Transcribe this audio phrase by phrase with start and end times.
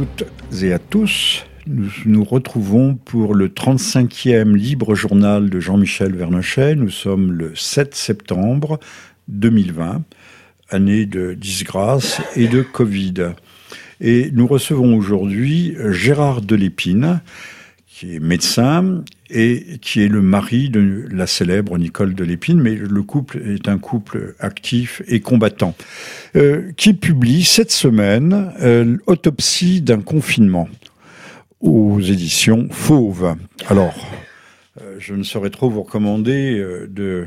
[0.00, 0.24] Toutes
[0.62, 1.44] et à tous.
[1.66, 6.74] Nous nous retrouvons pour le 35e libre journal de Jean-Michel Vernochet.
[6.74, 8.80] Nous sommes le 7 septembre
[9.28, 10.02] 2020,
[10.70, 13.32] année de disgrâce et de Covid.
[14.00, 17.20] Et nous recevons aujourd'hui Gérard Delépine,
[17.86, 23.02] qui est médecin et qui est le mari de la célèbre Nicole Delépine, mais le
[23.02, 25.74] couple est un couple actif et combattant,
[26.36, 30.68] euh, qui publie cette semaine euh, Autopsie d'un confinement
[31.60, 33.36] aux éditions Fauve.
[33.68, 33.94] Alors,
[34.80, 37.26] euh, je ne saurais trop vous recommander de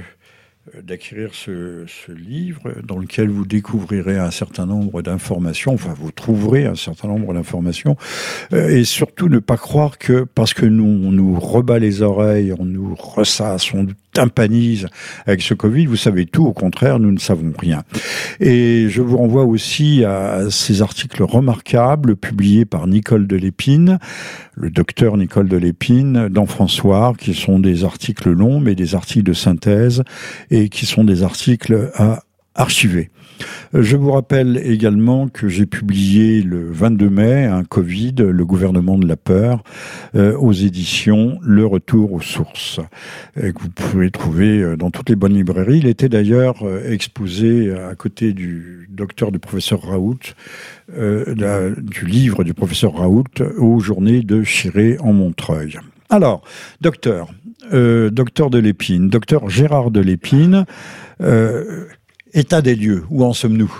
[0.73, 6.65] euh, d'acquérir ce, livre dans lequel vous découvrirez un certain nombre d'informations, enfin vous trouverez
[6.65, 7.97] un certain nombre d'informations,
[8.53, 12.53] euh, et surtout ne pas croire que parce que nous on nous rebat les oreilles,
[12.57, 14.87] on nous ressasse, on tympanise
[15.25, 17.83] avec ce Covid, vous savez tout, au contraire, nous ne savons rien.
[18.39, 23.99] Et je vous renvoie aussi à ces articles remarquables publiés par Nicole Delépine,
[24.55, 29.33] le docteur Nicole Delépine, dans François, qui sont des articles longs, mais des articles de
[29.33, 30.03] synthèse,
[30.51, 32.23] et qui sont des articles à
[32.55, 33.09] archiver.
[33.73, 39.07] Je vous rappelle également que j'ai publié le 22 mai un Covid, le gouvernement de
[39.07, 39.63] la peur,
[40.15, 42.79] euh, aux éditions Le Retour aux sources,
[43.35, 45.79] et que vous pouvez trouver euh, dans toutes les bonnes librairies.
[45.79, 50.19] Il était d'ailleurs euh, exposé à côté du docteur du professeur Raoult,
[50.95, 53.23] du livre du professeur Raoult
[53.57, 55.79] aux journées de Chiré en Montreuil.
[56.11, 56.43] Alors,
[56.81, 57.33] docteur,
[57.71, 60.65] docteur de l'épine, docteur Gérard de l'épine,
[62.33, 63.71] état des lieux, où en sommes-nous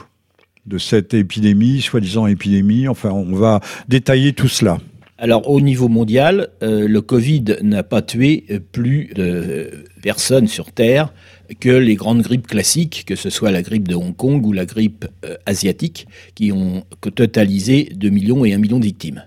[0.66, 2.88] de cette épidémie, soi-disant épidémie?
[2.88, 4.78] Enfin, on va détailler tout cela.
[5.18, 11.14] Alors au niveau mondial, euh, le Covid n'a pas tué plus de personnes sur Terre
[11.60, 14.66] que les grandes grippes classiques, que ce soit la grippe de Hong Kong ou la
[14.66, 16.84] grippe euh, asiatique, qui ont
[17.16, 19.24] totalisé 2 millions et 1 million de victimes.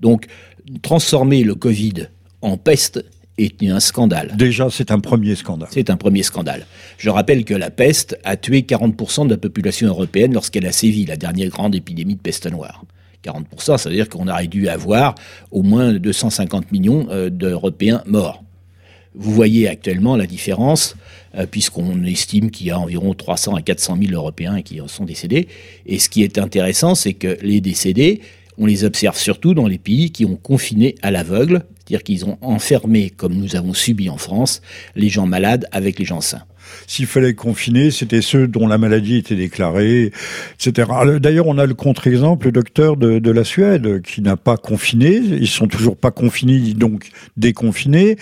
[0.00, 0.26] Donc
[0.82, 2.08] transformer le Covid
[2.42, 3.04] en peste
[3.38, 4.34] est un scandale.
[4.36, 5.68] Déjà, c'est un premier scandale.
[5.70, 6.66] C'est un premier scandale.
[6.98, 11.04] Je rappelle que la peste a tué 40% de la population européenne lorsqu'elle a sévi,
[11.04, 12.84] la dernière grande épidémie de peste noire.
[13.24, 15.14] 40%, ça veut dire qu'on aurait dû avoir
[15.50, 18.42] au moins 250 millions euh, d'Européens morts.
[19.14, 20.94] Vous voyez actuellement la différence,
[21.34, 25.48] euh, puisqu'on estime qu'il y a environ 300 à 400 000 Européens qui sont décédés.
[25.86, 28.20] Et ce qui est intéressant, c'est que les décédés,
[28.58, 32.36] on les observe surtout dans les pays qui ont confiné à l'aveugle, c'est-à-dire qu'ils ont
[32.40, 34.60] enfermé, comme nous avons subi en France,
[34.96, 36.42] les gens malades avec les gens sains.
[36.88, 40.10] S'il fallait confiner, c'était ceux dont la maladie était déclarée,
[40.54, 40.90] etc.
[41.20, 45.14] D'ailleurs, on a le contre-exemple, le docteur de, la Suède, qui n'a pas confiné.
[45.16, 48.16] Ils sont toujours pas confinés, donc déconfinés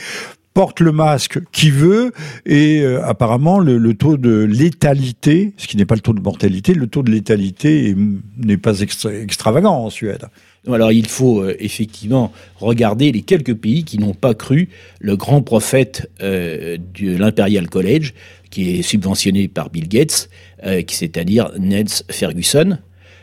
[0.53, 2.13] porte le masque qui veut
[2.47, 6.75] et euh, apparemment le, taux de létalité, ce qui n'est pas le taux de mortalité,
[6.75, 7.97] le taux de létalité
[8.39, 10.27] n'est pas extravagant en Suède.
[10.73, 15.43] Alors il faut euh, effectivement regarder les quelques pays qui n'ont pas cru le grand
[15.43, 18.15] prophète euh, de l'Imperial College,
[18.51, 20.31] qui est subventionné par Bill Gates,
[20.65, 22.79] euh, c'est-à-dire Ned Ferguson.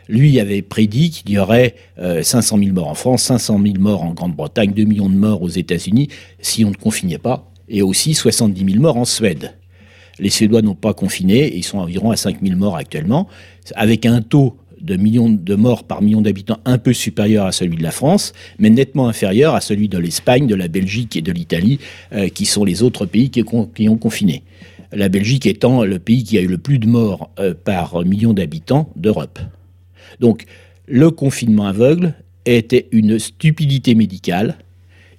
[0.08, 4.12] Lui avait prédit qu'il y aurait 500 000 morts en France, 500 000 morts en
[4.12, 6.08] Grande-Bretagne, 2 millions de morts aux États-Unis
[6.40, 9.54] si on ne confinait pas, et aussi 70 000 morts en Suède.
[10.18, 13.28] Les Suédois n'ont pas confiné, ils sont environ à 5 000 morts actuellement,
[13.76, 17.76] avec un taux de millions de morts par million d'habitants un peu supérieur à celui
[17.76, 21.32] de la France, mais nettement inférieur à celui de l'Espagne, de la Belgique et de
[21.32, 21.78] l'Italie,
[22.12, 23.44] euh, qui sont les autres pays qui,
[23.88, 24.42] ont confiné.
[24.92, 28.32] La Belgique étant le pays qui a eu le plus de morts euh, par million
[28.32, 29.38] d'habitants d'Europe.
[30.20, 30.44] Donc,
[30.86, 32.14] le confinement aveugle
[32.44, 34.56] était une stupidité médicale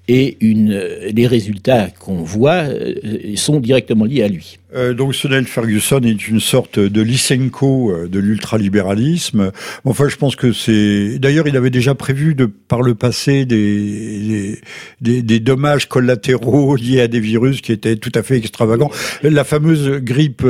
[0.08, 0.78] et une,
[1.14, 2.94] les résultats qu'on voit euh,
[3.36, 4.60] sont directement liés à lui.
[4.76, 9.52] Euh, donc Sonel Ferguson est une sorte de Lysenko euh, de l'ultralibéralisme.
[9.86, 11.20] Enfin, je pense que c'est.
[11.20, 14.60] D'ailleurs, il avait déjà prévu de par le passé des,
[15.00, 18.92] des, des, dommages collatéraux liés à des virus qui étaient tout à fait extravagants.
[19.22, 20.44] La fameuse grippe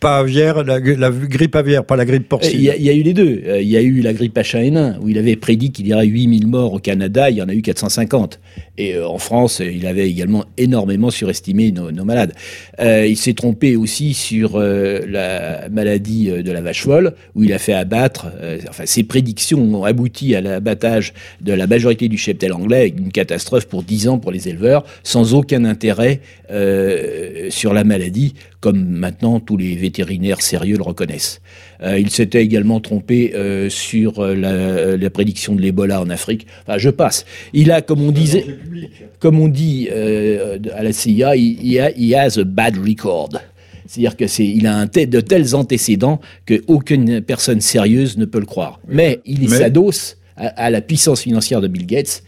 [0.00, 2.58] pas aviaire, la, grippe aviaire, pas la grippe porcine.
[2.58, 3.42] Il y, a eu les deux.
[3.46, 6.06] Euh, il y a eu la grippe H1N1, où il avait prédit qu'il y aurait
[6.06, 8.38] 8000 morts au Canada, il y en a eu 450.
[8.76, 12.32] Et euh, en France, il avait également énormément surestimé nos, malades.
[12.80, 17.58] Euh, il s'est trompé aussi sur la maladie de la vache folle, où il a
[17.58, 18.26] fait abattre,
[18.68, 23.66] enfin ses prédictions ont abouti à l'abattage de la majorité du cheptel anglais, une catastrophe
[23.66, 26.20] pour 10 ans pour les éleveurs, sans aucun intérêt
[27.50, 31.40] sur la maladie, comme maintenant tous les vétérinaires sérieux le reconnaissent.
[31.82, 36.46] Euh, il s'était également trompé euh, sur euh, la, prédiction de l'Ebola en Afrique.
[36.66, 37.24] Enfin, je passe.
[37.52, 38.44] Il a, comme on disait,
[39.20, 43.30] comme on dit à la CIA, il, a, has a bad record.
[43.86, 48.46] C'est-à-dire que c'est, il a un de tels antécédents qu'aucune personne sérieuse ne peut le
[48.46, 48.80] croire.
[48.86, 52.22] Mais il s'adosse à, la puissance financière de Bill Gates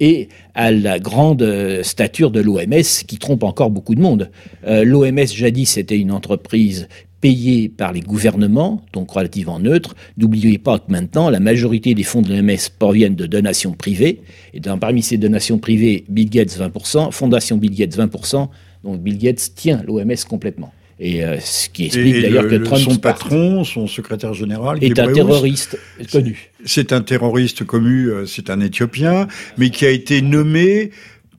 [0.00, 4.30] et à la grande euh, stature de l'OMS qui trompe encore beaucoup de monde.
[4.66, 6.88] Euh, L'OMS, jadis, c'était une entreprise
[7.20, 9.94] payée par les gouvernements, donc relativement neutre.
[10.18, 14.20] N'oubliez pas que maintenant, la majorité des fonds de l'OMS proviennent de donations privées.
[14.52, 18.48] Et dans, parmi ces donations privées, Bill Gates 20%, Fondation Bill Gates 20%.
[18.84, 20.70] Donc Bill Gates tient l'OMS complètement.
[21.00, 22.82] Et euh, ce qui explique d'ailleurs que Trump.
[22.82, 25.78] Son patron, son secrétaire général, est un terroriste
[26.12, 26.52] connu.
[26.64, 29.28] C'est un terroriste connu, euh, c'est un Éthiopien,
[29.58, 30.90] mais qui a été nommé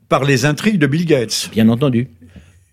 [0.10, 1.50] par les intrigues de Bill Gates.
[1.51, 2.07] Bien entendu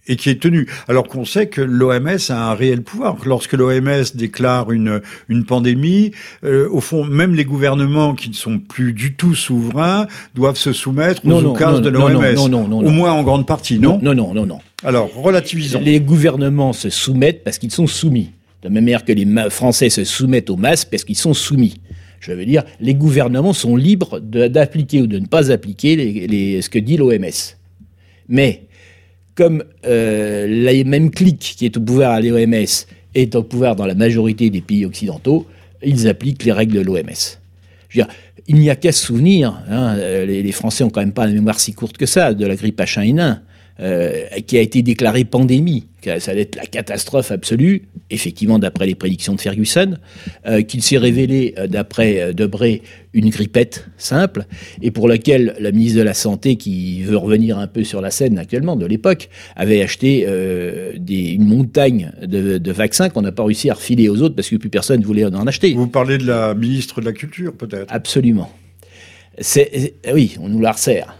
[0.08, 0.68] et qui est tenu.
[0.88, 3.16] Alors qu'on sait que l'OMS a un réel pouvoir.
[3.24, 6.12] Lorsque l'OMS déclare une, une pandémie,
[6.44, 10.72] euh, au fond, même les gouvernements qui ne sont plus du tout souverains doivent se
[10.72, 12.54] soumettre aux occasions de l'OMS.
[12.84, 14.58] Au moins en grande partie, non Non, non, non, non.
[14.84, 15.80] Alors, relativisons.
[15.80, 18.30] Les gouvernements se soumettent parce qu'ils sont soumis.
[18.62, 21.80] De la même manière que les Français se soumettent aux masses parce qu'ils sont soumis.
[22.22, 26.78] Je veux dire, les gouvernements sont libres d'appliquer ou de ne pas appliquer ce que
[26.78, 27.56] dit l'OMS.
[28.28, 28.62] Mais
[29.34, 32.64] comme euh, la même clique qui est au pouvoir à l'OMS
[33.14, 35.48] est au pouvoir dans la majorité des pays occidentaux,
[35.82, 37.10] ils appliquent les règles de l'OMS.
[38.46, 41.32] Il n'y a qu'à se souvenir, hein, les, les, Français ont quand même pas la
[41.32, 43.40] mémoire si courte que ça, de la grippe H1N1.
[43.80, 48.94] Euh, qui a été déclarée pandémie, ça allait être la catastrophe absolue, effectivement d'après les
[48.94, 49.96] prédictions de Ferguson,
[50.46, 52.82] euh, qu'il s'est révélé euh, d'après Debré
[53.14, 54.44] une grippette simple,
[54.82, 58.10] et pour laquelle la ministre de la Santé, qui veut revenir un peu sur la
[58.10, 60.26] scène actuellement de l'époque, avait acheté
[60.98, 64.50] des, une montagne de, de vaccins qu'on n'a pas réussi à refiler aux autres parce
[64.50, 65.72] que plus personne ne voulait en acheter.
[65.72, 67.86] Vous parlez de la ministre de la Culture peut-être?
[67.88, 68.50] Absolument.
[69.38, 71.16] C'est, oui, on nous la resserre.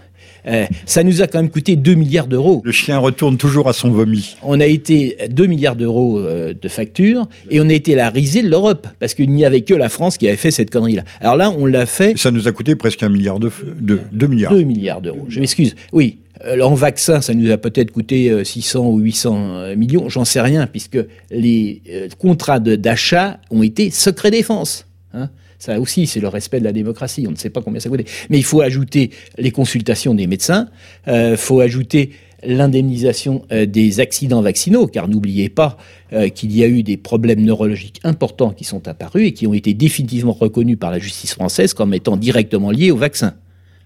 [0.47, 2.63] Euh, ça nous a quand même coûté 2 milliards d'euros.
[2.65, 4.37] Le chien retourne toujours à son vomi.
[4.43, 8.43] On a été 2 milliards d'euros euh, de factures et on a été la risée
[8.43, 11.05] de l'Europe parce qu'il n'y avait que la France qui avait fait cette connerie-là.
[11.21, 12.19] Alors là, on l'a fait.
[12.19, 13.51] Ça nous a coûté presque un milliard de,
[13.81, 14.53] de 2 milliards.
[14.53, 15.27] 2 milliards d'euros.
[15.29, 15.75] Je m'excuse.
[15.93, 16.19] Oui.
[16.45, 20.67] Euh, en vaccin, ça nous a peut-être coûté 600 ou 800 millions, j'en sais rien,
[20.67, 20.99] puisque
[21.31, 21.83] les
[22.19, 24.87] contrats d'achat ont été secret défense.
[25.15, 25.29] Hein
[25.63, 27.25] ça aussi, c'est le respect de la démocratie.
[27.29, 28.01] On ne sait pas combien ça coûte.
[28.31, 30.67] Mais il faut ajouter les consultations des médecins.
[31.07, 32.11] Il euh, faut ajouter
[32.43, 35.77] l'indemnisation euh, des accidents vaccinaux, car n'oubliez pas
[36.15, 39.55] euh, qu'il y a eu des problèmes neurologiques importants qui sont apparus et qui ont
[39.55, 43.35] été définitivement reconnus par la justice française comme étant directement liés au vaccin.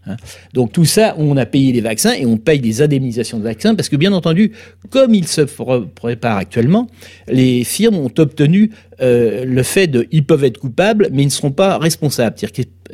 [0.06, 0.16] Hein.
[0.52, 3.74] Donc tout ça, on a payé les vaccins et on paye des indemnisations de vaccins
[3.74, 4.52] parce que bien entendu,
[4.90, 6.88] comme il se prépare actuellement,
[7.28, 8.70] les firmes ont obtenu
[9.00, 12.36] euh, le fait de, ils peuvent être coupables, mais ils ne seront pas responsables.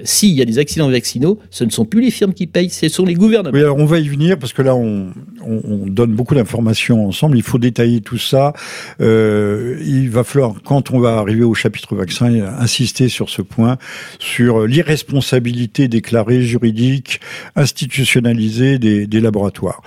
[0.04, 2.88] S'il y a des accidents vaccinaux, ce ne sont plus les firmes qui payent, ce
[2.88, 3.54] sont les gouvernements.
[3.54, 5.08] Oui, alors on va y venir parce que là, on,
[5.44, 7.36] on, donne beaucoup d'informations ensemble.
[7.36, 8.52] Il faut détailler tout ça.
[9.00, 13.78] Euh, il va falloir, quand on va arriver au chapitre vaccin, insister sur ce point,
[14.18, 17.20] sur l'irresponsabilité déclarée juridique,
[17.56, 19.82] institutionnalisée des, des laboratoires.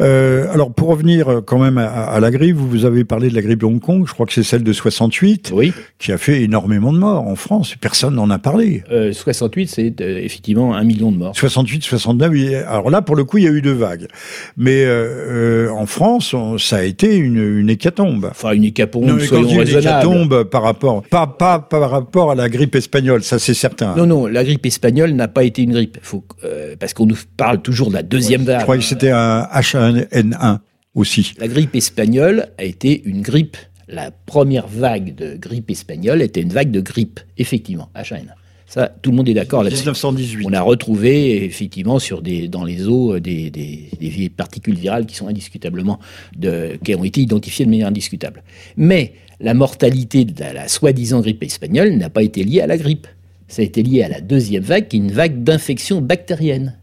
[0.00, 3.42] Euh, alors pour revenir quand même à, à, la grippe, vous avez parlé de la
[3.42, 4.04] grippe de Hong Kong.
[4.06, 5.52] Je crois que c'est celle de 68
[5.98, 7.74] qui a fait énormément de morts en France.
[7.80, 8.82] Personne n'en a parlé.
[8.90, 11.36] Euh, 68, c'est euh, effectivement un million de morts.
[11.36, 12.32] 68, 69.
[12.66, 14.06] Alors là, pour le coup, il y a eu deux vagues.
[14.56, 18.28] Mais euh, euh, en France, ça a été une, une hécatombe.
[18.30, 22.48] Enfin, une hécatombe, non, soyons une hécatombe par rapport, pas, pas par rapport à la
[22.48, 23.94] grippe espagnole, ça c'est certain.
[23.96, 25.98] Non, non, la grippe espagnole n'a pas été une grippe.
[26.02, 26.24] Faut,
[26.78, 28.58] parce qu'on nous parle toujours de la deuxième vague.
[28.58, 30.58] Je croyais que c'était un H1N1
[30.94, 31.34] aussi.
[31.38, 33.56] La grippe espagnole a été une grippe
[33.88, 38.34] la première vague de grippe espagnole était une vague de grippe, effectivement, H1N1.
[38.68, 39.80] Ça, tout le monde est d'accord là-dessus.
[39.80, 40.44] 1918.
[40.46, 45.26] On a retrouvé effectivement sur des, dans les eaux des, des, particules virales qui sont
[45.26, 45.98] indiscutablement
[46.36, 48.42] de, qui ont été identifiées de manière indiscutable.
[48.76, 53.06] Mais la mortalité de la, soi-disant grippe espagnole n'a pas été liée à la grippe.
[53.48, 56.76] Ça a été lié à la deuxième vague, qui est une vague d'infection bactérienne.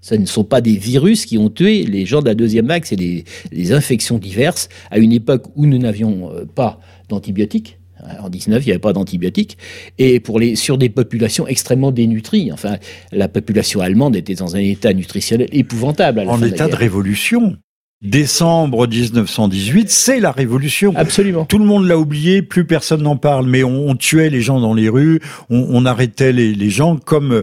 [0.00, 2.84] Ce ne sont pas des virus qui ont tué les gens de la deuxième vague,
[2.84, 7.78] c'est des, infections diverses à une époque où nous n'avions euh, pas d'antibiotiques.
[8.22, 9.58] En 19, il n'y avait pas d'antibiotiques.
[9.98, 12.52] Et pour les, sur des populations extrêmement dénutries.
[12.52, 12.76] Enfin,
[13.12, 16.20] la population allemande était dans un état nutritionnel épouvantable.
[16.26, 17.56] en état de révolution
[18.02, 20.92] décembre 1918, c'est la révolution.
[20.94, 21.46] Absolument.
[21.46, 24.74] Tout le monde l'a oublié, plus personne n'en parle, mais on, tuait les gens dans
[24.74, 27.42] les rues, on, arrêtait les, gens comme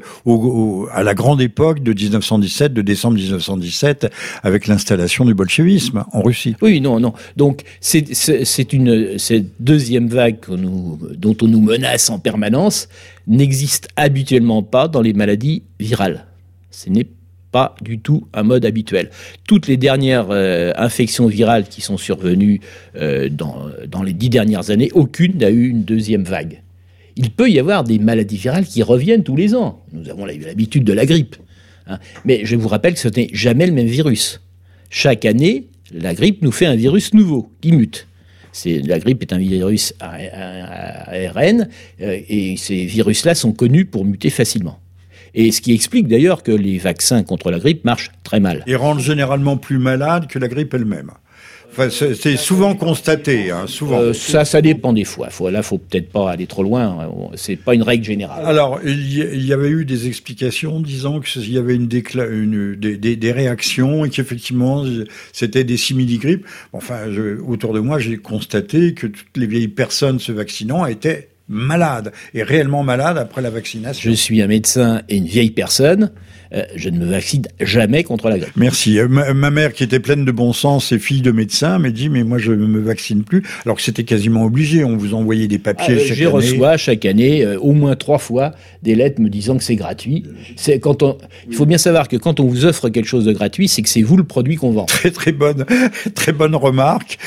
[0.93, 4.11] à la grande époque de 1917, de décembre 1917,
[4.43, 6.55] avec l'installation du bolchevisme en Russie.
[6.61, 7.13] Oui, non, non.
[7.37, 12.87] Donc c'est une cette deuxième vague nous, dont on nous menace en permanence
[13.27, 16.25] n'existe habituellement pas dans les maladies virales.
[16.69, 17.07] Ce n'est
[17.51, 19.09] pas du tout un mode habituel.
[19.47, 22.61] Toutes les dernières euh, infections virales qui sont survenues
[22.95, 26.61] euh, dans, dans, les dix dernières années, aucune n'a eu une deuxième vague.
[27.15, 29.83] Il peut y avoir des maladies virales qui reviennent tous les ans.
[29.91, 31.35] Nous avons l'habitude de la grippe.
[31.87, 31.99] Hein.
[32.25, 34.41] Mais je vous rappelle que ce n'est jamais le même virus.
[34.89, 38.07] Chaque année, la grippe nous fait un virus nouveau qui mute.
[38.65, 41.67] la grippe est un virus ARN
[42.01, 44.80] euh, et ces virus-là sont connus pour muter facilement.
[45.33, 48.63] Et ce qui explique d'ailleurs que les vaccins contre la grippe marchent très mal.
[48.67, 51.11] Et rendent généralement plus malades que la grippe elle-même.
[51.71, 54.01] Enfin, c'est souvent constaté, hein, souvent.
[54.01, 55.29] Euh, ça, ça dépend des fois.
[55.29, 57.09] Faut, là, faut peut-être pas aller trop loin.
[57.35, 58.45] C'est pas une règle générale.
[58.45, 63.31] Alors, il y avait eu des explications disant qu'il y avait une, une des, des,
[63.31, 64.83] réactions et qu'effectivement
[65.31, 66.45] c'était des simili-grippes.
[66.73, 67.03] Enfin,
[67.47, 72.41] autour de moi, j'ai constaté que toutes les vieilles personnes se vaccinant étaient malades et
[72.41, 74.09] réellement malades après la vaccination.
[74.09, 76.11] Je suis un médecin et une vieille personne.
[76.53, 78.53] Euh, je ne me vaccine jamais contre la grippe.
[78.57, 78.99] Merci.
[78.99, 82.09] Euh, ma, mère, qui était pleine de bon sens et fille de médecin, m'a dit
[82.09, 84.83] mais moi je ne me vaccine plus, alors que c'était quasiment obligé.
[84.83, 86.15] On vous envoyait des papiers ah, chaque année.
[86.15, 88.51] Je reçois chaque année euh, au moins trois fois
[88.83, 90.25] des lettres me disant que c'est gratuit.
[90.57, 91.17] C'est quand on.
[91.49, 93.89] Il faut bien savoir que quand on vous offre quelque chose de gratuit, c'est que
[93.89, 94.85] c'est vous le produit qu'on vend.
[94.85, 95.65] Très très bonne,
[96.15, 97.17] très bonne remarque.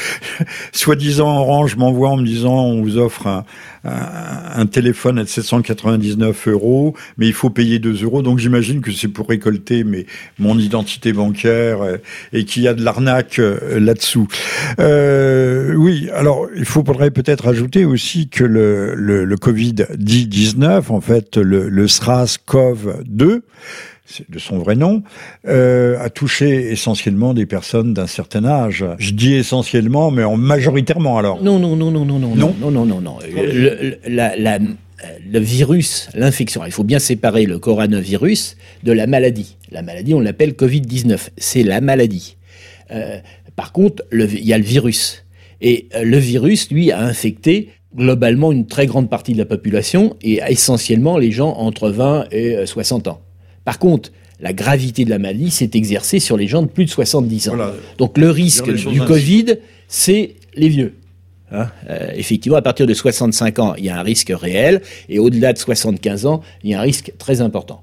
[0.72, 3.44] Soi-disant Orange m'envoie en me disant on vous offre un,
[3.84, 8.22] un, téléphone à 799 euros, mais il faut payer 2 euros.
[8.22, 10.06] Donc j'imagine que c'est pour récolter mes,
[10.38, 11.96] mon identité bancaire euh,
[12.32, 14.28] et qu'il y a de l'arnaque euh, là-dessous.
[14.78, 21.38] Euh, oui, alors il faudrait peut-être ajouter aussi que le, le, le Covid-19, en fait
[21.38, 23.40] le, le SRAS-CoV-2,
[24.28, 25.02] de son vrai nom,
[25.48, 28.84] euh, a touché essentiellement des personnes d'un certain âge.
[28.98, 31.42] Je dis essentiellement, mais en majoritairement alors.
[31.42, 33.18] Non, non, non, non, non, non, non, non, non, non, non.
[33.34, 34.58] Le, la, la,
[35.30, 39.56] le virus, l'infection, il faut bien séparer le coronavirus de la maladie.
[39.70, 41.18] La maladie, on l'appelle Covid-19.
[41.36, 42.36] C'est la maladie.
[42.90, 43.18] Euh,
[43.56, 45.24] par contre, il y a le virus.
[45.60, 50.16] Et euh, le virus, lui, a infecté globalement une très grande partie de la population
[50.22, 53.20] et essentiellement les gens entre 20 et 60 ans.
[53.64, 56.90] Par contre, la gravité de la maladie s'est exercée sur les gens de plus de
[56.90, 57.56] 70 ans.
[57.98, 59.56] Donc le risque du Covid,
[59.88, 60.94] c'est les vieux.
[61.54, 61.70] Hein.
[61.88, 65.52] Euh, effectivement, à partir de 65 ans, il y a un risque réel, et au-delà
[65.52, 67.82] de 75 ans, il y a un risque très important.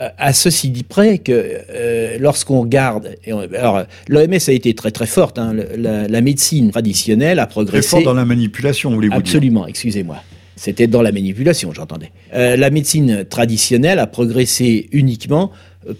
[0.00, 3.14] Euh, à ceci dit près que euh, lorsqu'on regarde,
[3.56, 7.88] alors l'OMS a été très très forte, hein, la, médecine traditionnelle a progressé.
[7.88, 9.20] Très fort dans la manipulation, voulez-vous dire?
[9.20, 10.16] Absolument, excusez-moi.
[10.56, 12.12] C'était dans la manipulation, j'entendais.
[12.32, 15.50] La médecine traditionnelle a progressé uniquement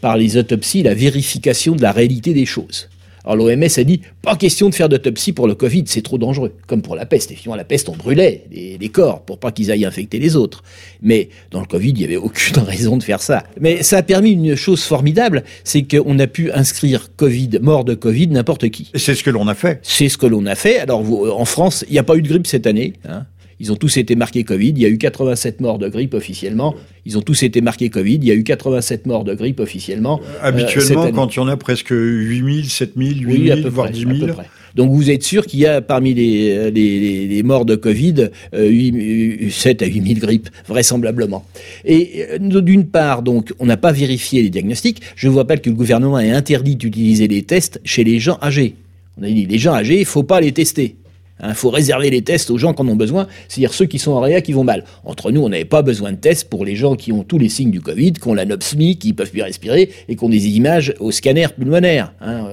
[0.00, 2.88] par les autopsies, la vérification de la réalité des choses.
[3.24, 6.52] Alors l'OMS a dit, pas question de faire d'autopsie pour le Covid, c'est trop dangereux.
[6.66, 7.30] Comme pour la peste.
[7.30, 10.62] Effectivement, la peste, on brûlait les, corps pour pas qu'ils aillent infecter les autres.
[11.02, 13.44] Mais dans le Covid, il n'y avait aucune raison de faire ça.
[13.60, 17.94] Mais ça a permis une chose formidable, c'est qu'on a pu inscrire Covid, mort de
[17.94, 18.90] Covid, n'importe qui.
[18.94, 19.80] C'est ce que l'on a fait.
[19.82, 20.78] C'est ce que l'on a fait.
[20.78, 21.02] Alors
[21.38, 22.92] en France, il n'y a pas eu de grippe cette année.
[23.08, 23.24] Hein.
[23.64, 24.74] Ils ont tous été marqués Covid.
[24.76, 26.74] Il y a eu 87 morts de grippe officiellement.
[27.06, 28.16] Ils ont tous été marqués Covid.
[28.16, 30.20] Il y a eu 87 morts de grippe officiellement.
[30.22, 34.32] Euh, habituellement, quand il y en a presque 8000, 7000, 8000, voire 10 000.
[34.74, 39.50] Donc vous êtes sûr qu'il y a parmi les, les, les morts de Covid 8,
[39.50, 41.46] 7 à 8000 grippes, vraisemblablement.
[41.86, 45.00] Et euh, d'une part, donc, on n'a pas vérifié les diagnostics.
[45.16, 48.74] Je vous rappelle que le gouvernement a interdit d'utiliser les tests chez les gens âgés.
[49.18, 50.96] On a dit les gens âgés, il ne faut pas les tester.
[51.40, 53.98] Il hein, faut réserver les tests aux gens qui en ont besoin, c'est-à-dire ceux qui
[53.98, 54.84] sont en réa qui vont mal.
[55.04, 57.48] Entre nous, on n'avait pas besoin de tests pour les gens qui ont tous les
[57.48, 60.94] signes du Covid, qui ont l'anomie, qui peuvent plus respirer et qui ont des images
[61.00, 62.46] au scanner pulmonaire, hein,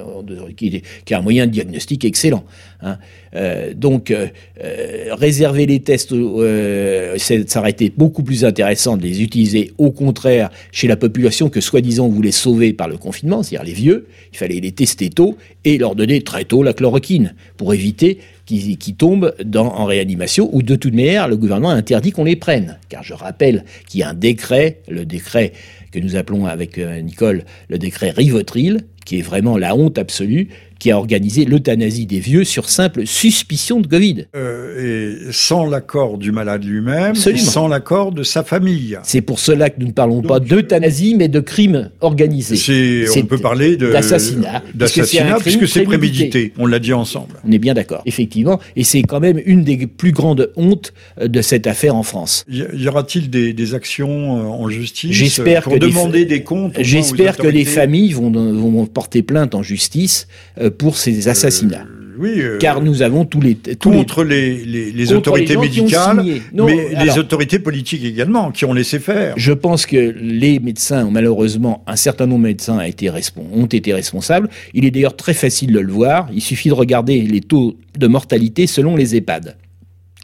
[0.58, 2.44] qui, est un moyen de diagnostic excellent.
[2.82, 2.98] Hein.
[3.36, 4.28] Euh, donc, euh,
[4.64, 10.50] euh, réserver les tests, ça aurait été beaucoup plus intéressant de les utiliser au contraire
[10.72, 14.08] chez la population que soi-disant on voulait sauver par le confinement, c'est-à-dire les vieux.
[14.34, 18.20] Il fallait les tester tôt et leur donner très tôt la chloroquine pour éviter
[18.60, 22.78] qui, tombent en réanimation, ou de toute manière, le gouvernement interdit qu'on les prenne.
[22.90, 25.54] Car je rappelle qu'il y a un décret, le décret
[25.92, 30.50] que nous appelons avec euh, Nicole le décret Rivotril, qui est vraiment la honte absolue,
[30.82, 34.26] qui a organisé l'euthanasie des vieux sur simple suspicion de Covid.
[34.36, 38.98] Euh, et sans l'accord du malade lui-même, sans l'accord de sa famille.
[39.04, 43.06] C'est pour cela que nous ne parlons pas d'euthanasie, mais de crime organisé.
[43.16, 44.64] On peut parler d'assassinat.
[44.74, 46.52] D'assassinat, puisque c'est prémédité.
[46.58, 47.36] On l'a dit ensemble.
[47.48, 48.60] On est bien d'accord, effectivement.
[48.76, 52.44] Et c'est quand même une des plus grandes hontes euh, de cette affaire en France.
[52.50, 58.14] Y aura-t-il des, actions euh, en justice pour demander des comptes J'espère que les familles
[58.14, 60.28] vont, vont porter plainte en justice
[60.72, 61.86] pour ces assassinats.
[61.90, 66.24] Euh, oui, euh, car nous avons tous les contre les, les, autorités médicales,
[66.54, 69.34] mais les autorités politiques également qui ont laissé faire.
[69.38, 73.94] Je pense que les médecins, malheureusement, un certain nombre de médecins a été ont été
[73.94, 74.50] responsables.
[74.74, 76.30] Il est d'ailleurs très facile de le voir.
[76.34, 79.58] Il suffit de regarder les taux de mortalité selon les EHPAD.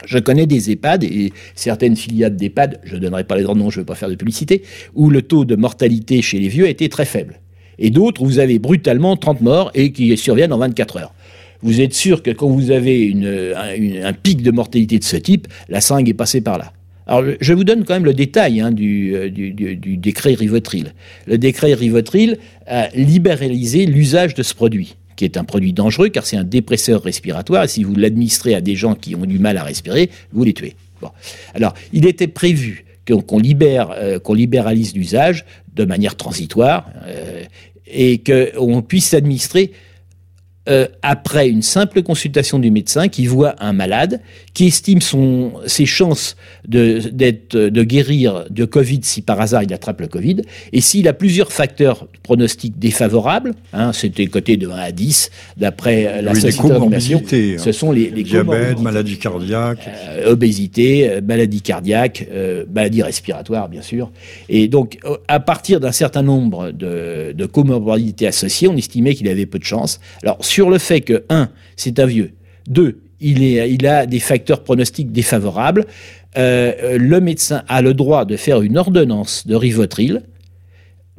[0.05, 3.79] Je connais des EHPAD et certaines filiales d'EHPAD, je ne donnerai pas les noms, je
[3.79, 4.61] ne veux pas faire de publicité,
[4.93, 7.39] où le taux de mortalité chez les vieux a été très faible.
[7.79, 11.13] Et d'autres, vous avez brutalement 30 morts et qui surviennent en 24 heures.
[11.61, 13.13] Vous êtes sûr que quand vous avez
[14.03, 16.73] un, pic de mortalité de ce type, la seringue est passée par là.
[17.07, 20.93] Alors, je vous donne quand même le détail hein, euh, du, du, décret Rivotril.
[21.25, 26.25] Le décret Rivotril a libéralisé l'usage de ce produit qui est un produit dangereux car
[26.27, 29.57] c'est un dépresseur respiratoire et si vous l'administrez à des gens qui ont du mal
[29.57, 30.75] à respirer, vous les tuez.
[31.01, 31.09] Bon.
[31.55, 37.43] Alors, il était prévu qu'on libère, euh, qu'on libéralise l'usage de manière transitoire euh,
[37.85, 39.71] et qu'on puisse administrer
[40.67, 44.19] euh, après une simple consultation du médecin qui voit un malade,
[44.53, 46.35] qui estime son, ses chances
[46.67, 50.41] de, de guérir de Covid si par hasard il attrape le Covid,
[50.73, 56.21] et s'il a plusieurs facteurs pronostiques défavorables, hein, c'était côté de 1 à 10, d'après
[56.21, 62.27] la société de ce sont les, les diabète, maladie cardiaque, euh, obésité, euh, maladie cardiaque,
[62.73, 64.11] maladie respiratoire bien sûr,
[64.49, 64.97] et donc
[65.29, 69.63] à partir d'un certain nombre de, de comorbidités associées, on estimait qu'il avait peu de
[69.63, 70.01] chances.
[70.23, 72.31] Alors sur le fait que, un, c'est un vieux,
[72.67, 75.85] deux, il, a des facteurs pronostiques défavorables,
[76.37, 80.23] euh, le médecin a le droit de faire une ordonnance de Rivotril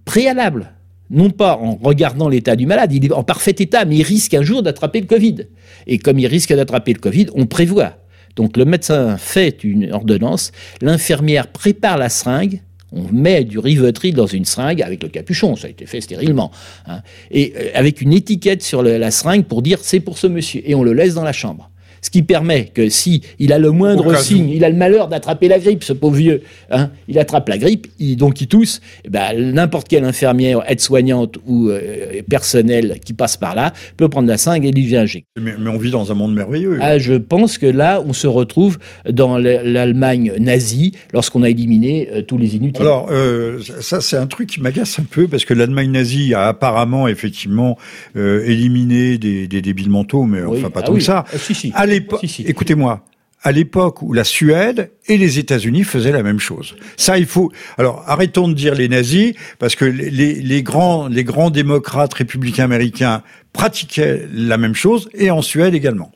[0.04, 0.72] préalable.
[1.10, 4.34] Non pas en regardant l'état du malade, il est en parfait état, mais il risque
[4.34, 5.46] un jour d'attraper le Covid.
[5.86, 7.94] Et comme il risque d'attraper le Covid, on prévoit.
[8.36, 10.52] Donc le médecin fait une ordonnance,
[10.82, 12.60] l'infirmière prépare la seringue,
[12.92, 16.50] on met du Rivotril dans une seringue avec le capuchon, ça a été fait stérilement,
[16.86, 20.62] hein, et euh, avec une étiquette sur la seringue pour dire c'est pour ce monsieur,
[20.64, 21.70] et on le laisse dans la chambre.
[22.00, 25.48] Ce qui permet que si il a le moindre signe, il a le malheur d'attraper
[25.48, 29.88] la grippe, ce pauvre vieux, hein, il attrape la grippe, donc il tousse, ben, n'importe
[29.88, 34.72] quelle infirmière, aide-soignante ou euh, personnel qui passe par là peut prendre la seringue et
[34.72, 35.28] lui injecter.
[35.40, 36.78] Mais, mais, on vit dans un monde merveilleux.
[36.80, 42.22] Ah, je pense que là, on se retrouve dans l'Allemagne nazie lorsqu'on a éliminé euh,
[42.22, 42.82] tous les inutiles.
[42.82, 46.46] Alors, euh, ça, c'est un truc qui m'agace un peu parce que l'Allemagne nazie a
[46.46, 47.76] apparemment, effectivement,
[48.14, 51.24] éliminé des, débiles mentaux, mais enfin pas ah tant que ça.
[51.36, 53.04] si, si l'époque, écoutez-moi,
[53.42, 56.76] à l'époque où la Suède et les États-Unis faisaient la même chose.
[56.96, 57.52] Ça, il faut.
[57.76, 63.22] Alors, arrêtons de dire les nazis, parce que les, grands, les grands démocrates républicains américains
[63.52, 66.12] pratiquaient la même chose, et en Suède également.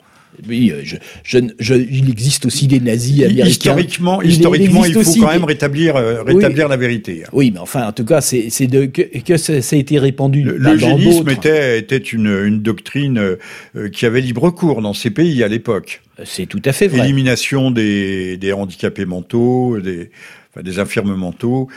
[0.47, 0.83] Oui, euh,
[1.23, 3.45] je, il existe aussi des nazis américains.
[3.47, 7.23] Historiquement, il, historiquement, il, faut quand même rétablir, euh, rétablir la vérité.
[7.31, 10.43] Oui, mais enfin, en tout cas, c'est de que, que ça, a été répandu.
[10.43, 13.37] L'eugénisme était, était une, une doctrine
[13.75, 16.01] euh, qui avait libre cours dans ces pays à l'époque.
[16.25, 17.05] C'est tout à fait vrai.
[17.05, 20.11] Élimination des, des handicapés mentaux, des,
[20.51, 21.69] enfin, des infirmes mentaux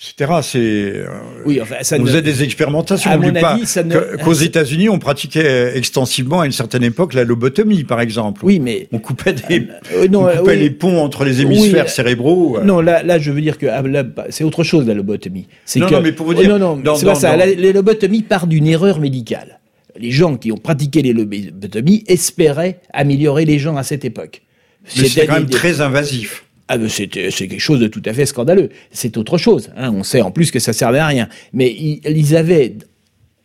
[0.00, 0.32] etc.
[0.42, 1.06] C'est euh,
[1.44, 3.10] oui, enfin, ça on faisait des expérimentations.
[3.10, 4.16] À mon avis, ça ne...
[4.16, 8.40] qu'aux États-Unis, on pratiquait extensivement à une certaine époque la lobotomie, par exemple.
[8.44, 9.68] Oui, mais on coupait, des...
[9.94, 12.58] Euh, non, on coupait les ponts entre les hémisphères oui, cérébraux.
[12.58, 12.64] Euh.
[12.64, 13.82] Non, là, là, je veux dire que ah,
[14.30, 15.46] c'est autre chose la lobotomie.
[15.76, 15.94] Non, que...
[15.94, 17.36] non, mais pour vous dire, non, non, non c'est pas ça.
[17.36, 19.60] La, la lobotomie part d'une erreur médicale.
[19.98, 24.42] Les gens qui ont pratiqué les lobotomies espéraient améliorer les gens à cette époque.
[24.86, 26.44] C'est quand même très invasif.
[26.72, 28.68] Ah, c'est quelque chose de tout à fait scandaleux.
[28.92, 29.70] C'est autre chose.
[29.76, 29.92] Hein.
[29.92, 31.28] On sait en plus que ça servait à rien.
[31.52, 32.74] Mais ils, avaient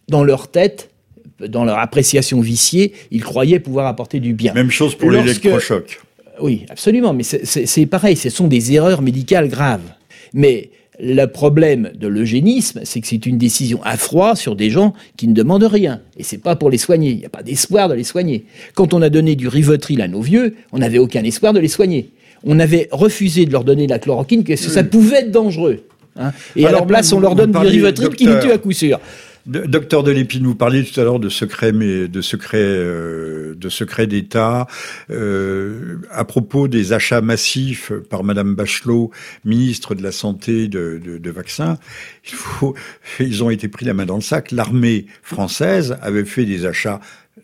[0.08, 0.92] dans leur tête,
[1.40, 4.54] dans leur appréciation viciée, ils croyaient pouvoir apporter du bien.
[4.54, 6.02] Même chose pour l'électrochoc.
[6.40, 7.16] Oui, absolument.
[7.16, 8.16] Mais c'est pareil.
[8.16, 9.92] Ce sont des erreurs médicales graves.
[10.36, 14.94] Mais le problème de l'eugénisme, c'est que c'est une décision à froid sur des gens
[15.18, 16.02] qui ne demandent rien.
[16.16, 17.10] Et c'est pas pour les soigner.
[17.10, 18.46] Il n'y a pas d'espoir de les soigner.
[18.76, 21.70] Quand on a donné du Rivotril à nos vieux, on n'avait aucun espoir de les
[21.70, 22.12] soigner
[22.46, 25.82] on avait refusé de leur donner la chloroquine, que ça pouvait être dangereux.
[26.18, 26.32] Hein.
[26.56, 29.00] Et à leur place, on leur donne du Rivotril qui nous tue à coup sûr.
[29.46, 34.08] Docteur Delépine, vous parliez tout à l'heure de secret, mais de secret, euh, de secret
[34.08, 34.66] d'État.
[35.12, 39.12] Euh, à propos des achats massifs par Madame Bachelot,
[39.44, 41.78] ministre de la Santé de, de, vaccins,
[42.26, 42.74] il faut,
[43.20, 44.52] ils ont été pris la main dans le sac.
[44.52, 47.00] L'armée française avait fait des achats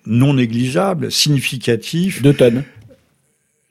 [0.08, 2.24] non négligeables, significatifs.
[2.24, 2.64] De tonnes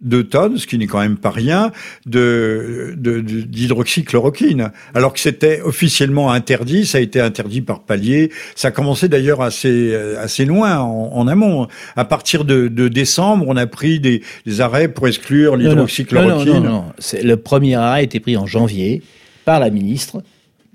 [0.00, 1.72] de tonnes, ce qui n'est quand même pas rien,
[2.06, 4.72] de, d'hydroxychloroquine.
[4.94, 8.30] Alors que c'était officiellement interdit, ça a été interdit par palier.
[8.54, 11.68] Ça a commencé d'ailleurs assez, assez loin, en, amont.
[11.96, 14.22] À partir de, décembre, on a pris des,
[14.60, 16.54] arrêts pour exclure l'hydroxychloroquine.
[16.54, 17.22] Non, non, non, non.
[17.22, 19.02] Le premier arrêt a été pris en janvier
[19.44, 20.22] par la ministre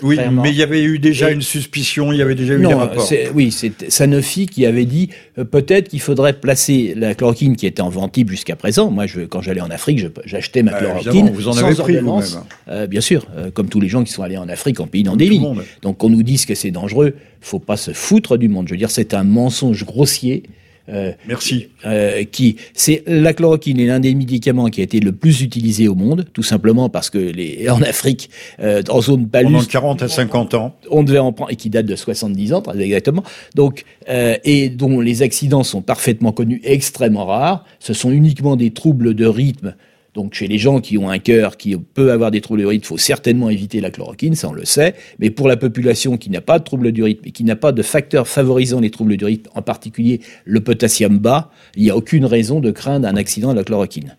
[0.03, 2.73] oui, mais il y avait eu déjà une suspicion, il y eu déjà eu des
[2.73, 3.10] rapports.
[3.34, 7.81] Oui, c'est Sanofi qui avait dit euh, peut-être qu'il faudrait placer la chloroquine qui était
[7.81, 8.91] en vente jusqu'à présent.
[8.91, 12.23] Moi, je, quand j'allais en Afrique, j'achetais ma bah, chloroquine vous en avez pris vous-même.
[12.67, 15.03] Euh, bien sûr, euh, comme tous les gens qui sont allés en Afrique en pays
[15.03, 15.41] d'endémie.
[15.81, 18.67] Donc, qu'on nous dise que c'est dangereux, faut pas se foutre du monde.
[18.67, 20.43] Je veux dire, c'est un mensonge grossier
[20.89, 21.69] Euh, Merci.
[21.86, 25.88] Euh, qui, c'est la chloroquine est l'un des médicaments qui a été le plus utilisé
[25.88, 30.02] au monde, tout simplement parce que les, en Afrique, euh, en zone paluste, pendant 40
[30.04, 33.24] à 50 ans, on devait en prendre et qui date de 70 ans, très exactement.
[33.56, 37.65] Donc, euh, et dont les accidents sont parfaitement connus, extrêmement rares.
[37.80, 39.76] Ce sont uniquement des troubles de rythme
[40.15, 42.86] donc chez les gens qui ont un cœur qui peut avoir des troubles du rythme,
[42.86, 44.95] il faut certainement éviter la chloroquine, ça on le sait.
[45.19, 47.73] Mais pour la population qui n'a pas de troubles du rythme et qui n'a pas
[47.73, 51.97] de facteurs favorisant les troubles du rythme, en particulier le potassium bas, il n'y a
[51.97, 54.15] aucune raison de craindre un accident à la chloroquine.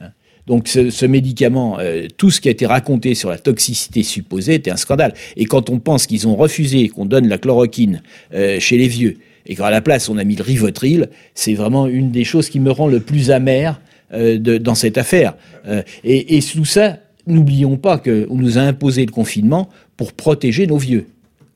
[0.00, 0.10] Hein.
[0.46, 4.70] Donc ce, médicament, euh, tout ce qui a été raconté sur la toxicité supposée était
[4.70, 5.14] un scandale.
[5.36, 8.02] Et quand on pense qu'ils ont refusé qu'on donne la chloroquine
[8.34, 11.88] euh, chez les vieux, et qu'à la place on a mis le rivotril, c'est vraiment
[11.88, 13.80] une des choses qui me rend le plus amer
[14.12, 15.34] euh, dans cette affaire.
[15.66, 20.66] Euh, et, et sous ça, n'oublions pas qu'on nous a imposé le confinement pour protéger
[20.66, 21.06] nos vieux.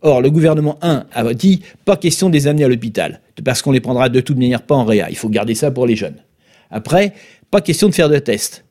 [0.02, 3.72] Or, le gouvernement 1 a dit pas question de les amener à l'hôpital, parce qu'on
[3.72, 5.08] les prendra de toute manière pas en réa.
[5.08, 6.16] Il faut garder ça pour les jeunes.
[6.70, 7.14] Après,
[7.50, 8.64] pas question de faire de tests.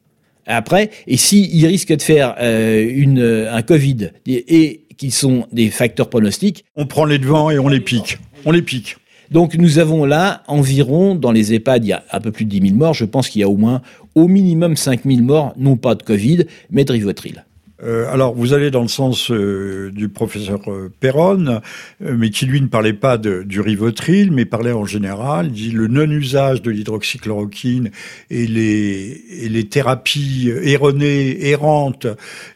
[0.45, 6.65] Après, et s'ils risquent de faire euh, un Covid et qu'ils sont des facteurs pronostiques,
[6.75, 8.19] on prend les devants et on les pique.
[8.45, 8.97] On les pique.
[9.33, 12.51] Donc nous avons là environ, dans les EHPAD, il y a un peu plus de
[12.51, 12.93] 10 000 morts.
[12.93, 13.81] Je pense qu'il y a au moins,
[14.13, 17.43] au minimum 5 000 morts, non pas de Covid, mais de Rivotril.
[17.81, 21.61] Euh, alors, vous allez dans le sens euh, du professeur euh, Perron,
[21.99, 25.51] mais qui lui ne parlait pas du rivotril, mais parlait en général.
[25.51, 27.89] Dit le non-usage de l'hydroxychloroquine
[28.29, 32.05] et les, et les thérapies erronées, errantes,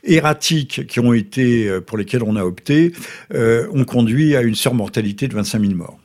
[0.04, 2.94] erratiques qui ont été pour lesquelles on a opté,
[3.34, 5.98] ont conduit à une surmortalité de 25 000 morts.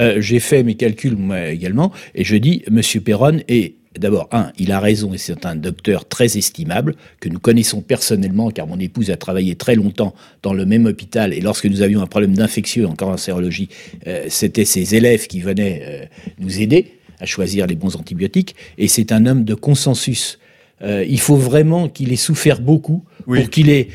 [0.00, 4.50] Euh, j'ai fait mes calculs moi également, et je dis, Monsieur Perron est D'abord, un,
[4.58, 8.80] il a raison et c'est un docteur très estimable que nous connaissons personnellement car mon
[8.80, 12.34] épouse a travaillé très longtemps dans le même hôpital et lorsque nous avions un problème
[12.34, 13.68] d'infectieux en cancérologie,
[14.08, 16.04] euh, c'était ses élèves qui venaient euh,
[16.40, 20.40] nous aider à choisir les bons antibiotiques et c'est un homme de consensus.
[20.82, 23.90] il faut vraiment qu'il ait souffert beaucoup pour qu'il ait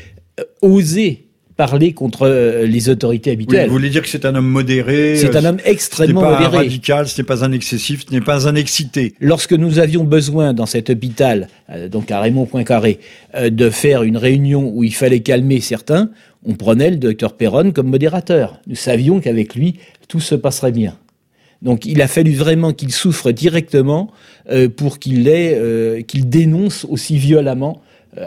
[0.62, 1.26] osé
[1.60, 3.66] parler contre euh, les autorités habituelles.
[3.66, 6.38] vous voulez dire que c'est un homme modéré C'est un homme extrêmement modéré.
[6.38, 9.12] Ce n'est pas un radical, ce n'est pas un excessif, ce n'est pas un excité.
[9.20, 12.98] Lorsque nous avions besoin dans cet hôpital, euh, donc à Raymond Poincaré,
[13.34, 16.08] euh, de faire une réunion où il fallait calmer certains,
[16.46, 18.58] on prenait le docteur Perron comme modérateur.
[18.66, 19.74] Nous savions qu'avec lui,
[20.08, 20.96] tout se passerait bien.
[21.60, 24.10] Donc il a fallu vraiment qu'il souffre directement
[24.78, 25.24] pour qu'il
[26.08, 27.82] qu'il dénonce aussi violemment,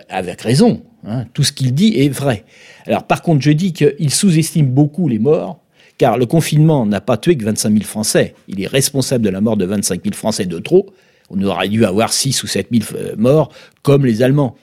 [0.08, 2.46] avec raison, Hein, tout ce qu'il dit est vrai.
[2.86, 5.60] Alors par contre, je dis qu'il sous-estime beaucoup les morts,
[5.98, 8.36] car le confinement n'a pas tué que 25 000 Français.
[8.48, 10.88] Il est responsable de la mort de 25 000 Français de trop.
[11.30, 14.56] On aurait dû avoir 6 ou 7 000 euh, morts, comme les Allemands.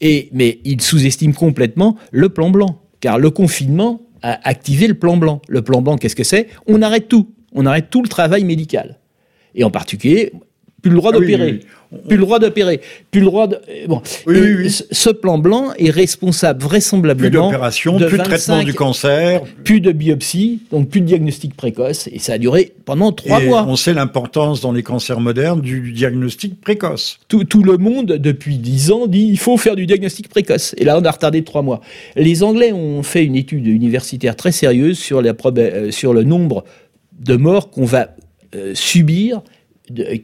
[0.00, 5.16] Et, mais il sous-estime complètement le plan blanc, car le confinement a activé le plan
[5.16, 5.40] blanc.
[5.48, 6.48] Le plan blanc, qu'est-ce que c'est?
[6.66, 7.34] On arrête tout.
[7.52, 8.98] On arrête tout le travail médical.
[9.54, 10.32] Et en particulier,
[10.80, 11.60] plus le droit ah d'opérer.
[12.06, 12.80] Plus le droit d'opérer.
[13.10, 13.58] Plus le droit de.
[13.88, 14.00] Bon.
[14.04, 17.48] Ce plan blanc est responsable vraisemblablement.
[17.48, 19.42] Plus d'opération, plus de traitement du cancer.
[19.64, 22.08] Plus de biopsie, donc plus de diagnostic précoce.
[22.12, 23.66] Et ça a duré pendant trois mois.
[23.66, 27.18] On sait l'importance dans les cancers modernes du diagnostic précoce.
[27.26, 30.74] Tout, tout, le monde, depuis dix ans, dit il faut faire du diagnostic précoce.
[30.78, 31.80] Et là, on a retardé trois mois.
[32.14, 36.64] Les Anglais ont fait une étude universitaire très sérieuse sur, la, euh, sur le nombre
[37.18, 38.10] de morts qu'on va
[38.54, 39.42] euh, subir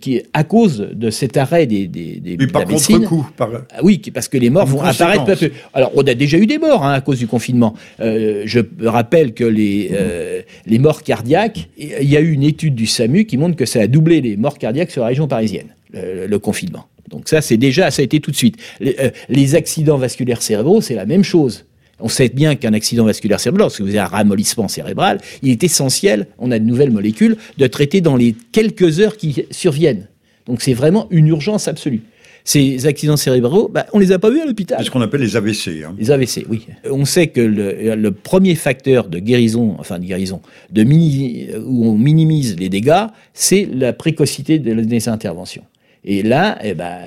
[0.00, 3.26] qui à cause de cet arrêt des, des, des Mais par contre-coup.
[3.36, 3.50] Par...
[3.70, 5.50] Ah oui, parce que les morts vont apparaître peu à peu.
[5.74, 7.74] Alors, on a déjà eu des morts hein, à cause du confinement.
[8.00, 12.74] Euh, je rappelle que les, euh, les morts cardiaques, il y a eu une étude
[12.74, 15.68] du SAMU qui montre que ça a doublé les morts cardiaques sur la région parisienne,
[15.92, 16.86] le, confinement.
[17.10, 18.56] Donc ça, c'est déjà, ça a été tout de suite.
[18.80, 21.65] Les, euh, les accidents vasculaires cérébraux, c'est la même chose.
[22.00, 25.64] On sait bien qu'un accident vasculaire cérébral, lorsque vous avez un ramollissement cérébral, il est
[25.64, 30.08] essentiel, on a de nouvelles molécules, de traiter dans les quelques heures qui surviennent.
[30.46, 32.02] Donc c'est vraiment une urgence absolue.
[32.44, 34.78] Ces accidents cérébraux, bah, on les a pas vus à l'hôpital.
[34.78, 35.82] C'est ce qu'on appelle les AVC.
[35.84, 35.96] Hein.
[35.98, 36.64] Les AVC, oui.
[36.88, 42.56] On sait que le, premier facteur de guérison, enfin de guérison, de où on minimise
[42.56, 45.64] les dégâts, c'est la précocité des interventions.
[46.04, 46.98] Et là, eh ben,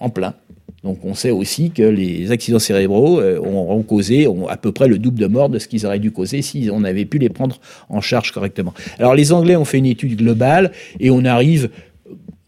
[0.00, 0.34] en plein.
[0.84, 4.98] Donc on sait aussi que les accidents cérébraux euh, ont, causé à peu près le
[4.98, 7.58] double de morts de ce qu'ils auraient dû causer si on avait pu les prendre
[7.88, 8.74] en charge correctement.
[8.98, 11.70] Alors les Anglais ont fait une étude globale et on arrive,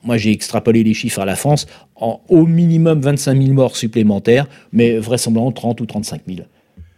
[0.05, 1.67] moi j'ai extrapolé les chiffres à la France,
[1.97, 6.41] en au minimum 25 000 morts supplémentaires, mais vraisemblablement 30 ou 35 000.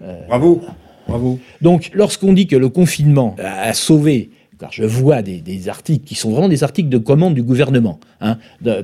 [0.02, 0.60] Euh, bravo,
[1.08, 1.38] bravo.
[1.62, 4.30] Donc lorsqu'on dit que le confinement a sauvé
[4.62, 8.38] car je vois des, articles qui sont vraiment des articles de commande du gouvernement, hein,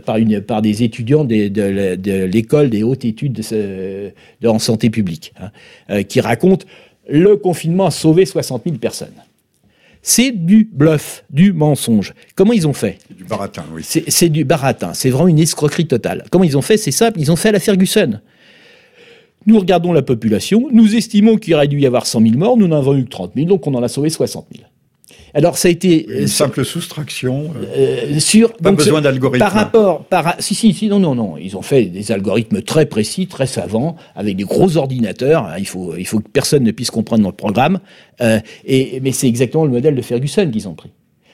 [0.04, 4.12] par, une, par des étudiants de, l'école des hautes études de,
[4.44, 5.50] en santé publique, hein,
[5.90, 6.66] euh, qui racontent
[7.08, 9.14] le confinement a sauvé 60 000 personnes.
[10.02, 12.12] c'est du bluff, du mensonge.
[12.34, 12.98] Comment ils ont fait?
[13.16, 13.82] Du baratin, oui.
[13.84, 16.24] C'est du baratin, c'est vraiment une escroquerie totale.
[16.30, 16.76] Comment ils ont fait?
[16.76, 18.18] C'est simple, ils ont fait à la Ferguson.
[19.46, 22.66] Nous regardons la population, nous estimons qu'il aurait dû y avoir 100 000 morts, nous
[22.66, 24.68] n'en avons eu que 30 000, donc on en a sauvé 60 000.
[25.34, 29.44] Alors ça a été une euh, simple soustraction euh, euh, sur pas besoin d'algorithme.
[29.44, 32.86] Par rapport par si si si non non non ils ont fait des algorithmes très
[32.86, 36.90] précis très savants avec des gros ordinateurs il faut il faut que personne ne puisse
[36.90, 37.80] comprendre notre programme
[38.64, 40.90] et mais c'est exactement le modèle de Ferguson qu'ils ont pris.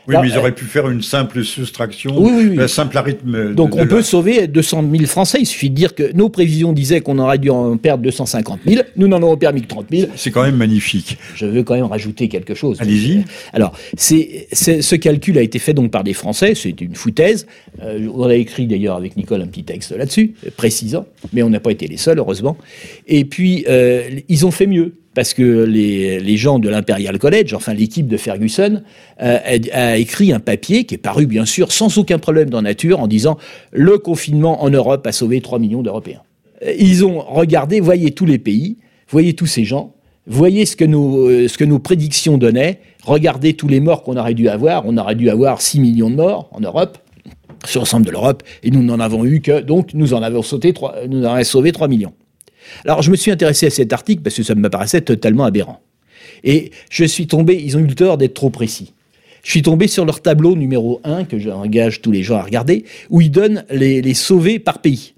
[0.07, 3.55] Oui, mais ils auraient pu faire une simple soustraction, oui, un simple arithme.
[3.55, 5.39] Donc on peut sauver 200 000 Français.
[5.41, 8.83] Il suffit de dire que nos prévisions disaient qu'on aurait dû en perdre 250 000.
[8.97, 10.11] Nous n'en avons permis que 30 000.
[10.17, 11.19] C'est quand même magnifique.
[11.35, 12.79] Je veux quand même rajouter quelque chose.
[12.81, 13.25] Allez-y.
[13.53, 16.55] Alors, c'est, ce calcul a été fait donc par des Français.
[16.55, 17.47] C'est une foutaise.
[17.83, 21.07] Euh, on a écrit d'ailleurs avec Nicole un petit texte là-dessus, précisant.
[21.33, 22.57] Mais on n'a pas été les seuls, heureusement.
[23.07, 27.73] Et puis, euh, ils ont fait mieux parce que les, gens de l'Imperial College, enfin
[27.73, 28.83] l'équipe de Ferguson,
[29.23, 29.39] euh,
[29.73, 33.07] a, écrit un papier qui est paru bien sûr sans aucun problème dans Nature en
[33.07, 33.39] disant
[33.73, 36.23] le confinement en Europe a sauvé 3 millions d'Européens.
[36.79, 39.95] Ils ont regardé, voyez tous les pays, voyez tous ces gens,
[40.27, 44.17] voyez ce que nos, euh, ce que nos prédictions donnaient, regardez tous les morts qu'on
[44.17, 46.99] aurait dû avoir, on aurait dû avoir 6 millions de morts en Europe
[47.67, 50.73] sur l'ensemble de l'Europe, et nous n'en avons eu que, donc nous en avons sauté
[50.73, 52.13] 3, nous en avons sauvé 3 millions.
[52.85, 55.81] Alors je me suis intéressé à cet article parce que ça me paraissait totalement aberrant.
[56.43, 58.93] Et je suis tombé, ils ont eu le tort d'être trop précis.
[59.45, 62.85] Je suis tombé sur leur tableau numéro 1, que j'engage tous les gens à regarder,
[63.11, 65.13] où ils donnent les, sauvés par pays.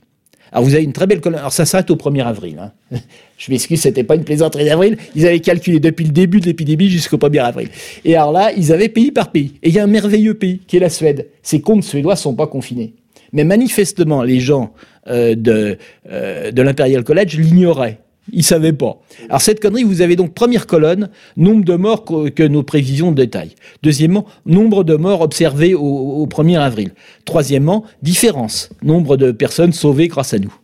[0.52, 1.38] Alors vous avez une très belle colonne.
[1.38, 2.58] Alors ça s'arrête au 1er avril.
[2.58, 2.98] Hein.
[3.38, 4.96] Je m'excuse, c'était pas une plaisanterie d'avril.
[5.14, 7.68] Ils avaient calculé depuis le début de l'épidémie jusqu'au 1er avril.
[8.04, 9.54] Et alors là, ils avaient pays par pays.
[9.62, 11.28] Et il y a un merveilleux pays qui est la Suède.
[11.42, 12.94] Ces comptes suédois sont pas confinés.
[13.32, 14.72] Mais manifestement, les gens
[15.06, 15.78] de,
[16.10, 18.00] euh, de l'Imperial College l'ignoraient.
[18.32, 19.00] Ils savaient pas.
[19.28, 23.54] Alors cette connerie, vous avez donc première colonne, nombre de morts que, nos prévisions détaillent.
[23.82, 26.90] Deuxièmement, nombre de morts observés au, 1er avril.
[27.24, 30.54] Troisièmement, différence, nombre de personnes sauvées grâce à nous.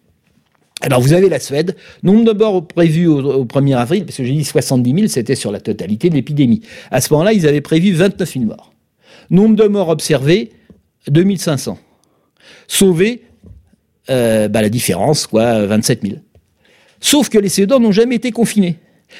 [0.81, 4.25] Alors vous avez la Suède, nombre de morts prévus au, au 1er avril, parce que
[4.25, 6.63] j'ai dit 70 000, c'était sur la totalité de l'épidémie.
[6.91, 8.73] À ce moment-là, ils avaient prévu 29 000 morts.
[9.31, 10.51] Nombre de morts observés,
[11.09, 11.79] 2500.
[12.67, 13.23] Sauvés,
[14.11, 16.15] euh, bah, la différence, quoi, 27 000.
[17.01, 18.79] Sauf que les Suédois n'ont jamais été confinés.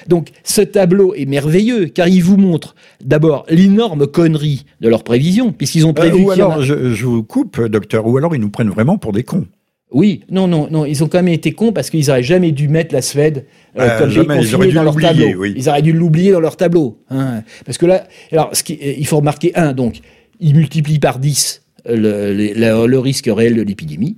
[0.09, 5.53] Donc ce tableau est merveilleux car il vous montre d'abord l'énorme connerie de leurs prévisions,
[5.53, 6.25] puisqu'ils ont euh, prévu.
[6.25, 9.47] ou alors, je, vous coupe, docteur, ou alors ils nous prennent vraiment pour des cons.
[9.91, 12.69] Oui, non, non, non, ils ont quand même été cons parce qu'ils n'auraient jamais dû
[12.69, 13.45] mettre la Suède
[13.79, 15.45] euh, comme jamais, ils auraient dû dans leur tableau.
[15.45, 16.99] Ils auraient dû l'oublier dans leur tableau.
[17.11, 17.43] Hein.
[17.67, 20.01] Parce que là, alors, ce qui, il faut remarquer, un, donc,
[20.41, 24.17] ils multiplient par 10 le, le risque réel de l'épidémie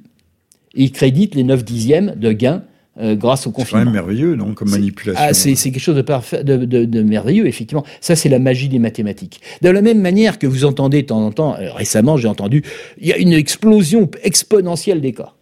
[0.75, 2.63] il crédite les 9 dixièmes de gains
[3.01, 3.81] euh, grâce au confinement.
[3.81, 5.21] C'est quand même merveilleux, non, comme manipulation.
[5.25, 7.85] Ah, c'est quelque chose de, parfait, de, merveilleux, effectivement.
[8.01, 9.41] Ça, c'est la magie des mathématiques.
[9.63, 12.63] De la même manière que vous entendez de temps en temps, euh, récemment, j'ai entendu,
[12.99, 15.33] il y a une explosion exponentielle des cas.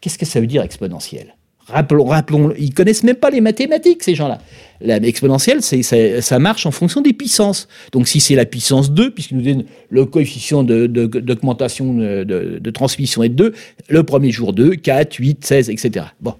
[0.00, 1.35] Qu'est-ce que ça veut dire exponentielle?
[1.68, 4.38] Rappelons, rappelons, ils connaissent même pas les mathématiques, ces gens-là.
[4.80, 7.66] La exponentielle, c'est, ça, marche en fonction des puissances.
[7.90, 13.30] Donc, si c'est la puissance 2, puisqu'il nous le coefficient d'augmentation de, de, transmission est
[13.30, 13.54] de 2,
[13.88, 16.06] le premier jour 2, 4, 8, 16, etc.
[16.20, 16.34] Bon.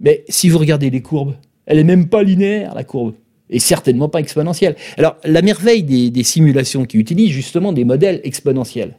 [0.00, 1.34] Mais si vous regardez les courbes,
[1.66, 3.14] elle est même pas linéaire, la courbe.
[3.50, 4.76] Et certainement pas exponentielle.
[4.96, 8.94] Alors, la merveille des, des simulations qui utilisent justement des modèles exponentiels,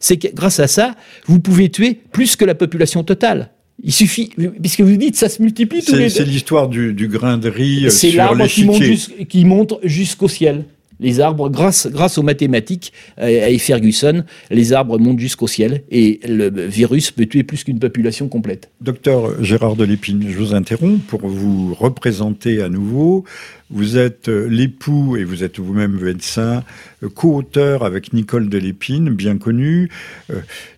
[0.00, 3.50] c'est que grâce à ça, vous pouvez tuer plus que la population totale.
[3.82, 7.48] Il suffit, puisque vous dites, ça se multiplie tous les C'est l'histoire du, grain de
[7.48, 10.64] riz euh, C'est l'arbre qui monte jusqu'au ciel.
[11.00, 16.48] Les arbres, grâce, aux mathématiques euh, et Ferguson, les arbres montent jusqu'au ciel et le
[16.66, 18.70] virus peut tuer plus qu'une population complète.
[18.82, 23.24] Docteur Gérard Delépine, je vous interromps pour vous représenter à nouveau.
[23.70, 26.64] Vous êtes euh, l'époux, et vous êtes vous-même médecin,
[27.02, 29.88] euh, co-auteur avec Nicole Delépine, bien connue,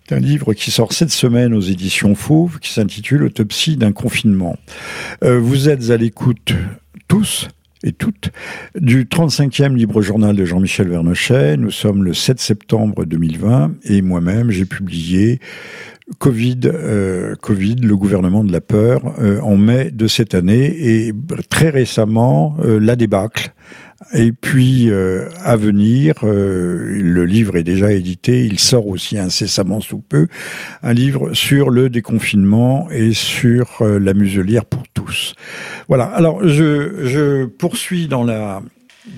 [0.09, 4.57] d'un livre qui sort cette semaine aux éditions Fauve, qui s'intitule Autopsie d'un confinement.
[5.21, 6.53] Vous êtes à l'écoute
[7.07, 7.47] tous
[7.83, 8.31] et toutes
[8.79, 11.57] du 35e Libre Journal de Jean-Michel Vernochet.
[11.57, 15.39] Nous sommes le 7 septembre 2020 et moi-même j'ai publié
[16.19, 21.13] Covid, euh, Covid, le gouvernement de la peur, euh, en mai de cette année et
[21.49, 23.53] très récemment euh, la débâcle
[24.13, 29.81] et puis euh, à venir, euh, le livre est déjà édité, il sort aussi incessamment
[29.81, 30.27] sous peu,
[30.81, 35.35] un livre sur le déconfinement et sur euh, la muselière pour tous.
[35.87, 36.05] Voilà.
[36.05, 38.61] Alors je, je poursuis dans la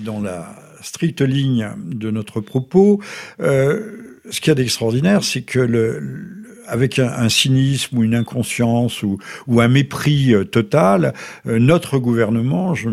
[0.04, 3.00] dans la stricte ligne de notre propos.
[3.38, 9.18] ce qu'il y a d'extraordinaire, c'est que le, avec un, cynisme ou une inconscience ou,
[9.46, 11.14] ou un mépris euh, total,
[11.46, 12.88] euh, notre gouvernement, je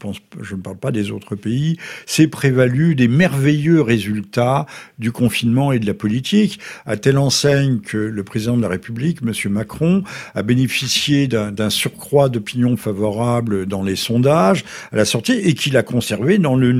[0.00, 4.66] pense, je ne parle pas des autres pays, s'est prévalu des merveilleux résultats
[4.98, 9.18] du confinement et de la politique, à telle enseigne que le président de la République,
[9.22, 9.52] M.
[9.52, 10.02] Macron,
[10.34, 15.82] a bénéficié d'un surcroît d'opinion favorable dans les sondages à la sortie et qu'il a
[15.82, 16.72] conservé dans le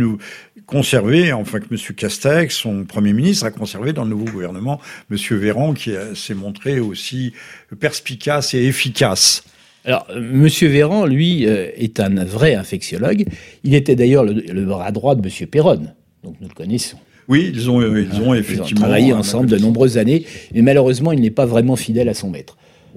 [0.74, 1.78] conservé, enfin que M.
[1.96, 5.16] Castex, son Premier ministre, a conservé dans le nouveau gouvernement M.
[5.38, 7.32] Véran, qui s'est montré aussi
[7.78, 9.44] perspicace et efficace.
[9.84, 10.48] Alors, M.
[10.48, 13.24] Véran, lui, euh, est un vrai infectiologue.
[13.62, 15.46] Il était d'ailleurs le, bras droit de M.
[15.46, 15.86] Perron,
[16.24, 16.98] donc nous le connaissons.
[17.28, 21.30] Oui, ils ont, ils ont effectivement travaillé ensemble de nombreuses années, mais malheureusement, il n'est
[21.30, 22.56] pas vraiment fidèle à son maître.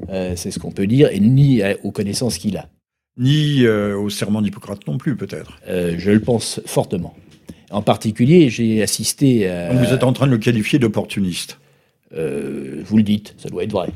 [0.10, 2.70] Euh, c'est ce qu'on peut dire, et ni aux connaissances qu'il a.
[3.20, 5.60] Ni euh, au serment d'Hippocrate non plus, peut-être.
[5.68, 7.16] je le pense fortement.
[7.70, 9.74] En particulier, j'ai assisté à...
[9.74, 11.60] vous êtes en train de le qualifier d'opportuniste
[12.16, 13.90] euh, Vous le dites, ça doit être vrai.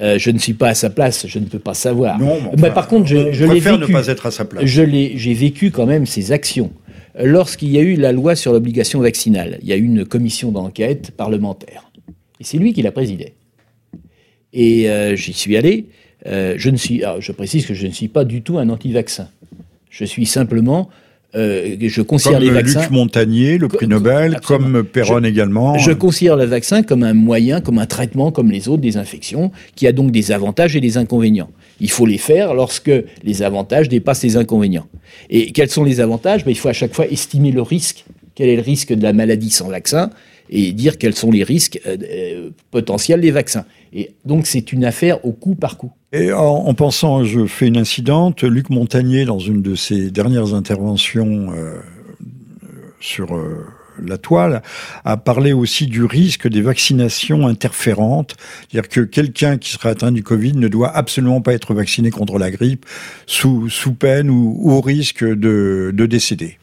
[0.00, 2.18] Euh, je ne suis pas à sa place, je ne peux pas savoir.
[2.18, 3.78] Non, mais par contre, je, je l'ai vécu.
[3.78, 4.64] ne pas être à sa place.
[4.64, 4.82] Je
[5.14, 6.70] j'ai vécu quand même ses actions.
[7.18, 10.52] Lorsqu'il y a eu la loi sur l'obligation vaccinale, il y a eu une commission
[10.52, 11.90] d'enquête parlementaire.
[12.40, 13.34] Et c'est lui qui la présidait.
[14.52, 15.86] Et euh, j'y suis allé.
[16.26, 19.28] Euh, je ne suis, je précise que je ne suis pas du tout un anti-vaccin.
[19.88, 20.90] Je suis simplement
[21.36, 22.82] euh, je considère les vaccins.
[22.82, 25.76] Luc Montagnier, le prix Nobel, comme Perron également.
[25.78, 29.50] Je considère le vaccin comme un moyen, comme un traitement, comme les autres des infections,
[29.74, 31.50] qui a donc des avantages et des inconvénients.
[31.80, 32.90] Il faut les faire lorsque
[33.22, 34.86] les avantages dépassent les inconvénients.
[35.28, 36.44] Et quels sont les avantages?
[36.44, 38.04] Ben, Il faut à chaque fois estimer le risque.
[38.34, 40.10] Quel est le risque de la maladie sans vaccin?
[40.50, 43.64] Et dire quels sont les risques euh, euh, potentiels des vaccins.
[43.92, 45.90] Et donc c'est une affaire au coup par coup.
[46.12, 51.52] Et en, pensant, je fais une incidente, Luc Montagnier, dans une de ses dernières interventions
[51.52, 51.78] euh,
[53.00, 53.38] sur
[54.02, 54.62] la toile,
[55.04, 58.36] a parlé aussi du risque des vaccinations interférentes,
[58.70, 62.38] c'est-à-dire que quelqu'un qui sera atteint du Covid ne doit absolument pas être vacciné contre
[62.38, 62.86] la grippe
[63.26, 66.58] sous, peine ou, au risque de décéder.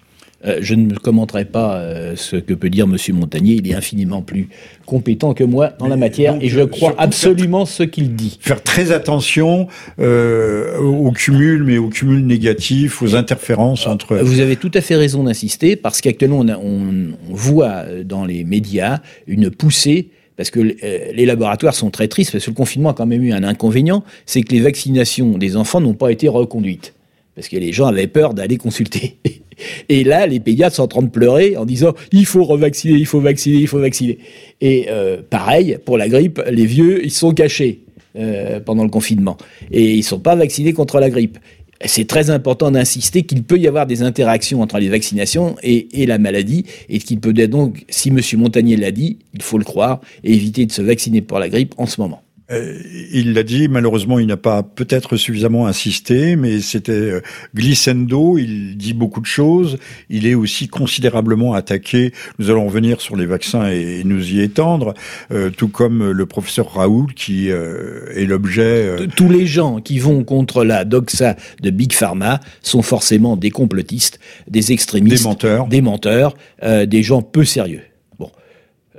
[0.46, 2.98] Euh, je ne commenterai pas euh, ce que peut dire M.
[3.16, 3.56] Montagnier.
[3.56, 4.50] Il est infiniment plus
[4.86, 8.38] compétent que moi dans la matière et je crois absolument ce qu'il dit.
[8.42, 9.68] Faire très attention
[10.00, 14.18] euh, au cumul, mais au cumul négatif, aux interférences entre.
[14.18, 19.00] Vous avez tout à fait raison d'insister parce qu'actuellement on, on, voit dans les médias
[19.28, 23.06] une poussée parce que les laboratoires sont très tristes, parce que le confinement a quand
[23.06, 26.94] même eu un inconvénient, c'est que les vaccinations des enfants n'ont pas été reconduites
[27.36, 29.18] parce que les gens avaient peur d'aller consulter.
[29.90, 33.06] Et là, les pédiatres sont en train de pleurer en disant il faut revacciner, il
[33.06, 34.18] faut vacciner, il faut vacciner.
[34.62, 37.82] Et euh, pareil, pour la grippe, les vieux, ils sont cachés
[38.16, 39.38] euh, pendant le confinement.
[39.72, 41.38] Et ils ne sont pas vaccinés contre la grippe.
[41.86, 46.18] C'est très important d'insister qu'il peut y avoir des interactions entre les vaccinations et, la
[46.18, 48.20] maladie, et qu'il peut donc, si M.
[48.38, 51.86] Montagnier l'a dit, il faut le croire, éviter de se vacciner pour la grippe en
[51.86, 52.22] ce moment.
[52.54, 52.80] Euh,
[53.12, 57.22] il l'a dit, malheureusement, il n'a pas peut-être suffisamment insisté, mais c'était euh,
[57.56, 59.78] glissando, il dit beaucoup de choses,
[60.10, 62.14] il est aussi considérablement attaqué.
[62.40, 64.94] Nous allons revenir sur les vaccins et, nous y étendre,
[65.32, 69.08] euh, tout comme le professeur Raoul qui est l'objet...
[69.16, 74.20] Tous les gens qui vont contre la doxa de Big Pharma sont forcément des complotistes,
[74.48, 77.82] des extrémistes, des menteurs, des, menteurs, des gens peu sérieux.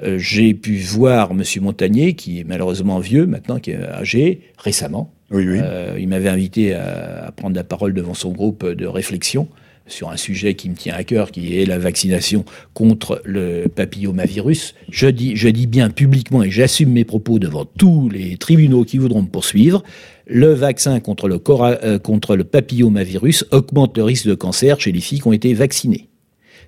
[0.03, 1.43] Euh, j'ai pu voir M.
[1.63, 5.13] Montagnier, qui est malheureusement vieux maintenant, qui est âgé, récemment.
[5.31, 5.59] Oui, oui.
[5.63, 9.49] Euh, il m'avait invité à, prendre la parole devant son groupe de réflexion
[9.87, 14.75] sur un sujet qui me tient à cœur, qui est la vaccination contre le papillomavirus.
[14.91, 18.99] Je dis, je dis bien publiquement et j'assume mes propos devant tous les tribunaux qui
[18.99, 19.83] voudront me poursuivre.
[20.27, 25.01] Le vaccin contre le, euh, contre le papillomavirus augmente le risque de cancer chez les
[25.01, 26.09] filles qui ont été vaccinées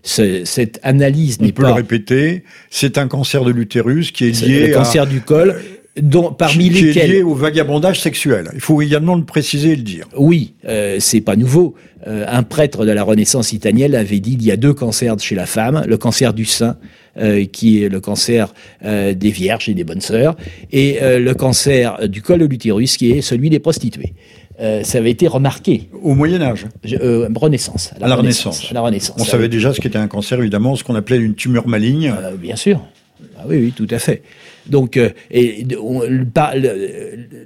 [0.02, 1.62] cette analyse n'est pas...
[1.62, 5.20] On peut le répéter, c'est un cancer de l'utérus qui est lié le cancer du
[5.20, 5.50] col.
[5.50, 7.10] Euh, dont, parmi qui lesquels...
[7.10, 8.50] est lié au vagabondage sexuel.
[8.54, 10.06] Il faut également le préciser et le dire.
[10.16, 11.74] Oui, euh, c'est pas nouveau.
[12.06, 15.34] Euh, un prêtre de la Renaissance italienne avait dit il y a deux cancers chez
[15.34, 16.76] la femme, le cancer du sein,
[17.18, 20.36] euh, qui est le cancer des vierges et des bonnes sœurs,
[20.70, 24.12] et le cancer du col de l'utérus, qui est celui des prostituées.
[24.58, 25.90] Euh, ça avait été remarqué.
[26.02, 27.92] Au Moyen Âge euh, Renaissance.
[28.00, 28.72] À la, Renaissance.
[28.72, 29.16] la Renaissance.
[29.20, 32.14] On savait déjà ce qu'était un cancer, évidemment, ce qu'on appelait une tumeur maligne.
[32.18, 32.80] Euh, bien sûr.
[33.38, 34.22] Ah oui, oui, tout à fait.
[34.66, 34.98] Donc,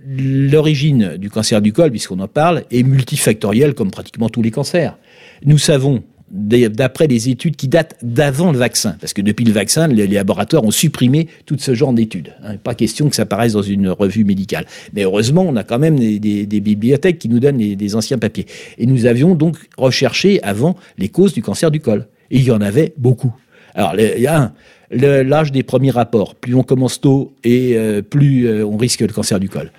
[0.08, 4.96] l'origine du cancer du col, puisqu'on en parle, est multifactorielle comme pratiquement tous les cancers.
[5.44, 8.96] Nous savons d'après les études qui datent d'avant le vaccin.
[9.00, 12.34] Parce que depuis le vaccin, les laboratoires ont supprimé tout ce genre d'études.
[12.44, 12.56] Hein.
[12.56, 14.66] Pas question que ça apparaisse dans une revue médicale.
[14.94, 18.46] Mais heureusement, on a quand même des, bibliothèques qui nous donnent des anciens papiers.
[18.78, 22.06] Et nous avions donc recherché avant les causes du cancer du col.
[22.30, 23.34] Et il y en avait beaucoup.
[23.74, 24.52] Alors, il y a un,
[24.90, 26.34] l'âge des premiers rapports.
[26.34, 29.72] Plus on commence tôt et euh, plus euh, on risque le cancer du col.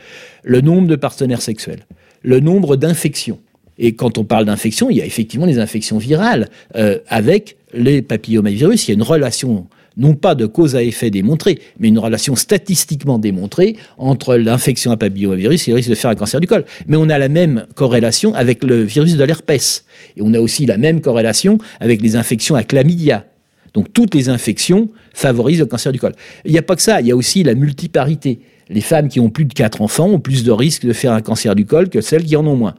[0.43, 1.85] Le nombre de partenaires sexuels.
[2.23, 3.39] Le nombre d'infections.
[3.77, 8.01] Et quand on parle d'infections, il y a effectivement des infections virales euh, avec les
[8.01, 8.87] papillomavirus.
[8.87, 9.67] Il y a une relation
[9.97, 14.97] non pas de cause à effet démontrée, mais une relation statistiquement démontrée entre l'infection à
[14.97, 16.65] papillomavirus et le risque de faire un cancer du col.
[16.87, 19.85] Mais on a la même corrélation avec le virus de l'herpès.
[20.15, 23.25] Et on a aussi la même corrélation avec les infections à chlamydia.
[23.73, 26.13] Donc toutes les infections favorisent le cancer du col.
[26.45, 28.39] Il n'y a pas que ça, il y a aussi la multiparité.
[28.69, 31.21] Les femmes qui ont plus de 4 enfants ont plus de risques de faire un
[31.21, 32.75] cancer du col que celles qui en ont moins.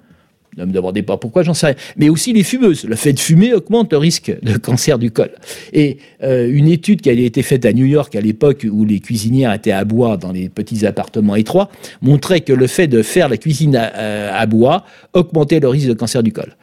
[0.57, 1.76] Ne me demandez pas pourquoi, j'en sais rien.
[1.96, 2.84] Mais aussi les fumeuses.
[2.84, 5.30] Le fait de fumer augmente le risque de cancer du col.
[5.72, 9.00] Et euh, une étude qui a été faite à New York à l'époque où les
[9.00, 11.70] cuisinières étaient à bois dans les petits appartements étroits
[12.03, 16.22] montrait que le fait de faire la cuisine à bois augmentait le risque de cancer
[16.22, 16.55] du col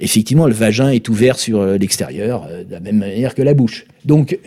[0.00, 3.54] effectivement, le vagin est ouvert sur euh, l'extérieur, euh, de la même manière que la
[3.54, 3.84] bouche.
[4.04, 4.38] Donc,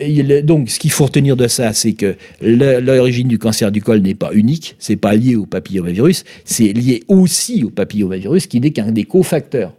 [0.44, 4.14] donc ce qu'il faut retenir de ça, c'est que l'origine du cancer du col n'est
[4.14, 8.90] pas unique, c'est pas lié au papillomavirus, c'est lié aussi au papillomavirus, qui n'est qu'un
[8.92, 9.72] des cofacteurs.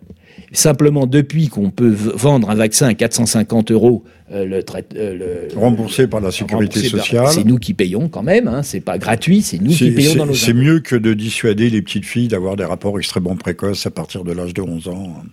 [0.52, 6.32] Simplement, depuis qu'on peut vendre un vaccin à 450 euros, euh, le, remboursé par la
[6.32, 8.48] sécurité sociale, c'est nous qui payons quand même.
[8.48, 10.34] Hein, c'est pas gratuit, c'est nous qui payons dans nos.
[10.34, 14.24] C'est mieux que de dissuader les petites filles d'avoir des rapports extrêmement précoces à partir
[14.24, 15.24] de l'âge de 11 ans.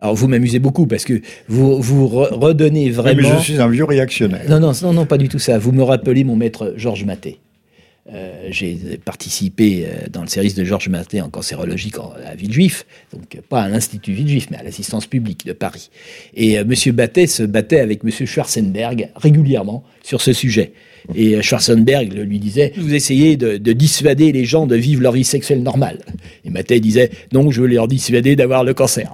[0.00, 3.22] Alors vous m'amusez beaucoup parce que vous, vous redonnez vraiment.
[3.22, 4.48] mais je suis un vieux réactionnaire.
[4.48, 5.58] Non, non, non, non, pas du tout ça.
[5.58, 7.38] Vous me rappelez mon maître Georges Maté.
[8.12, 11.92] Euh, j'ai participé euh, dans le service de Georges Maté en cancérologie
[12.26, 15.90] à Villejuif, donc pas à l'Institut Villejuif, mais à l'assistance publique de Paris.
[16.34, 16.62] Et M.
[16.62, 18.10] Euh, Monsieur Maté se battait avec M.
[18.10, 20.72] Schwarzenberg régulièrement sur ce sujet.
[21.14, 25.62] Et Schwarzenberg lui disait Vous essayez de, dissuader les gens de vivre leur vie sexuelle
[25.62, 25.98] normale.
[26.44, 29.12] Et Mattei disait Non, je veux leur dissuader d'avoir le cancer.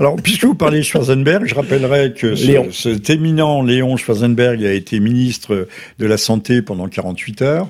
[0.00, 4.72] Alors, puisque vous parlez de Schwarzenberg, je rappellerai que ce, cet éminent Léon Schwarzenberg a
[4.72, 5.68] été ministre
[5.98, 7.68] de la Santé pendant 48 heures,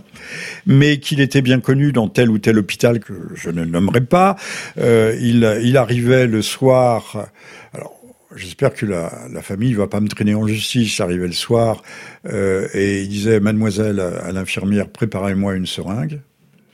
[0.66, 4.36] mais qu'il était bien connu dans tel ou tel hôpital que je ne nommerai pas.
[4.78, 7.28] Euh, il, il arrivait le soir.
[7.74, 7.97] Alors,
[8.38, 10.94] J'espère que la, famille va pas me traîner en justice.
[10.96, 11.82] J'arrivais le soir
[12.26, 16.20] euh, et il disait, mademoiselle, à l'infirmière, préparez-moi une seringue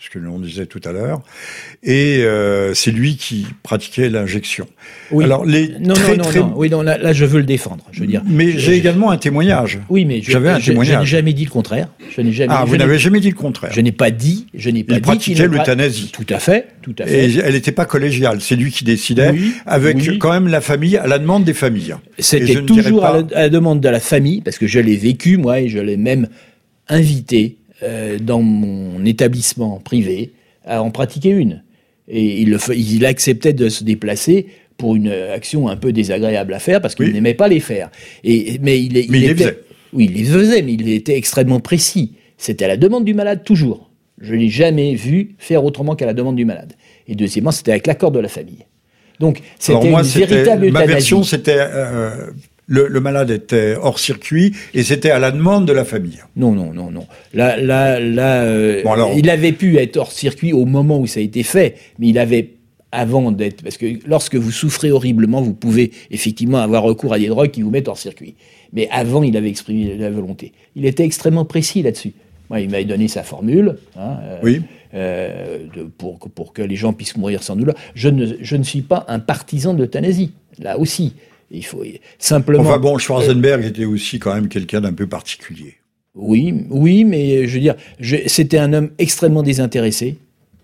[0.04, 1.22] ce que l'on disait tout à l'heure,
[1.82, 4.66] et euh, c'est lui qui pratiquait l'injection.
[5.10, 5.24] Oui.
[5.24, 7.84] Alors les non, non, non, non, oui, non, là, je veux le défendre.
[7.90, 8.22] Je veux dire.
[8.26, 9.78] Mais j'ai également un témoignage.
[9.88, 10.94] Oui, mais j'avais un témoignage.
[10.94, 11.88] Je n'ai jamais dit le contraire.
[12.14, 12.52] Je n'ai jamais.
[12.54, 13.72] Ah, vous n'avez jamais dit le contraire.
[13.72, 14.46] Je n'ai pas dit.
[14.52, 16.10] Je n'ai pas il pratiquait l'euthanasie.
[16.12, 17.30] Tout à fait, tout à fait.
[17.30, 18.40] Et elle n'était pas collégiale.
[18.40, 19.34] C'est lui qui décidait,
[19.64, 21.94] avec quand même la famille, à la demande des familles.
[22.18, 25.68] C'était toujours à la demande de la famille, parce que je l'ai vécu moi et
[25.68, 26.28] je l'ai même
[26.88, 30.32] invité euh, dans mon établissement privé
[30.64, 31.62] à en pratiquer une.
[32.08, 36.58] Et il, le, il acceptait de se déplacer pour une action un peu désagréable à
[36.58, 37.90] faire parce qu'il n'aimait pas les faire.
[38.24, 39.58] Et, mais il, il, les faisait.
[39.92, 42.14] Oui, il les faisait, mais il était extrêmement précis.
[42.36, 43.90] C'était à la demande du malade toujours.
[44.20, 46.74] Je ne l'ai jamais vu faire autrement qu'à la demande du malade.
[47.08, 48.64] Et deuxièmement, c'était avec l'accord de la famille.
[49.20, 52.30] Donc, c'était une véritable Ma version, c'était euh,
[52.66, 56.20] le, malade était hors circuit et c'était à la demande de la famille.
[56.36, 57.06] Non, non, non, non.
[57.32, 58.82] Là, là, là euh,
[59.16, 62.18] il avait pu être hors circuit au moment où ça a été fait, mais il
[62.18, 62.50] avait
[62.92, 67.26] avant d'être parce que lorsque vous souffrez horriblement, vous pouvez effectivement avoir recours à des
[67.26, 68.36] drogues qui vous mettent hors circuit.
[68.72, 70.52] Mais avant, il avait exprimé la volonté.
[70.76, 72.12] Il était extrêmement précis là-dessus.
[72.50, 73.76] Moi, il m'avait donné sa formule.
[73.96, 74.62] Hein, euh, oui.
[74.94, 75.58] Euh,
[75.98, 77.74] pour, pour que les gens puissent mourir sans douleur.
[77.96, 81.14] Je ne, je ne suis pas un partisan d'euthanasie, là aussi.
[81.54, 81.84] Il faut
[82.18, 82.62] simplement.
[82.62, 85.74] Enfin bon, Schwarzenberg était aussi quand même quelqu'un d'un peu particulier.
[86.14, 87.74] Oui, oui, mais je veux dire,
[88.26, 90.16] c'était un homme extrêmement désintéressé.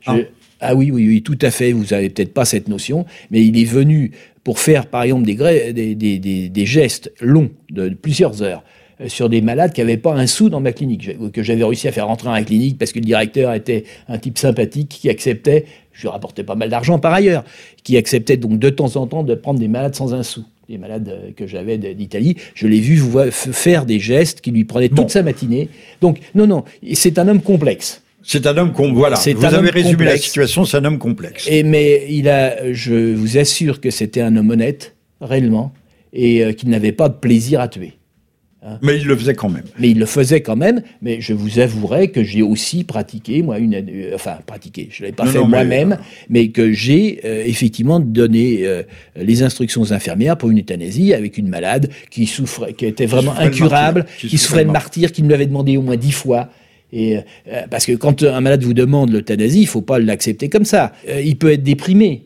[0.07, 0.16] ah.
[0.61, 0.74] ah.
[0.74, 1.72] oui, oui, oui, tout à fait.
[1.72, 4.12] Vous avez peut-être pas cette notion, mais il est venu
[4.45, 8.62] pour faire, par exemple, des, des, des, des gestes longs de, plusieurs heures
[9.01, 11.88] euh, sur des malades qui n'avaient pas un sou dans ma clinique, que j'avais réussi
[11.88, 15.11] à faire rentrer dans la clinique parce que le directeur était un type sympathique qui
[15.11, 17.45] acceptait, je lui rapportais pas mal d'argent par ailleurs,
[17.82, 20.79] qui acceptait donc de temps en temps de prendre des malades sans un sou les
[20.79, 25.11] malades euh, que j'avais d'Italie, je l'ai vu faire des gestes qui lui prenaient toute
[25.11, 25.68] sa matinée.
[26.01, 28.03] Donc, non, non, c'est un homme complexe.
[28.23, 28.97] C'est un homme complexe.
[28.97, 31.49] Voilà, vous avez résumé la situation, c'est un homme complexe.
[31.51, 35.73] Et, mais il a, je vous assure que c'était un homme honnête, réellement,
[36.12, 37.95] et euh, qu'il n'avait pas de plaisir à tuer.
[38.63, 38.79] Hein.
[38.83, 39.65] Mais il le faisait quand même.
[39.79, 40.83] Mais il le faisait quand même.
[41.01, 45.09] Mais je vous avouerai que j'ai aussi pratiqué, moi, une, euh, enfin, pratiqué, je ne
[45.09, 45.99] l'ai pas fait moi-même,
[46.29, 46.49] mais...
[46.49, 48.83] que j'ai euh, effectivement donné euh,
[49.17, 53.35] les instructions aux infirmières pour une euthanasie avec une malade qui souffrait, qui était vraiment
[53.37, 56.49] incurable, qui, souffrait de martyr, qui nous l'avait demandé au moins dix fois.
[56.93, 57.18] Et
[57.70, 60.93] parce que quand un malade vous demande l'euthanasie, il faut pas l'accepter comme ça.
[61.09, 62.24] il peut être déprimé,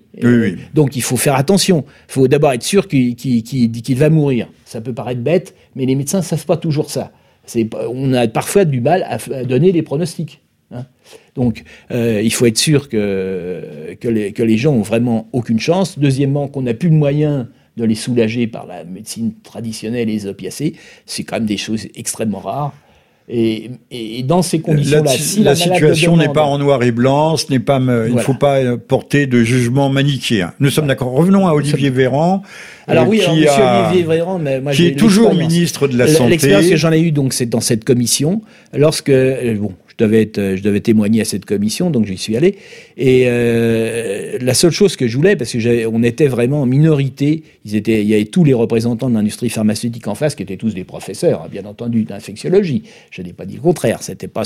[0.73, 1.85] Donc il faut faire attention.
[2.09, 4.49] Il faut d'abord être sûr qu'il va mourir.
[4.65, 7.13] Ça peut paraître bête, mais les médecins ne savent pas toujours ça.
[7.91, 10.41] On a parfois du mal à, donner des pronostics.
[10.71, 10.87] Hein.
[11.35, 15.61] Donc, euh, il faut être sûr que, que les, que, les, gens ont vraiment aucune
[15.61, 15.99] chance.
[15.99, 17.47] Deuxièmement, qu'on n'a plus de moyens
[17.77, 20.75] de les soulager par la médecine traditionnelle et les opiacés.
[21.07, 22.75] C'est quand même des choses extrêmement rares.
[23.27, 23.71] Et,
[24.25, 27.79] dans ces conditions-là, si la, situation n'est pas en noir et blanc, ce n'est pas,
[27.79, 30.53] il ne faut pas euh, porter de jugement manichéen.
[30.61, 31.13] Nous sommes d'accord.
[31.13, 32.43] Revenons à Olivier Véran.
[32.87, 36.31] Alors euh, oui, qui, Olivier Véran, mais moi, qui est toujours ministre de la Santé.
[36.31, 38.43] L'expérience que j'en ai eue, donc, c'est dans cette commission,
[38.75, 42.37] lorsque, euh, bon, je devais, être, je devais témoigner à cette commission, donc j'y suis
[42.37, 42.57] allé.
[42.97, 47.43] Et euh, la seule chose que je voulais, parce que on était vraiment en minorité,
[47.65, 50.85] il y avait tous les représentants de l'industrie pharmaceutique en face, qui étaient tous des
[50.85, 52.83] professeurs, hein, bien entendu, d'infectiologie.
[53.11, 54.03] Je n'ai pas dit le contraire.
[54.03, 54.45] C'était pas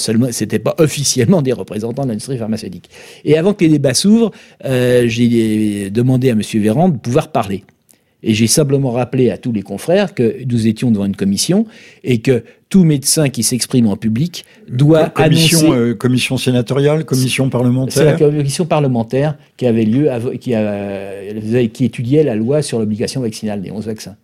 [0.59, 2.91] pas officiellement des représentants de l'industrie pharmaceutique.
[3.25, 4.33] Et avant que les débats s'ouvrent,
[4.65, 6.43] euh, j'ai demandé à M.
[6.55, 7.65] Véran de pouvoir parler.
[8.23, 11.67] Et j'ai simplement rappelé à tous les confrères que nous étions devant une commission
[12.03, 15.79] et que tout médecin qui s'exprime en public doit commission, annoncer...
[15.79, 20.11] Euh, commission sénatoriale, commission parlementaire C'est la commission parlementaire qui avait lieu,
[20.41, 24.17] qui, a, qui étudiait la loi sur l'obligation vaccinale des 11 vaccins.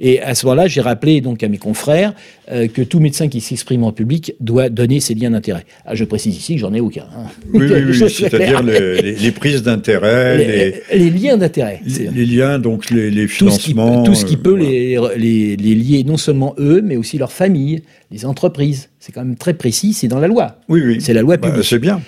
[0.00, 2.14] Et à ce moment-là, j'ai rappelé donc à mes confrères
[2.50, 5.64] euh, que tout médecin qui s'exprime en public doit donner ses liens d'intérêt.
[5.86, 7.06] Ah, je précise ici que j'en ai aucun.
[7.16, 7.26] Hein.
[7.52, 11.80] Oui, oui, oui c'est-à-dire les, prises d'intérêt, les, liens d'intérêt.
[11.86, 14.02] Les, liens, donc les, financements.
[14.02, 18.26] Tout ce qui peut, euh, les, lier, non seulement eux, mais aussi leur famille, les
[18.26, 18.90] entreprises.
[19.00, 20.58] C'est quand même très précis, c'est dans la loi.
[20.68, 20.96] Oui, oui.
[21.00, 21.66] C'est la loi bah, publique.
[21.66, 22.00] c'est bien.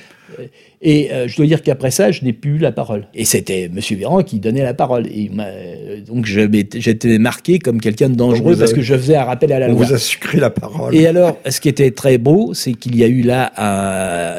[0.83, 3.07] Et euh, je dois dire qu'après ça, je n'ai plus eu la parole.
[3.15, 3.81] Et c'était M.
[3.99, 5.07] Véran qui donnait la parole.
[5.07, 5.31] Et
[6.07, 9.69] donc j'étais marqué comme quelqu'un de dangereux parce que je faisais un rappel à la
[9.69, 9.77] loi.
[9.77, 10.95] On vous a sucré la parole.
[10.95, 13.53] Et alors, ce qui était très beau, c'est qu'il y a eu là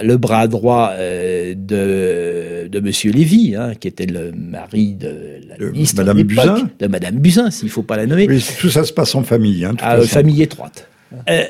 [0.04, 2.92] le bras droit euh, de, de M.
[3.14, 6.70] Lévy, hein, qui était le mari de la ministre Madame Buzyn.
[6.80, 8.28] de Madame Buzyn, s'il ne faut pas la nommer.
[8.28, 9.66] Oui, tout ça se passe en famille.
[9.66, 10.88] Hein, ah, famille étroite.
[11.30, 11.44] Euh,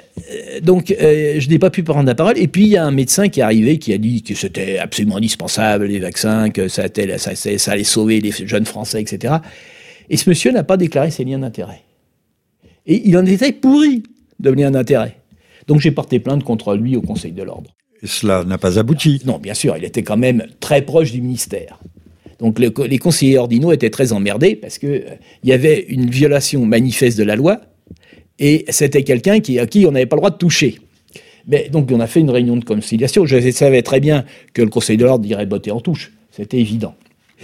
[0.61, 2.37] donc, euh, je n'ai pas pu prendre la parole.
[2.37, 4.77] Et puis, il y a un médecin qui est arrivé qui a dit que c'était
[4.77, 6.83] absolument indispensable, les vaccins, que ça,
[7.17, 9.35] ça, allait sauver les jeunes Français, etc.
[10.09, 11.81] Et ce monsieur n'a pas déclaré ses liens d'intérêt.
[12.85, 14.03] Et il en était pourri
[14.39, 15.17] de liens d'intérêt.
[15.67, 17.71] Donc, j'ai porté plainte contre lui au Conseil de l'Ordre.
[18.03, 21.21] Et cela n'a pas abouti Non, bien sûr, il était quand même très proche du
[21.21, 21.79] ministère.
[22.39, 27.17] Donc les conseillers ordinaux étaient très emmerdés parce qu'il euh, y avait une violation manifeste
[27.17, 27.61] de la loi,
[28.39, 30.79] et c'était quelqu'un à qui on n'avait pas le droit de toucher.
[31.47, 33.25] Mais, donc on a fait une réunion de conciliation.
[33.25, 36.11] Je savais très bien que le Conseil de l'ordre dirait botter en touche.
[36.31, 36.95] C'était évident.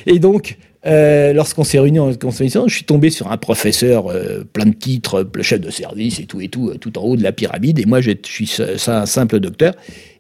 [0.06, 4.44] Et donc, euh, lorsqu'on s'est réunis en conciliation, je suis tombé sur un professeur euh,
[4.44, 7.16] plein de titres, le chef de service et tout et tout, euh, tout en haut
[7.16, 7.80] de la pyramide.
[7.80, 8.52] Et moi, je suis
[8.88, 9.74] un simple docteur.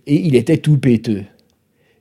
[0.08, 1.24] Et il était tout péteux.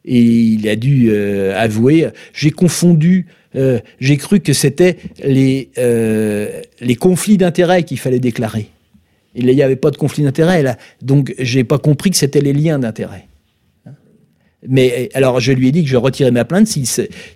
[0.04, 1.14] Et il a dû
[1.54, 8.20] avouer, j'ai confondu euh, j'ai cru que c'était les, euh, les conflits d'intérêts qu'il fallait
[8.20, 8.68] déclarer.
[9.34, 12.52] Il n'y avait pas de conflit d'intérêts là, donc j'ai pas compris que c'était les
[12.52, 13.26] liens d'intérêt.
[14.68, 16.68] Mais alors je lui ai dit que je retirais ma plainte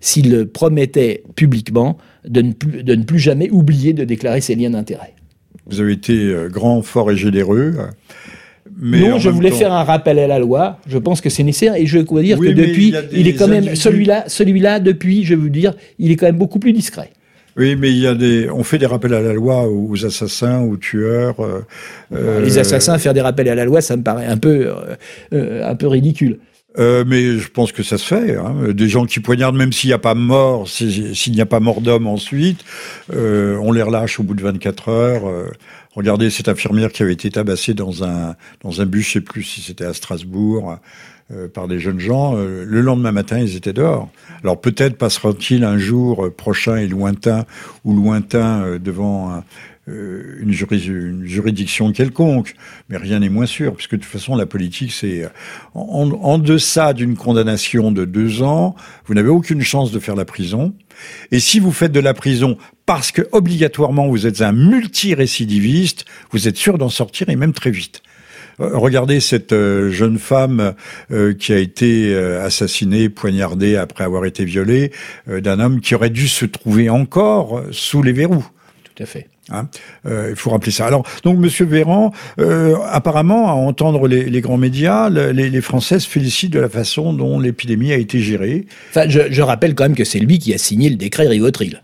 [0.00, 4.70] s'il promettait publiquement de ne, plus, de ne plus jamais oublier de déclarer ses liens
[4.70, 5.14] d'intérêt.
[5.66, 7.74] Vous avez été euh, grand, fort et généreux
[8.80, 10.78] non, je voulais faire un rappel à la loi.
[10.86, 13.74] Je pense que c'est nécessaire et je veux dire que depuis, il, est quand même
[13.74, 17.10] celui-là, celui-là depuis, je veux dire, il est quand même beaucoup plus discret.
[17.56, 20.60] Oui, mais il y a des, on fait des rappels à la loi aux assassins,
[20.60, 21.40] aux tueurs.
[21.40, 21.62] Euh,
[22.14, 24.74] euh, les assassins faire des rappels à la loi, ça me paraît un peu,
[25.32, 26.38] euh, un peu ridicule.
[26.78, 28.36] Mais je pense que ça se fait.
[28.36, 28.72] Hein.
[28.72, 31.80] Des gens qui poignardent, même s'il n'y a pas mort, s'il n'y a pas mort
[31.80, 32.64] d'homme ensuite,
[33.12, 35.22] on les relâche au bout de 24 heures.
[35.96, 39.42] Regardez cette infirmière qui avait été tabassée dans un, dans un bus, je sais plus
[39.42, 40.78] si c'était à Strasbourg,
[41.32, 42.36] euh, par des jeunes gens.
[42.36, 44.10] Euh, le lendemain matin, ils étaient dehors.
[44.44, 47.46] Alors peut-être passera-t-il un jour prochain et lointain,
[47.84, 48.78] ou lointain
[49.88, 52.54] euh, une, une, juridiction quelconque,
[52.88, 55.28] mais rien n'est moins sûr, puisque de toute façon, la politique, c'est
[55.74, 58.74] en, en deçà d'une condamnation de deux ans,
[59.06, 60.74] vous n'avez aucune chance de faire la prison.
[61.30, 62.56] Et si vous faites de la prison
[62.86, 67.70] parce que obligatoirement vous êtes un multirécidiviste, vous êtes sûr d'en sortir et même très
[67.70, 68.02] vite.
[68.60, 70.74] Euh, regardez cette euh, jeune femme
[71.10, 74.92] euh, qui a été assassinée, poignardée après avoir été violée
[75.26, 78.46] d'un homme qui aurait dû se trouver encore sous les verrous.
[78.84, 79.28] Tout à fait.
[79.50, 79.68] Hein
[80.04, 80.86] il faut rappeler ça.
[80.86, 82.12] Alors, donc, Monsieur Véran,
[82.90, 87.38] apparemment, à entendre les, grands médias, les, les, Français se félicitent de la façon dont
[87.38, 88.66] l'épidémie a été gérée.
[88.90, 91.80] Enfin, je, je rappelle quand même que c'est lui qui a signé le décret Rivotril.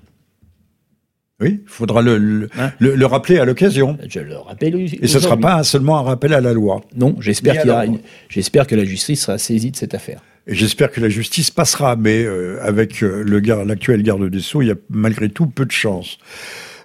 [1.42, 3.98] Oui, il faudra le, hein le, rappeler à l'occasion.
[4.08, 4.76] Je le rappelle.
[4.76, 6.82] Et ce ne sera pas seulement un rappel à la loi.
[6.96, 7.98] Non, j'espère qu'il y
[8.28, 10.20] j'espère que la justice sera saisie de cette affaire.
[10.46, 12.26] J'espère que la justice passera, mais
[12.60, 16.18] avec le l'actuel garde des Sceaux, il y a malgré tout peu de chance.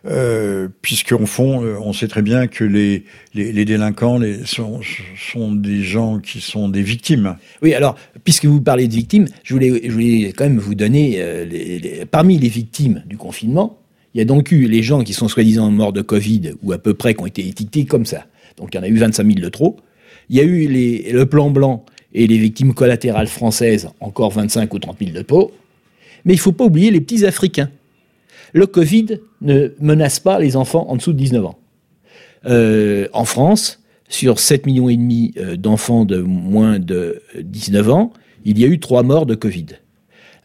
[0.05, 4.79] Euh, puisqu'en fond, euh, on sait très bien que les, les, délinquants sont,
[5.31, 7.35] sont, des gens qui sont des victimes.
[7.61, 11.15] Oui, alors, puisque vous parlez de victimes, je voulais, je voulais quand même vous donner,
[11.17, 13.79] euh, parmi les victimes du confinement,
[14.13, 16.77] il y a donc eu les gens qui sont soi-disant morts de Covid, ou à
[16.77, 18.25] peu près, qui ont été étiquetés comme ça.
[18.57, 19.77] Donc il y en a eu 25 000 de trop.
[20.29, 24.79] Il y a eu le plan blanc et les victimes collatérales françaises, encore 25 ou
[24.79, 25.51] 30 000 de trop.
[26.25, 27.69] Mais il ne faut pas oublier les petits Africains
[28.57, 31.59] le Covid ne menace pas les enfants en dessous de 19 ans.
[32.45, 38.13] Euh, en France, sur 7,5 millions et demi euh, d'enfants de moins de 19 ans,
[38.45, 39.67] il y a eu 3 morts de Covid.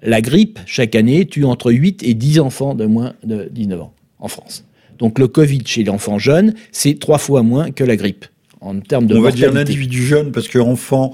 [0.03, 3.95] La grippe, chaque année, tue entre 8 et 10 enfants de moins de 19 ans
[4.19, 4.65] en France.
[4.99, 8.27] Donc le Covid chez l'enfant jeune, c'est trois fois moins que la grippe
[8.63, 11.13] en termes de On va dire l'individu jeune parce que enfant,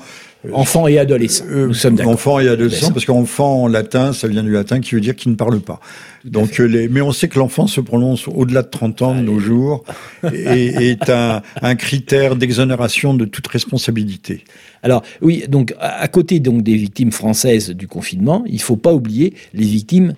[0.52, 1.44] Enfant et adolescent.
[1.48, 2.12] Euh, nous sommes d'accord.
[2.12, 5.28] Enfant et adolescent, parce qu'enfant en latin, ça vient du latin qui veut dire qui
[5.28, 5.80] ne parle pas.
[6.24, 9.20] Donc, euh, les, mais on sait que l'enfant se prononce au-delà de 30 ans de
[9.20, 9.82] nos jours
[10.32, 14.44] et est un, un critère d'exonération de toute responsabilité.
[14.84, 19.34] Alors oui, donc à côté donc des victimes françaises du confinement, il faut pas oublier
[19.54, 20.14] les victimes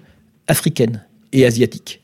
[0.48, 1.02] africaines
[1.32, 2.02] et asiatiques.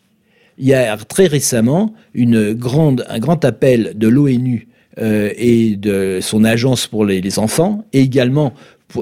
[0.58, 4.68] Il y a très récemment une grande, un grand appel de l'ONU
[4.98, 8.54] euh, et de son agence pour les, enfants, et également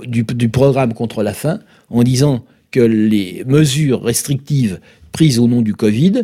[0.07, 4.81] du, programme contre la faim, en disant que les mesures restrictives
[5.13, 6.23] prises au nom du Covid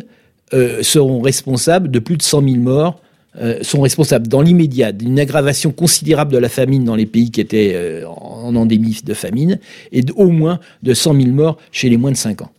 [0.53, 3.01] euh, seront responsables de plus de 100 000 morts,
[3.39, 7.39] euh, sont responsables dans l'immédiat d'une aggravation considérable de la famine dans les pays qui
[7.39, 9.57] étaient en endémie de famine,
[9.93, 12.51] et au moins de 100 000 morts chez les moins de 5 ans.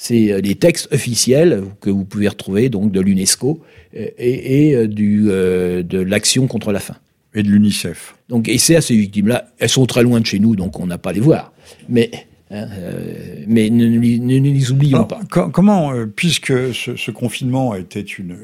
[0.00, 3.60] C'est les textes officiels que vous pouvez retrouver donc de l'UNESCO
[3.92, 6.96] et, euh, du, euh, de l'action contre la faim.
[7.34, 8.16] Et de l'UNICEF.
[8.28, 10.86] Donc, et c'est à ces victimes-là, elles sont très loin de chez nous, donc on
[10.86, 11.52] n'a pas à les voir.
[11.88, 12.10] Mais,
[12.50, 15.20] hein, euh, mais ne, ne, les oublions pas.
[15.28, 18.38] comment, puisque ce, confinement était une,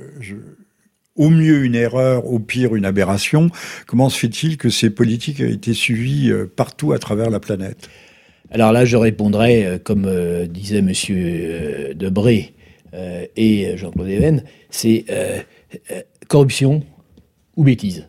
[1.16, 3.50] au mieux une erreur, au pire une aberration,
[3.86, 7.88] comment se fait-il que ces politiques aient été suivies partout à travers la planète?
[8.50, 10.08] Alors là, je répondrai, comme
[10.46, 12.54] disait Monsieur Debré,
[12.94, 15.38] euh, et Jean-Claude Even, c'est euh,
[15.90, 16.82] euh, corruption
[17.56, 18.06] ou bêtise.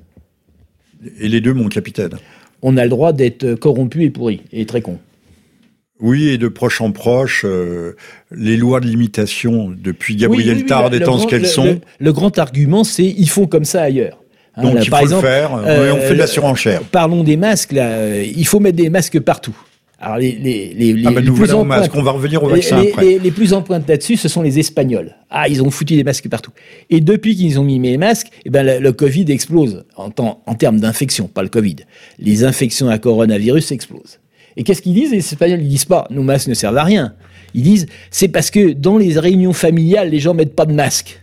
[1.19, 2.11] Et les deux, mon capitaine.
[2.61, 4.99] On a le droit d'être corrompu et pourri, et très con.
[5.99, 7.45] Oui, et de proche en proche,
[8.31, 11.79] les lois de limitation, depuis Gabriel Tard étant ce qu'elles sont.
[11.99, 14.21] Le, grand argument, c'est ils font comme ça ailleurs.
[14.55, 16.81] Hein, Donc il faut le faire, on fait de la surenchère.
[16.83, 19.55] Parlons des masques, là, il faut mettre des masques partout.
[19.99, 23.17] Alors les, les, les, ah ben, plus en pointe, on va revenir au vaccin après.
[23.17, 25.15] Les, plus en pointe là-dessus, ce sont les Espagnols.
[25.29, 26.51] Ah, ils ont foutu des masques partout.
[26.89, 30.79] Et depuis qu'ils ont mis les masques, eh ben, le, Covid explose en, en termes
[30.79, 31.77] d'infection, pas le Covid.
[32.19, 34.19] Les infections à coronavirus explosent.
[34.57, 37.13] Et qu'est-ce qu'ils disent Les Espagnols, ils disent pas, nos masques ne servent à rien.
[37.53, 41.21] Ils disent, c'est parce que dans les réunions familiales, les gens mettent pas de masque.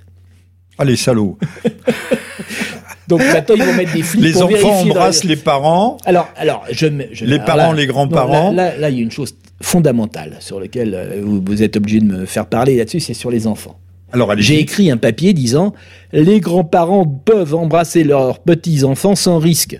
[0.79, 1.39] Ah, les salauds
[3.13, 5.99] Donc maintenant, ils vont metêtre des flics les enfants embrassent les parents.
[6.07, 8.53] Alors, alors, je, les parents, les grands-parents.
[8.53, 12.07] Là, là, il y a une chose fondamentale sur laquelle euh, vous, êtes obligé de
[12.07, 13.79] me faire parler là-dessus, c'est sur les enfants.
[14.13, 15.75] Alors, j'ai écrit un papier disant
[16.15, 19.79] les grands-parents peuvent embrasser leurs petits-enfants sans risque.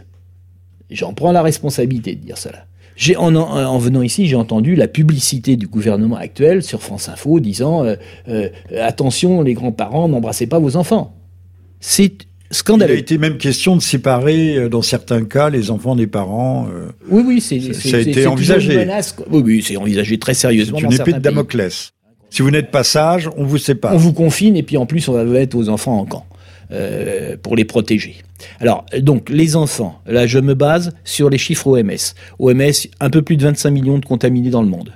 [0.91, 2.67] J'en prends la responsabilité de dire cela.
[3.17, 7.83] En, en, venant ici, j'ai entendu la publicité du gouvernement actuel sur France Info disant
[7.83, 7.97] euh,
[8.29, 11.17] euh, attention, les grands-parents, n'embrassez pas vos enfants.
[11.81, 12.95] C'est scandaleux.
[12.95, 16.69] Il a été même question de séparer, euh, dans certains cas, les enfants des parents.
[16.73, 18.87] Euh, oui, oui, c'est, ça a été envisagé.
[19.31, 20.79] oui, oui, c'est envisagé très sérieusement.
[20.79, 21.93] C'est une épée de Damoclès.
[22.31, 23.95] Si vous n'êtes pas sage, on vous sépare.
[23.95, 26.25] On vous confine et puis en plus on va mettre aux enfants en camp
[26.71, 28.17] euh, pour les protéger.
[28.59, 32.15] Alors donc les enfants, là je me base sur les chiffres OMS.
[32.39, 34.95] OMS, un peu plus de 25 millions de contaminés dans le monde.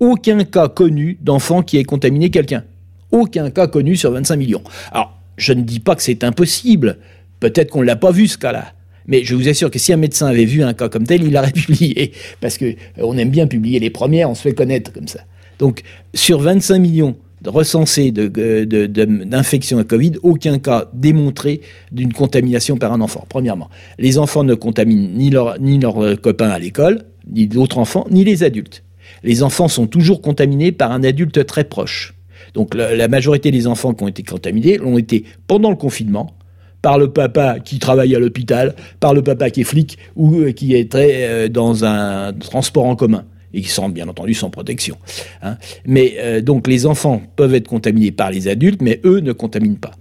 [0.00, 2.64] Aucun cas connu d'enfant qui ait contaminé quelqu'un.
[3.10, 4.62] Aucun cas connu sur 25 millions.
[4.90, 6.98] Alors je ne dis pas que c'est impossible.
[7.40, 8.72] Peut-être qu'on ne l'a pas vu ce cas-là.
[9.06, 11.32] Mais je vous assure que si un médecin avait vu un cas comme tel, il
[11.32, 12.12] l'aurait publié.
[12.40, 12.66] Parce qu'on
[12.98, 15.20] euh, aime bien publier les premières, on se fait connaître comme ça.
[15.58, 15.82] Donc,
[16.14, 21.60] sur 25 millions recensés d'infections à Covid, aucun cas démontré
[21.90, 23.68] d'une contamination par un enfant, premièrement.
[23.98, 28.44] Les enfants ne contaminent ni ni leurs copains à l'école, ni d'autres enfants, ni les
[28.44, 28.84] adultes.
[29.24, 32.14] Les enfants sont toujours contaminés par un adulte très proche.
[32.54, 36.34] Donc la, majorité des enfants qui ont été contaminés l'ont été pendant le confinement,
[36.82, 40.52] par le papa qui travaille à l'hôpital, par le papa qui est flic ou euh,
[40.52, 43.24] qui est euh, dans un transport en commun
[43.54, 44.96] et qui sont bien entendu sans protection.
[45.42, 45.56] Hein.
[45.86, 49.78] Mais euh, donc les enfants peuvent être contaminés par les adultes, mais eux ne contaminent
[49.78, 49.92] pas.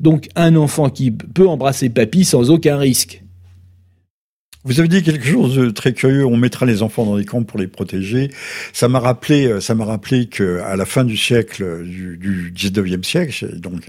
[0.00, 3.22] Donc un enfant qui peut embrasser papy sans aucun risque.
[4.62, 6.26] Vous avez dit quelque chose de très curieux.
[6.26, 8.30] On mettra les enfants dans des camps pour les protéger.
[8.74, 12.52] Ça m'a rappelé, euh, ça m'a rappelé que à la fin du siècle, du, du
[12.52, 13.88] 19e siècle, donc,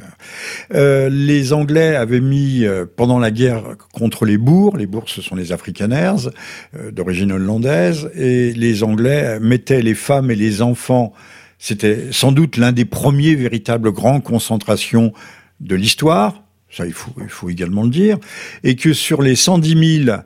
[0.74, 4.78] euh, les Anglais avaient mis euh, pendant la guerre contre les bourgs.
[4.78, 6.30] Les bourgs, ce sont les Afrikaners
[6.78, 11.11] euh, d'origine hollandaise, et les Anglais mettaient les femmes et les enfants.
[11.59, 15.11] C'était sans doute l'un des premiers véritables grands concentrations
[15.59, 16.43] de l'histoire.
[16.69, 18.17] Ça, il faut, il faut également le dire.
[18.63, 20.17] Et que sur les 110 000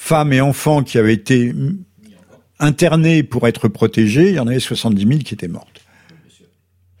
[0.00, 1.52] femmes et enfants qui avaient été
[2.58, 5.82] internés pour être protégés, il y en avait 70 000 qui étaient mortes.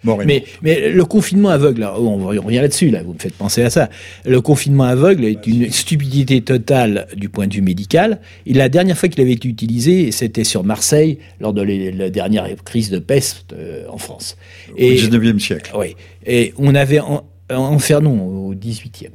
[0.04, 3.88] mais, mais, le confinement aveugle, on revient là-dessus, là, vous me faites penser à ça.
[4.26, 8.20] Le confinement aveugle est une stupidité totale du point de vue médical.
[8.44, 12.54] Et la dernière fois qu'il avait été utilisé, c'était sur Marseille, lors de la dernière
[12.64, 14.36] crise de peste euh, en France.
[14.76, 15.72] Et, au 19e siècle.
[15.74, 15.96] Oui.
[16.26, 19.08] Et on avait en, au 18e.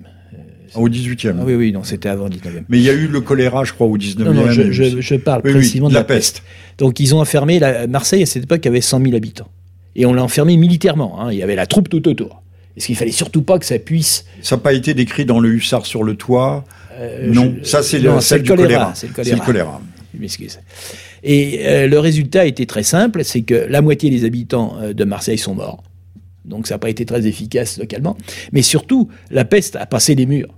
[0.76, 1.36] Au 18e.
[1.40, 2.64] Ah oui, oui, non, c'était avant le 19e.
[2.70, 4.24] Mais il y a eu le choléra, je crois, au 19e.
[4.24, 6.42] Non, non, je, je, je parle oui, précisément oui, de la, la peste.
[6.42, 6.44] peste.
[6.78, 9.50] Donc, ils ont enfermé la, Marseille, à cette époque, avait 100 000 habitants.
[9.96, 11.22] Et on l'a enfermé militairement.
[11.22, 11.32] Hein.
[11.32, 12.42] Il y avait la troupe tout autour.
[12.76, 14.26] Est-ce qu'il fallait surtout pas que ça puisse.
[14.42, 16.66] Ça n'a pas été décrit dans le hussard sur le toit?
[16.94, 17.68] Euh, Non, je...
[17.68, 18.94] ça, c'est le, le, choléra.
[18.96, 19.38] C'est le choléra.
[19.38, 19.82] le choléra.
[21.24, 25.04] Et euh, le résultat était très simple c'est que la moitié des habitants euh, de
[25.04, 25.84] Marseille sont morts.
[26.44, 28.18] Donc, ça n'a pas été très efficace localement.
[28.52, 30.54] Mais surtout, la peste a passé les murs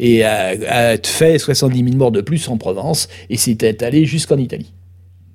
[0.00, 4.38] et a, a, fait 70 000 morts de plus en Provence et s'est allé jusqu'en
[4.38, 4.72] Italie.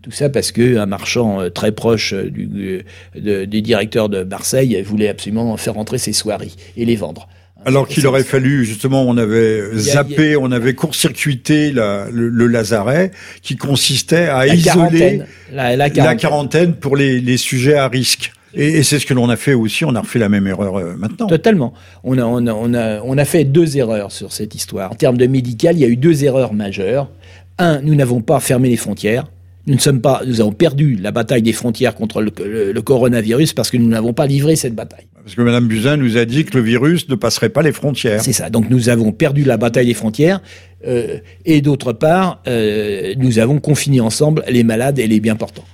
[0.02, 2.84] Tout ça parce qu'un marchand euh, très proche du,
[3.16, 7.28] de, du directeur de Marseille voulait absolument faire rentrer ses soieries et les vendre.
[7.68, 10.40] Alors qu'il aurait fallu, justement, on avait zappé, a, a...
[10.40, 13.10] on avait court-circuité le, le, lazaret,
[13.42, 16.04] qui consistait à la isoler quarantaine, la, la, quarantaine.
[16.06, 16.76] la, quarantaine.
[16.76, 18.35] pour les, les sujets à risque.
[18.56, 20.78] Et, et c'est ce que l'on a fait aussi, on a refait la même erreur
[20.78, 21.28] euh, maintenant.
[21.28, 21.74] Totalement.
[22.04, 24.92] On a, on, a, on, a, on a fait deux erreurs sur cette histoire.
[24.92, 27.10] En termes de médical, il y a eu deux erreurs majeures.
[27.58, 29.26] Un, nous n'avons pas fermé les frontières.
[29.68, 32.82] Nous ne sommes pas, nous avons perdu la bataille des frontières contre le, le, le
[32.82, 35.08] coronavirus parce que nous n'avons pas livré cette bataille.
[35.24, 38.22] Parce que Mme Buzyn nous a dit que le virus ne passerait pas les frontières.
[38.22, 38.52] C'est ça.
[38.52, 40.40] Donc nous avons perdu la bataille des frontières.
[40.86, 45.66] Euh, et d'autre part, euh, nous avons confiné ensemble les malades et les bien portants.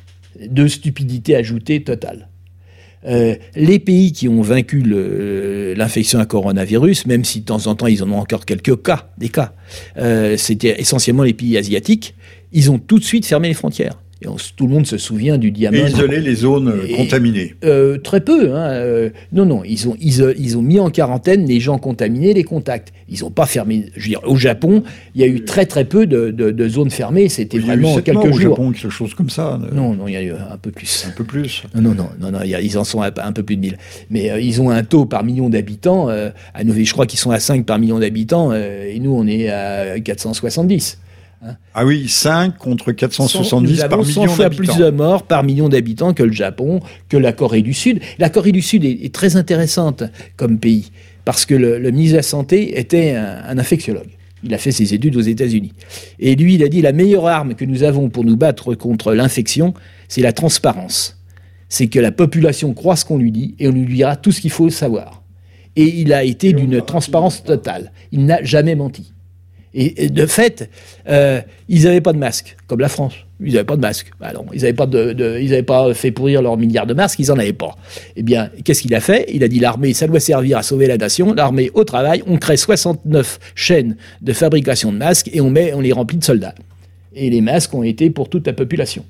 [0.47, 2.29] Deux stupidités ajoutées totales.
[3.08, 4.84] Euh, les pays qui ont vaincu
[5.76, 9.10] l'infection à coronavirus, même si de temps en temps ils en ont encore quelques cas,
[9.18, 9.54] des cas,
[9.97, 12.16] euh, c'était essentiellement les pays asiatiques,
[12.52, 14.01] ils ont tout de suite fermé les frontières.
[14.24, 15.78] Et on, tout le monde se souvient du diamant.
[15.78, 17.55] Et isoler les zones et, contaminées.
[17.63, 18.55] Euh, très peu.
[18.55, 22.36] Hein, euh, non, non, ils ont, ils, ils, ont mis en quarantaine les gens contaminés,
[22.36, 22.93] les contacts.
[23.09, 23.88] Ils n'ont pas fermé.
[23.95, 24.84] Je veux dire, au Japon,
[25.15, 27.30] il y a eu très très peu de, de, de zones fermées.
[27.30, 28.59] C'était vraiment quelques morts jours.
[28.59, 29.59] Au Japon, quelque chose comme ça.
[29.74, 31.05] Non, non, il y a eu un peu plus.
[31.07, 31.63] Un peu plus.
[31.74, 33.55] Non, non, non, non, non il y a, ils en sont à un peu plus
[33.55, 33.78] de 1000.
[34.11, 36.09] Mais euh, ils ont un taux par million d'habitants.
[36.09, 38.53] Euh, à nous, je crois qu'ils sont à 5 par million d'habitants.
[38.53, 40.99] et nous, on est à 470.
[41.44, 45.24] Hein ah oui, 5 contre 470 nous par avons 100 million fois plus de morts
[45.24, 48.00] par million d'habitants que le Japon, que la Corée du Sud.
[48.20, 50.04] La Corée du Sud est, est très intéressante
[50.38, 50.92] comme pays,
[51.26, 54.10] parce que le, le, ministre de la Santé était un, un, infectiologue.
[54.44, 55.74] Il a fait ses études aux États-Unis.
[56.20, 59.14] Et lui, il a dit la meilleure arme que nous avons pour nous battre contre
[59.14, 59.74] l'infection,
[60.08, 61.18] c'est la transparence.
[61.70, 64.42] C'est que la population croit ce qu'on lui dit et on lui dira tout ce
[64.42, 65.24] qu'il faut savoir.
[65.76, 67.92] Et il a été d'une transparence totale.
[68.12, 69.14] Il n'a jamais menti.
[69.74, 70.69] Et, et, de fait,
[71.07, 73.13] euh, ils n'avaient pas de masque, comme la France.
[73.39, 74.11] Ils n'avaient pas de masque.
[74.19, 76.93] Bah non, ils n'avaient pas, de, de, ils avaient pas fait pourrir leurs milliards de
[76.93, 77.78] masques, ils n'en avaient pas.
[78.15, 79.26] Eh bien, qu'est-ce qu'il a fait?
[79.34, 81.34] Il a dit l'armée, ça doit servir à sauver la nation.
[81.34, 85.80] L'armée au travail, on crée 69 chaînes de fabrication de masques et on, met, on
[85.80, 86.55] les remplit de soldats.
[87.13, 89.05] Et les masques ont été pour toute la population.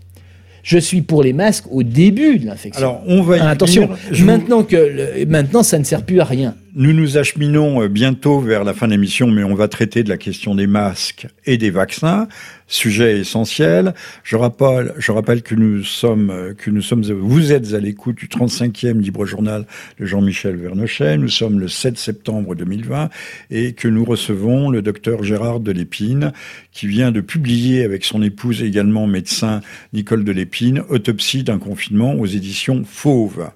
[0.63, 2.81] Je suis pour les masques au début de l'infection.
[2.81, 3.89] Alors, on va y Attention,
[4.19, 6.55] maintenant, que le, maintenant, ça ne sert plus à rien.
[6.73, 10.15] Nous nous acheminons bientôt vers la fin de l'émission, mais on va traiter de la
[10.15, 12.29] question des masques et des vaccins,
[12.67, 13.93] sujet essentiel.
[14.23, 19.25] Je rappelle, que nous sommes, que nous sommes, vous êtes à l'écoute du 35e libre
[19.25, 19.65] journal
[19.99, 21.17] de Jean-Michel Vernochet.
[21.17, 23.09] Nous sommes le 7 septembre 2020
[23.49, 26.31] et que nous recevons le docteur Gérard Delépine,
[26.71, 29.59] qui vient de publier avec son épouse également médecin
[29.91, 33.49] Nicole Delépine, Autopsie d'un confinement aux éditions Fauve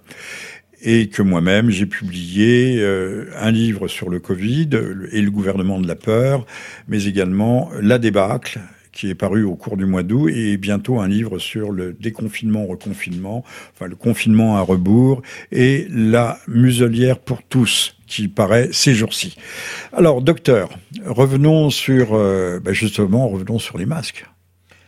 [0.85, 4.69] et que moi-même j'ai publié euh, un livre sur le Covid
[5.11, 6.45] et le gouvernement de la peur,
[6.87, 8.59] mais également La débâcle
[8.91, 12.65] qui est paru au cours du mois d'août et bientôt un livre sur le déconfinement
[12.65, 15.21] reconfinement, enfin le confinement à rebours
[15.51, 19.35] et la muselière pour tous qui paraît ces jours-ci.
[19.91, 20.69] Alors docteur,
[21.05, 24.25] revenons sur euh, ben justement revenons sur les masques.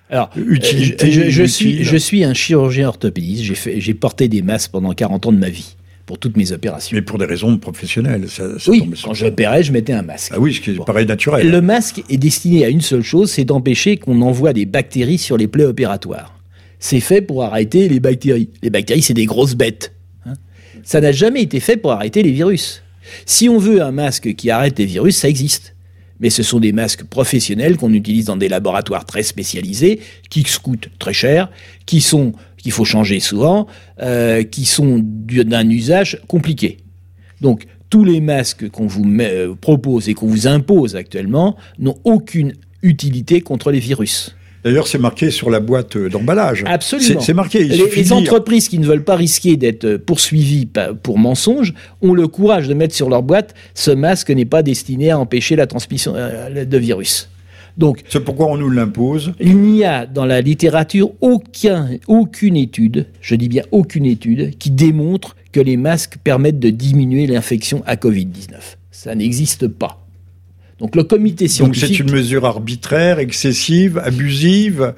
[0.09, 3.43] Alors, Utilité, je, je, je suis, je suis un chirurgien orthopédiste.
[3.65, 5.75] J'ai porté des masques pendant 40 ans de ma vie
[6.07, 6.95] pour toutes mes opérations.
[6.95, 8.25] Mais pour des raisons professionnelles.
[8.67, 10.31] oui, quand j'opérais, je mettais un masque.
[10.33, 11.51] Ah oui, ce qui paraît naturel.
[11.51, 15.37] Le masque est destiné à une seule chose, c'est d'empêcher qu'on envoie des bactéries sur
[15.37, 16.33] les plaies opératoires.
[16.79, 18.49] C'est fait pour arrêter les bactéries.
[18.63, 19.93] Les bactéries, c'est des grosses bêtes.
[20.25, 20.35] Hein.
[20.83, 22.83] ça n'a jamais été fait pour arrêter les virus.
[23.25, 25.75] Si on veut un masque qui arrête les virus, ça existe
[26.19, 29.99] mais ce sont des masques professionnels qu'on utilise dans des laboratoires très spécialisés,
[30.31, 31.51] qui coûtent très cher,
[31.85, 32.33] qui sont
[32.67, 33.65] qu'il faut changer souvent,
[34.01, 36.79] euh, qui sont d'un usage compliqué.
[37.39, 42.51] Donc tous les masques qu'on vous euh, propose et qu'on vous impose actuellement n'ont aucune
[42.83, 44.35] utilité contre les virus.
[44.65, 46.65] D'ailleurs, c'est marqué sur la boîte euh, d'emballage.
[46.67, 47.21] Absolument.
[47.21, 47.63] C'est marqué.
[47.63, 50.67] les, entreprises qui ne veulent pas risquer d'être poursuivies
[51.01, 55.11] pour mensonge ont le courage de mettre sur leur boîte ce masque n'est pas destiné
[55.11, 57.29] à empêcher la transmission de virus.
[57.77, 59.33] Donc, c'est pourquoi on nous l'impose.
[59.39, 64.71] Il n'y a dans la littérature aucun, aucune étude, je dis bien aucune étude, qui
[64.71, 68.55] démontre que les masques permettent de diminuer l'infection à Covid-19.
[68.91, 70.03] Ça n'existe pas.
[70.79, 71.89] Donc le comité scientifique.
[71.89, 74.93] Donc c'est une mesure arbitraire, excessive, abusive,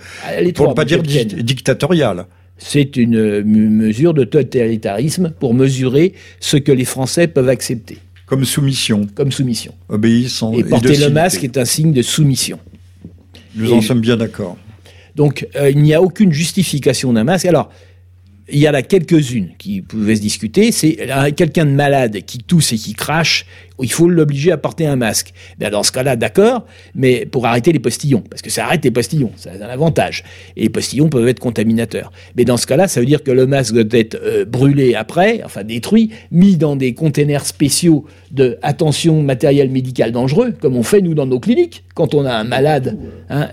[0.56, 2.26] pour ne pas dire dictatoriale.
[2.58, 8.00] C'est une mesure de totalitarisme pour mesurer ce que les Français peuvent accepter.
[8.26, 9.08] Comme soumission.
[9.16, 9.74] Comme soumission.
[9.88, 10.54] Obéissant.
[10.54, 12.60] Et, porter le masque est un signe de soumission.
[13.56, 14.58] Nous en sommes bien d'accord.
[15.16, 17.46] Donc euh, il n'y a aucune justification d'un masque.
[17.46, 17.70] Alors
[18.52, 20.72] il y en a quelques-unes qui pouvaient se discuter.
[20.72, 20.98] C'est
[21.36, 23.46] quelqu'un de malade qui tousse et qui crache,
[23.82, 25.34] il faut l'obliger à porter un masque.
[25.58, 26.66] Bien, dans ce cas-là, d'accord,
[26.96, 30.24] mais pour arrêter les postillons, parce que ça arrête les postillons, ça a un avantage.
[30.56, 32.12] Et les postillons peuvent être contaminateurs.
[32.36, 35.42] Mais dans ce cas-là, ça veut dire que le masque doit être euh, brûlé après,
[35.44, 41.02] enfin détruit, mis dans des containers spéciaux de attention matériel médical dangereux, comme on fait
[41.02, 42.98] nous dans nos cliniques, quand on a un malade,
[43.30, 43.50] hein,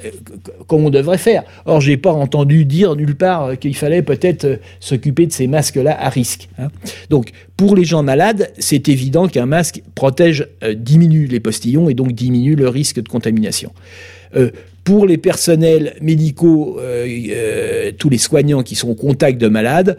[0.67, 1.45] comme on devrait faire.
[1.65, 5.97] Or, j'ai pas entendu dire nulle part qu'il fallait peut-être euh, s'occuper de ces masques-là
[5.99, 6.49] à risque.
[6.59, 6.69] Hein.
[7.11, 11.95] Donc, pour les gens malades, c'est évident qu'un masque protège, euh, diminue les postillons et
[11.95, 13.73] donc diminue le risque de contamination.
[14.35, 14.51] Euh,
[14.85, 19.99] pour les personnels médicaux, euh, tous les soignants qui sont au contact de malades,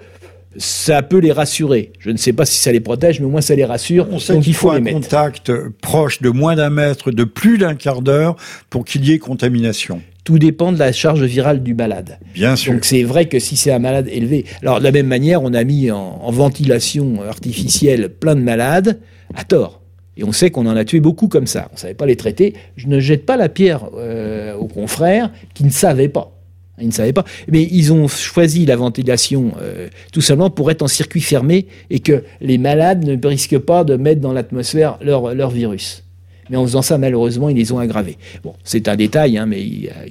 [0.56, 1.92] ça peut les rassurer.
[2.00, 4.08] Je ne sais pas si ça les protège, mais au moins ça les rassure.
[4.12, 5.52] On sait qu'il faut, un contact
[5.82, 8.38] proche de moins d'un mètre, de plus d'un quart d'heure,
[8.70, 10.02] pour qu'il y ait contamination.
[10.28, 12.20] Tout dépend de la charge virale du malade.
[12.34, 12.74] Bien sûr.
[12.74, 14.44] Donc c'est vrai que si c'est un malade élevé.
[14.62, 19.00] Alors de la même manière, on a mis en, ventilation artificielle plein de malades,
[19.36, 19.80] à tort.
[20.18, 21.70] Et on sait qu'on en a tué beaucoup comme ça.
[21.72, 22.56] On ne savait pas les traiter.
[22.76, 26.38] Je ne jette pas la pierre euh, aux confrères qui ne savaient pas.
[26.82, 27.24] Ils ne savaient pas.
[27.50, 32.02] Mais ils ont choisi la ventilation euh, tout simplement pour être en circuit fermé et
[32.02, 36.04] que les malades ne risquent pas de mettre dans l'atmosphère leur, leur virus.
[36.50, 38.18] Mais en faisant ça, malheureusement, ils les ont aggravés.
[38.44, 39.64] Bon, c'est un détail, hein, mais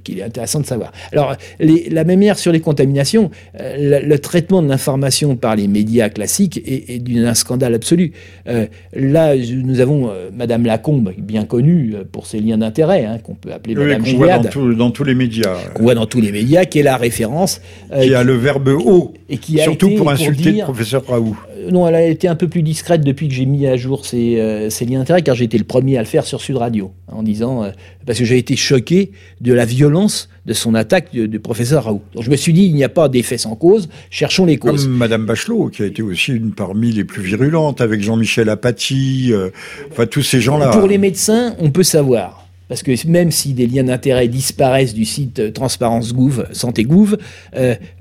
[0.04, 0.92] qu'il est intéressant de savoir.
[1.12, 3.30] Alors, la manière sur les contaminations,
[3.60, 8.12] euh, le, traitement de l'information par les médias classiques est, d'un scandale absolu.
[8.48, 13.52] Euh, là, nous avons Madame Lacombe, bien connue pour ses liens d'intérêt, hein, qu'on peut
[13.52, 14.50] appeler Madame Gilead.
[14.54, 15.54] Dans, dans, tous les médias.
[15.74, 17.60] Qu'on voit dans tous les médias, qui est la référence.
[18.00, 19.14] qui, a le verbe haut.
[19.28, 21.36] Et qui a surtout pour insulter le professeur Raoult
[21.70, 24.36] non, elle a été un peu plus discrète depuis que j'ai mis à jour ces,
[24.38, 27.22] euh, liens d'intérêt, car j'ai été le premier à le faire sur Sud Radio, en
[27.22, 27.70] disant, euh,
[28.06, 32.02] parce que j'ai été choqué de la violence de son attaque du, professeur Raoult.
[32.14, 34.84] Donc je me suis dit, il n'y a pas d'effet sans cause, cherchons les causes.
[34.84, 39.28] Comme Madame Bachelot, qui a été aussi une parmi les plus virulentes, avec Jean-Michel Apathy,
[39.32, 39.50] euh,
[39.90, 40.68] enfin tous ces gens-là.
[40.68, 42.48] Pour les médecins, on peut savoir.
[42.68, 47.16] Parce que même si des liens d'intérêt disparaissent du site Transparence Gouv, Santé Gouv,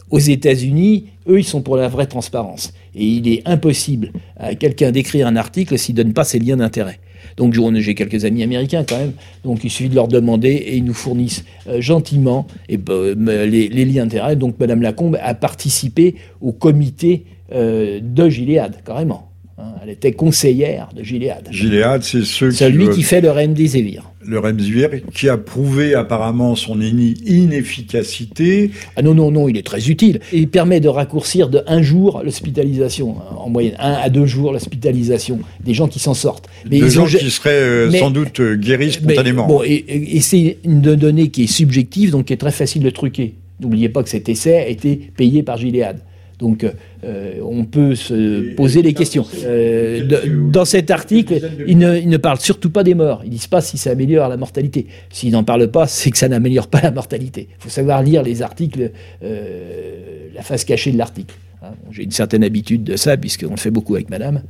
[0.10, 2.74] aux États-Unis, eux, ils sont pour la vraie transparence.
[2.96, 6.58] Et il est impossible à quelqu'un d'écrire un article s'il ne donne pas ses liens
[6.58, 7.00] d'intérêt.
[7.38, 10.84] Donc j'ai quelques amis américains quand même, donc il suffit de leur demander et ils
[10.84, 13.16] nous fournissent euh, gentiment euh,
[13.46, 14.36] les, liens d'intérêt.
[14.36, 19.32] Donc Madame Lacombe a participé au comité euh, de Gilead, carrément.
[19.58, 21.48] Hein, elle était conseillère de Gilead.
[21.50, 24.12] Gilead, c'est ceux Celui qui, fait le remdesivir.
[24.22, 28.72] Le remdesivir, qui a prouvé apparemment son inefficacité.
[28.98, 30.20] Ah non, non, non, il est très utile.
[30.34, 34.52] Il permet de raccourcir de un jour l'hospitalisation, hein, en moyenne, un à deux jours
[34.52, 36.50] l'hospitalisation, des gens qui s'en sortent.
[36.70, 39.48] Mais des gens qui seraient euh, sans doute euh, guéris spontanément.
[39.48, 42.90] bon, et, et c'est une donnée qui est subjective, donc qui est très facile de
[42.90, 43.36] truquer.
[43.62, 46.00] N'oubliez pas que cet essai a été payé par Gilead.
[46.40, 46.66] Donc
[47.04, 49.26] euh, on peut se poser les questions.
[49.46, 53.22] Euh, dans cet article, ils ne, parlent surtout pas des morts.
[53.24, 54.88] Ils disent pas si ça améliore la mortalité.
[55.10, 57.48] S'ils n'en parlent pas, c'est que ça n'améliore pas la mortalité.
[57.50, 58.92] Il faut savoir lire les articles,
[59.24, 61.36] euh, la face cachée de l'article.
[61.64, 61.70] Hein.
[61.92, 64.42] J'ai une certaine habitude de ça, puisqu'on le fait beaucoup avec madame.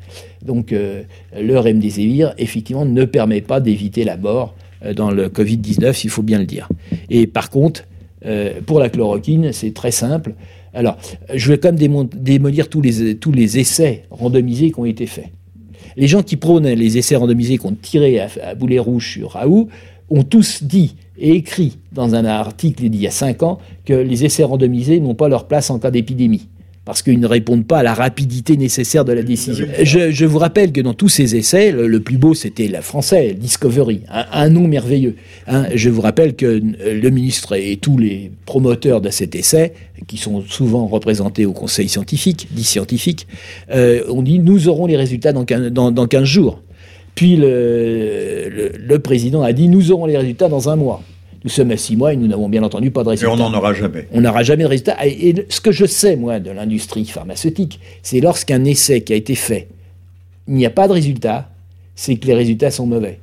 [0.43, 4.55] Donc, le remdesivir, effectivement, ne permet pas d'éviter la mort
[4.95, 6.69] dans le Covid-19, il faut bien le dire.
[7.09, 7.85] Et par contre,
[8.65, 10.33] pour la chloroquine, c'est très simple.
[10.75, 10.97] Alors,
[11.33, 15.29] je vais quand même démolir tous les, essais randomisés qui ont été faits.
[15.97, 19.69] Les gens qui prônent les essais randomisés qu'on tirait à, à boulet rouge sur Raoult
[20.09, 24.25] ont tous dit et écrit dans un article d'il y a cinq ans que les
[24.25, 26.49] essais randomisés n'ont pas leur place en cas d'épidémie
[26.85, 29.65] parce qu'ils ne répondent pas à la rapidité nécessaire de la décision.
[29.81, 34.01] Je, vous rappelle que dans tous ces essais, le, plus beau c'était la français, Discovery,
[34.09, 35.15] un, nom merveilleux.
[35.47, 35.65] Hein.
[35.73, 39.73] je vous rappelle que le ministre et tous les promoteurs de cet essai,
[40.07, 43.27] qui sont souvent représentés au conseil scientifique, dit scientifique,
[43.71, 46.61] euh, ont dit nous aurons les résultats dans 15, dans, 15 jours.
[47.15, 51.01] Puis le, le président a dit nous aurons les résultats dans un mois.
[51.45, 53.31] Nous sommes à six mois et nous n'avons bien entendu pas de résultat.
[53.31, 54.07] Et on n'en aura jamais.
[54.11, 54.97] On n'aura jamais de résultat.
[55.05, 59.35] Et, ce que je sais, moi, de l'industrie pharmaceutique, c'est lorsqu'un essai qui a été
[59.35, 59.67] fait,
[60.47, 61.51] il n'y a pas de résultat,
[61.93, 63.19] c'est que les résultats sont mauvais.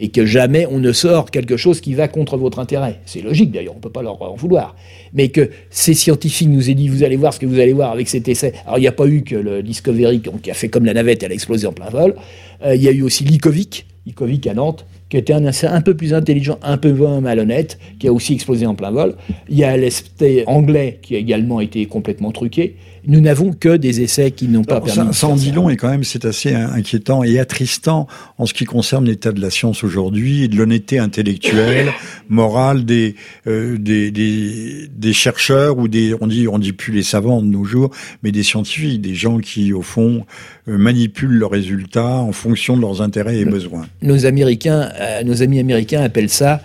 [0.00, 2.98] Et que jamais on ne sort quelque chose qui va contre votre intérêt.
[3.06, 4.74] C'est logique d'ailleurs, on ne peut pas leur en vouloir.
[5.12, 7.92] Mais que ces scientifiques nous aient dit, vous allez voir ce que vous allez voir
[7.92, 8.54] avec cet essai.
[8.66, 11.22] Alors il n'y a pas eu que le Discovery qui a fait comme la navette,
[11.22, 12.16] elle a explosé en plein vol.
[12.64, 15.94] Euh, il y a eu aussi l'Icovic, l'Icovic à Nantes, qui était un un peu
[15.94, 19.14] plus intelligent, un peu moins malhonnête, qui a aussi explosé en plein vol.
[19.48, 22.76] Il y a l'essai anglais qui a également été complètement truqué.
[23.06, 25.14] Nous n'avons que des essais qui n'ont pas permis.
[25.14, 28.64] Ça, en dit long et quand même c'est assez inquiétant et attristant en ce qui
[28.64, 31.92] concerne l'état de la science aujourd'hui et de l'honnêteté intellectuelle,
[32.28, 33.14] morale des,
[33.46, 37.46] euh, des, des, des, chercheurs ou des on dit on dit plus les savants de
[37.46, 37.90] nos jours,
[38.22, 40.26] mais des scientifiques, des gens qui au fond
[40.68, 43.86] euh, manipulent leurs résultats en fonction de leurs intérêts et besoins.
[44.02, 46.60] Nos Américains, euh, nos amis américains appellent ça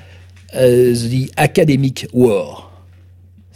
[0.53, 2.70] the academic war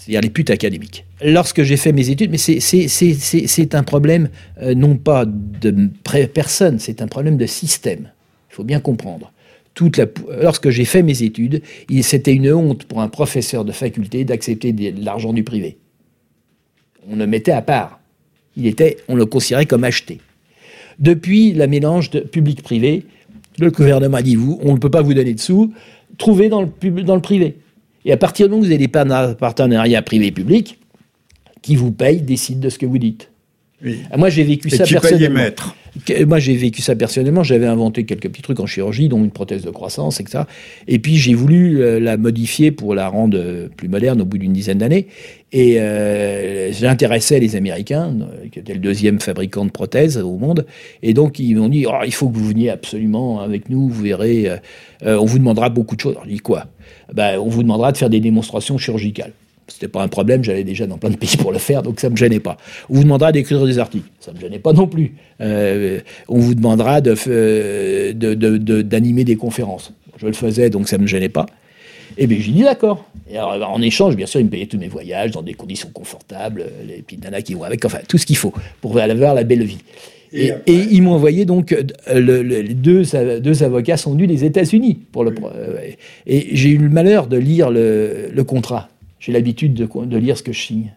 [0.05, 1.03] c'est-à-dire les putes académiques.
[1.23, 4.29] Lorsque j'ai fait mes études, mais c'est un problème
[4.61, 5.89] euh, non pas de
[6.27, 8.11] personne, c'est un problème de système.
[8.51, 9.31] Il faut bien comprendre.
[10.41, 11.63] Lorsque j'ai fait mes études,
[12.03, 15.77] c'était une honte pour un professeur de faculté d'accepter de l'argent du privé.
[17.09, 17.99] On le mettait à part.
[18.55, 20.21] Il était, on le considérait comme acheté.
[20.99, 23.05] Depuis la mélange de public-privé,
[23.57, 25.73] le gouvernement a dit vous, on ne peut pas vous donner de sous,
[26.19, 27.57] trouvez dans le privé.
[28.05, 30.79] Et à partir du moment où vous avez des partenariats privé-public,
[31.61, 33.31] qui vous payent décident de ce que vous dites.
[34.17, 35.41] Moi, j'ai vécu ça personnellement.
[36.27, 37.43] Moi, j'ai vécu ça personnellement.
[37.43, 40.43] J'avais inventé quelques petits trucs en chirurgie, dont une prothèse de croissance, etc.
[40.87, 44.37] Et puis, j'ai voulu euh, la modifier pour la rendre euh, plus moderne au bout
[44.37, 45.07] d'une dizaine d'années.
[45.53, 48.13] Et euh, j'intéressais les Américains,
[48.51, 50.65] qui étaient le deuxième fabricant de prothèses au monde.
[51.01, 54.03] Et donc, ils m'ont dit oh, il faut que vous veniez absolument avec nous, vous
[54.03, 54.49] verrez,
[55.01, 56.13] on vous demandera beaucoup de choses.
[56.13, 56.65] Alors, je dis quoi?
[57.13, 59.31] Ben, On vous demandera de faire des démonstrations chirurgicales.
[59.67, 62.09] C'était pas un problème, j'allais déjà dans plein de pays pour le faire, donc ça
[62.09, 62.57] me gênait pas.
[62.89, 65.15] On vous demandera d'écrire des articles, ça me gênait pas non plus.
[65.41, 69.91] Euh, on vous demandera euh, d'animer de, des conférences.
[70.17, 71.47] Je le faisais, donc ça me gênait pas.
[72.17, 73.05] Et eh bien j'ai dit d'accord.
[73.29, 75.89] Et alors, en échange, bien sûr, ils me payaient tous mes voyages dans des conditions
[75.91, 79.43] confortables, les petites nanas qui vont avec, enfin tout ce qu'il faut pour avoir la
[79.43, 79.79] belle vie.
[80.31, 83.03] Et, ils m'ont envoyé donc euh, les deux,
[83.39, 85.33] deux, avocats sont venus des États-Unis pour le.
[86.27, 88.89] Et j'ai eu le malheur de lire le, le contrat
[89.25, 90.93] j'ai l'habitude de, lire ce que je signe.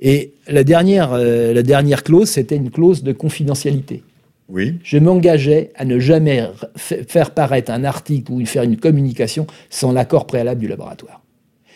[0.00, 4.02] Et la dernière, euh, la dernière clause, c'était une clause de confidentialité.
[4.48, 4.74] Oui.
[4.82, 6.44] Je m'engageais à ne jamais
[6.76, 11.22] faire paraître un article ou faire une communication sans l'accord préalable du laboratoire.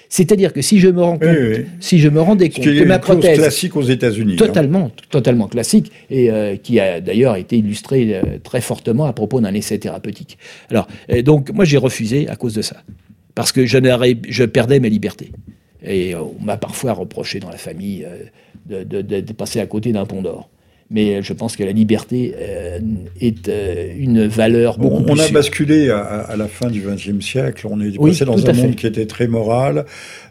[0.09, 1.37] C'est-à-dire que si je me rends compte,
[1.78, 4.45] si je me rendais compte que ma prothèse classique aux États-Unis, hein.
[4.45, 9.41] totalement, totalement classique, et euh, qui a d'ailleurs été illustré euh, très fortement à propos
[9.41, 10.37] d'un essai thérapeutique.
[10.68, 10.89] Alors,
[11.24, 12.76] donc moi j'ai refusé à cause de ça,
[13.37, 13.78] parce que je,
[14.28, 15.30] je perdais mes libertés.
[15.83, 20.22] Et on m'a parfois reproché dans la famille euh, de, passer à côté d'un pont
[20.22, 20.49] d'or
[20.89, 22.78] mais je pense que la liberté euh,
[23.20, 27.66] est euh, une valeur beaucoup on, On a basculé à, la fin du XXe siècle,
[27.68, 29.84] on est passé dans un monde qui était très moral,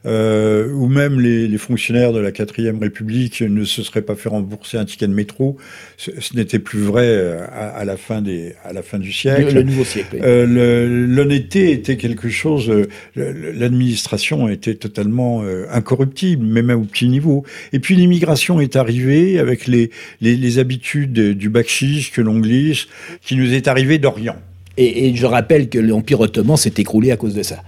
[0.05, 4.77] euh, où même les, fonctionnaires de la quatrième République ne se seraient pas fait rembourser
[4.77, 5.57] un ticket de métro.
[5.97, 9.53] Ce, n'était plus vrai à, la fin des, à la fin du siècle.
[9.53, 10.17] Le, nouveau siècle.
[10.19, 12.71] L'honnêteté était quelque chose.
[13.15, 17.43] L'administration était totalement incorruptible, même au petit niveau.
[17.73, 19.89] Et puis l'immigration est arrivée avec les,
[20.21, 22.87] les les habitudes du bakchich que l'on glisse,
[23.21, 24.37] qui nous est arrivé d'Orient.
[24.77, 27.63] Et, je rappelle que l'Empire ottoman s'est écroulé à cause de ça.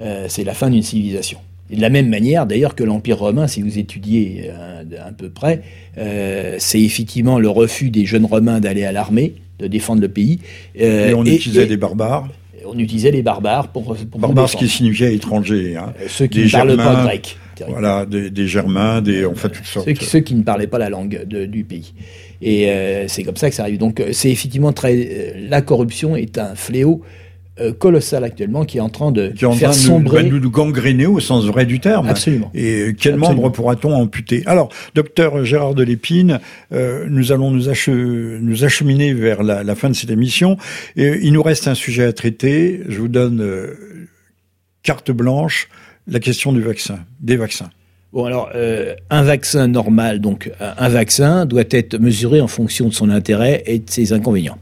[0.00, 1.38] Euh, c'est la fin d'une civilisation.
[1.70, 5.62] Et de la même manière, d'ailleurs, que l'Empire romain, si vous étudiez un, peu près,
[5.98, 10.40] euh, c'est effectivement le refus des jeunes romains d'aller à l'armée, de défendre le pays.
[10.80, 12.28] Euh, et on utilisait des barbares
[12.66, 15.76] on utilisait les barbares pour, pour barbares, ce qui signifiait étranger.
[15.76, 15.92] Hein.
[16.08, 17.36] ceux qui ne parlent pas grec.
[17.68, 19.88] Voilà, des, Germains, des, en fait, toutes sortes.
[20.00, 21.92] Ceux, qui ne parlaient pas la langue du pays.
[22.42, 23.78] Et euh, c'est comme ça que ça arrive.
[23.78, 24.94] Donc, euh, c'est effectivement très.
[24.96, 27.02] Euh, la corruption est un fléau
[27.78, 30.24] colossal actuellement qui est en train de qui est en faire train de sombrer.
[30.24, 32.08] nous, nous gangréner au sens vrai du terme.
[32.08, 32.50] Absolument.
[32.54, 33.26] Et quel Absolument.
[33.42, 34.42] membre pourra-t-on amputer?
[34.46, 36.40] Alors, docteur Gérard Delépine,
[36.72, 40.56] euh, nous allons nous, ache- nous acheminer vers la, la fin de cette émission.
[40.96, 42.80] Et il nous reste un sujet à traiter.
[42.88, 43.74] Je vous donne euh,
[44.82, 45.68] carte blanche,
[46.06, 47.70] la question du vaccin, des vaccins.
[48.12, 52.94] Bon, alors, euh, un vaccin normal, donc un vaccin, doit être mesuré en fonction de
[52.94, 54.58] son intérêt et de ses inconvénients.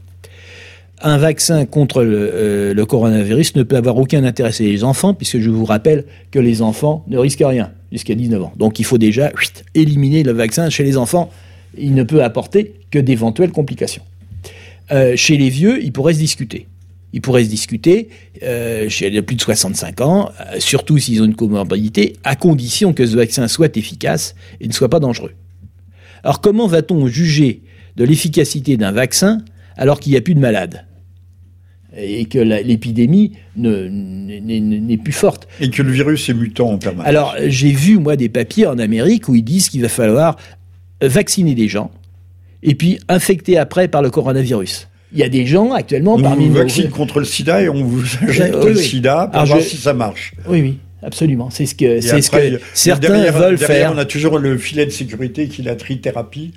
[1.01, 5.13] Un vaccin contre le, euh, le coronavirus ne peut avoir aucun intérêt chez les enfants,
[5.13, 8.53] puisque je vous rappelle que les enfants ne risquent rien jusqu'à 19 ans.
[8.57, 9.31] Donc il faut déjà
[9.73, 11.31] éliminer le vaccin chez les enfants.
[11.77, 14.03] Il ne peut apporter que d'éventuelles complications.
[14.91, 16.67] Euh, chez les vieux, il pourrait se discuter.
[17.13, 18.09] Il pourrait se discuter
[18.43, 22.93] euh, chez les plus de 65 ans, euh, surtout s'ils ont une comorbidité, à condition
[22.93, 25.33] que ce vaccin soit efficace et ne soit pas dangereux.
[26.23, 27.63] Alors comment va-t-on juger
[27.95, 29.39] de l'efficacité d'un vaccin
[29.75, 30.85] alors qu'il n'y a plus de malades
[31.97, 35.47] et que l'épidémie ne- n'est n'est plus forte?
[35.59, 37.07] Et que le virus est mutant en permanence.
[37.07, 40.35] alors, j'ai vu, moi, des papiers en Amérique où ils disent qu'il va falloir
[41.01, 41.89] vacciner des gens
[42.61, 44.88] et puis infecter après par le coronavirus.
[45.11, 46.59] Il y a des gens actuellement on parmi vous nos...
[46.59, 49.65] vaccine contre le sida et on vous injecte Oui, le sida pour Alors, voir je-
[49.65, 50.33] si ça marche.
[50.47, 51.49] Oui, oui, absolument.
[51.49, 53.93] C'est ce que, c'est ce que certains derrière- veulent derrière, faire.
[53.95, 56.53] On a toujours le filet de sécurité qui est la trithérapie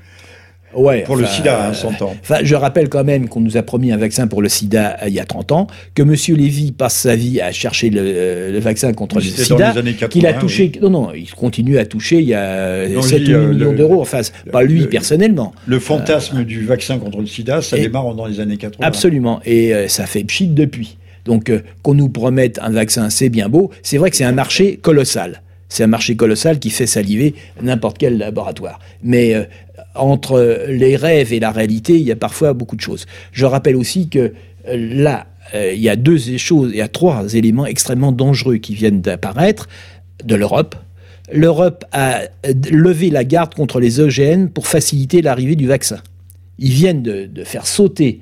[0.75, 2.15] Ouais, pour le sida, hein, euh, s'entend.
[2.23, 5.09] Enfin, je rappelle quand même qu'on nous a promis un vaccin pour le sida euh,
[5.09, 6.15] il y a 30 ans, que M.
[6.37, 9.93] Lévy passe sa vie à chercher le, euh, le vaccin contre le sida, les années
[9.95, 10.09] 80.
[10.09, 10.71] qu'il a touché.
[10.75, 10.81] oui.
[10.83, 12.21] Non, non, il continue à toucher.
[12.21, 14.01] Il y a Non, 7 je dis, ou 8 euh, millions d'euros.
[14.01, 14.21] Enfin,
[14.51, 15.53] pas lui le- personnellement.
[15.67, 18.87] Le fantasme du vaccin contre le sida, ça et- démarre dans les années 80.
[18.87, 19.41] Absolument.
[19.45, 20.97] Et euh, ça fait pchit depuis.
[21.25, 23.71] Donc, euh, qu'on nous promette un vaccin, c'est bien beau.
[23.83, 25.43] C'est vrai que c'est un marché colossal.
[25.69, 28.79] C'est un marché colossal qui fait saliver n'importe quel laboratoire.
[29.03, 29.45] Mais euh,
[29.95, 33.07] entre les rêves et la réalité, il y a parfois beaucoup de choses.
[33.33, 34.33] Je rappelle aussi que
[34.69, 38.57] euh, là, euh, il y a deux choses, il y a trois éléments extrêmement dangereux
[38.57, 39.69] qui viennent d'apparaître
[40.25, 40.77] de l'Europe.
[41.33, 45.99] L'Europe a euh, levé la garde contre les OGM pour faciliter l'arrivée du vaccin.
[46.59, 48.21] Ils viennent de, faire sauter,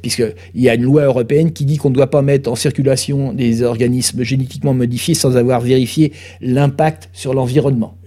[0.00, 3.34] puisqu'il y a une loi européenne qui dit qu'on ne doit pas mettre en circulation
[3.34, 7.98] des organismes génétiquement modifiés sans avoir vérifié l'impact sur l'environnement.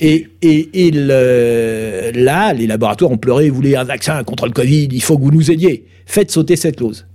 [0.00, 0.28] Et.
[0.42, 5.16] Et, là, les laboratoires ont pleuré, vous voulez un vaccin contre le Covid, il faut
[5.16, 5.86] que vous nous aidiez.
[6.06, 7.06] Faites sauter cette clause.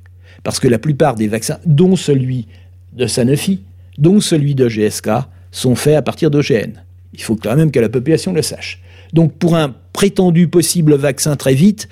[0.44, 2.48] Parce que la plupart des vaccins, dont celui
[2.94, 3.64] de Sanofi,
[3.98, 5.10] dont celui de GSK,
[5.52, 6.82] sont faits à partir d'OGN.
[7.14, 8.82] Il faut quand même que la population le sache.
[9.14, 11.88] Donc pour un prétendu possible vaccin très vite,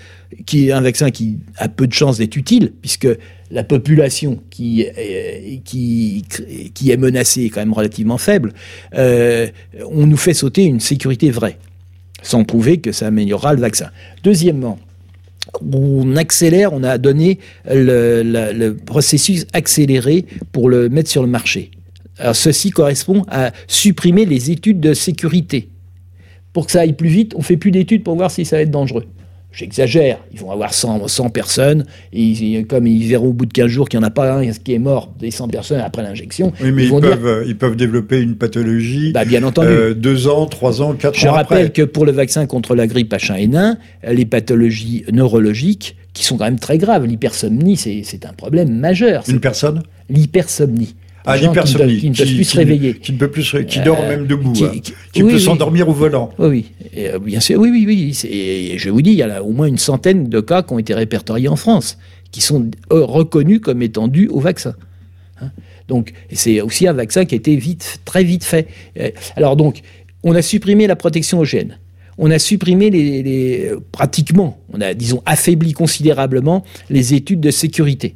[0.45, 3.07] qui est un vaccin qui a peu de chances d'être utile, puisque
[3.51, 6.25] la population qui, est- qui,
[6.73, 8.53] qui est menacée est quand même relativement faible,
[8.95, 9.47] euh,
[9.89, 11.57] on nous fait sauter une sécurité vraie,
[12.23, 13.89] sans prouver que ça améliorera le vaccin.
[14.23, 14.79] Deuxièmement,
[15.61, 17.39] on accélère, on a donné
[17.69, 21.71] le, processus accéléré pour le mettre sur le marché.
[22.17, 25.69] Alors, ceci correspond à supprimer les études de sécurité.
[26.53, 28.61] Pour que ça aille plus vite, on fait plus d'études pour voir si ça va
[28.63, 29.05] être dangereux.
[29.56, 33.68] J'exagère, ils vont avoir 100, 100 personnes, et comme ils verront au bout de 15
[33.68, 36.51] jours qu'il n'y en a pas un qui est mort des 100 personnes après l'injection,
[36.62, 39.70] Oui, mais ils ils, dire, peuvent, euh, ils peuvent développer une pathologie bah, bien entendu,
[39.70, 41.72] euh, deux ans, trois ans, quatre Je ans rappelle après.
[41.72, 43.78] que pour le vaccin contre la grippe H1N1,
[44.12, 49.24] les pathologies neurologiques, qui sont quand même très graves, l'hypersomnie, c'est un problème majeur.
[49.30, 49.84] Une personne?
[50.10, 50.95] L'hypersomnie.
[51.26, 51.93] Ah, qui ne l'hypersomnie.
[51.93, 52.93] peuvent- Qui, ne peuvent plus se réveiller.
[52.95, 54.53] Qui ne peut plus qui dort même debout.
[54.53, 54.71] qui- hein.
[54.73, 55.41] qui- Qui oui, peut oui.
[55.41, 56.30] s'endormir au volant.
[56.39, 56.71] Oui.
[56.93, 58.19] Et, euh, bien sûr, oui, oui, oui.
[58.30, 60.73] Et je vous dis, il y a là au moins une centaine de cas qui
[60.73, 61.97] ont été répertoriés en France,
[62.32, 64.76] qui sont euh, reconnus comme étant dus au vaccin.
[65.41, 65.51] Hein.
[65.89, 68.67] donc, c'est aussi un vaccin qui a été vite, très vite fait.
[68.99, 69.82] Euh, Alors donc,
[70.23, 71.78] on a supprimé la protection aux gènes.
[72.17, 78.15] On a supprimé les, les- pratiquement, on a disons affaibli considérablement les études de sécurité.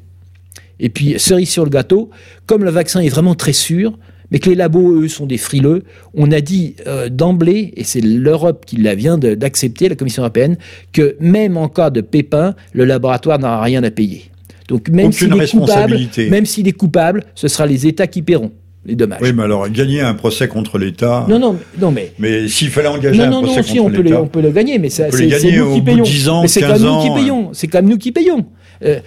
[0.79, 2.09] Et puis, cerise sur le gâteau,
[2.45, 3.97] comme le vaccin est vraiment très sûr,
[4.31, 5.83] mais que les labos, eux, sont des frileux,
[6.13, 10.57] on a dit euh, d'emblée, et c'est l'Europe qui la vient d'accepter, la Commission européenne,
[10.93, 14.25] que même en cas de pépin, le laboratoire n'aura rien à payer.
[14.67, 16.29] Donc même s'il est coupable, responsabilité.
[16.29, 18.51] même s'il est coupable, ce sera les États qui paieront
[18.85, 19.19] les dommages.
[19.21, 21.25] Oui, mais alors, gagner un procès contre l'État.
[21.27, 23.85] Non, non, non, mais Mais s'il fallait engager non, un non, procès non, si contre
[23.85, 24.21] on peut, les, l'État.
[24.21, 26.03] on peut le gagner, mais c'est nous qui payons.
[26.03, 27.49] 10 ans, mais c'est 15 quand même nous qui payons.
[27.53, 28.45] C'est quand même nous qui payons.
[28.83, 28.99] Euh,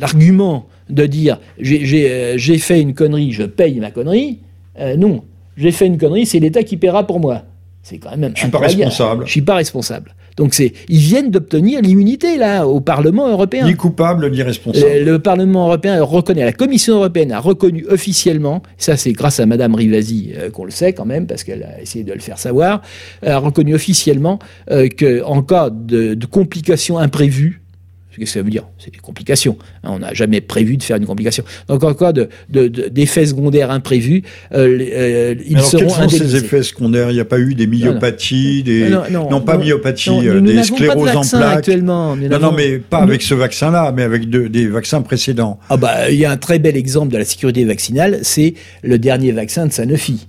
[0.00, 4.38] L'argument de dire j'ai- euh, j'ai fait une connerie, je paye ma connerie,
[4.78, 5.22] euh, non.
[5.56, 7.42] J'ai fait une connerie, c'est l'État qui paiera pour moi.
[7.82, 8.84] C'est quand même Je suis pas incroyable.
[8.84, 9.26] responsable.
[9.26, 10.14] Je suis pas responsable.
[10.38, 13.66] Donc c'est, ils viennent d'obtenir l'immunité là au Parlement européen.
[13.66, 14.86] Ni coupable, ni responsable.
[15.00, 19.46] Le, le Parlement européen reconnaît, la Commission européenne a reconnu officiellement, ça c'est grâce à
[19.46, 22.38] Madame Rivasi euh, qu'on le sait quand même, parce qu'elle a essayé de le faire
[22.38, 22.80] savoir,
[23.26, 24.38] a reconnu officiellement
[24.70, 27.61] euh, qu'en cas de, de complications imprévues,
[28.16, 29.56] Qu'est-ce que ça veut dire C'est des complications.
[29.84, 31.44] Hein, on n'a jamais prévu de faire une complication.
[31.68, 34.22] Donc, en cas d'effets de, secondaires imprévus,
[34.52, 37.10] euh, euh, ils Alors, seront quels sont ces effets secondaires?
[37.10, 38.90] Il n'y a pas eu des myopathies, des...
[38.90, 42.16] Non, pas myopathies, euh, des scléroses en plaques actuellement.
[42.16, 45.58] non, non, mais pas avec ce vaccin-là, mais avec des vaccins précédents.
[45.70, 48.98] Ah bah, il y a un très bel exemple de la sécurité vaccinale, c'est le
[48.98, 50.26] dernier vaccin de Sanofi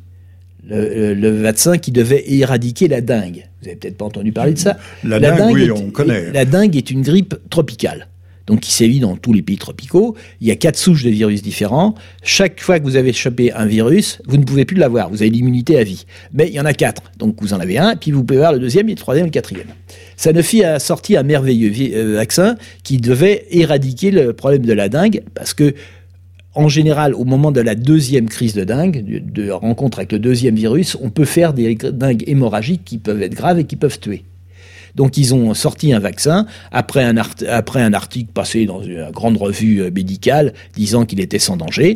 [0.73, 3.45] le, vaccin qui devait éradiquer la dengue.
[3.61, 4.77] Vous avez peut-être pas entendu parler de ça.
[5.03, 6.31] La, dengue, oui, on connaît.
[6.31, 8.07] La dengue est une grippe tropicale.
[8.45, 10.15] Donc, qui sévit dans tous les pays tropicaux.
[10.41, 11.95] Il y a quatre souches de virus différents.
[12.23, 15.09] Chaque fois que vous avez chopé un virus, vous ne pouvez plus l'avoir.
[15.09, 16.05] Vous avez l'immunité à vie.
[16.33, 17.03] Mais il y en a quatre.
[17.17, 19.67] Donc, vous en avez un, puis vous pouvez avoir le deuxième, le troisième, le quatrième.
[20.17, 25.23] Sanofi a sorti un merveilleux euh, vaccin qui devait éradiquer le problème de la dengue
[25.33, 25.73] parce que
[26.55, 30.55] en général, au moment de la deuxième crise de dingue, de, rencontre avec le deuxième
[30.55, 34.23] virus, on peut faire des dingues hémorragiques qui peuvent être graves et qui peuvent tuer.
[34.95, 37.17] Donc ils ont sorti un vaccin après un,
[37.93, 41.95] article passé dans une grande revue euh, médicale disant qu'il était sans danger.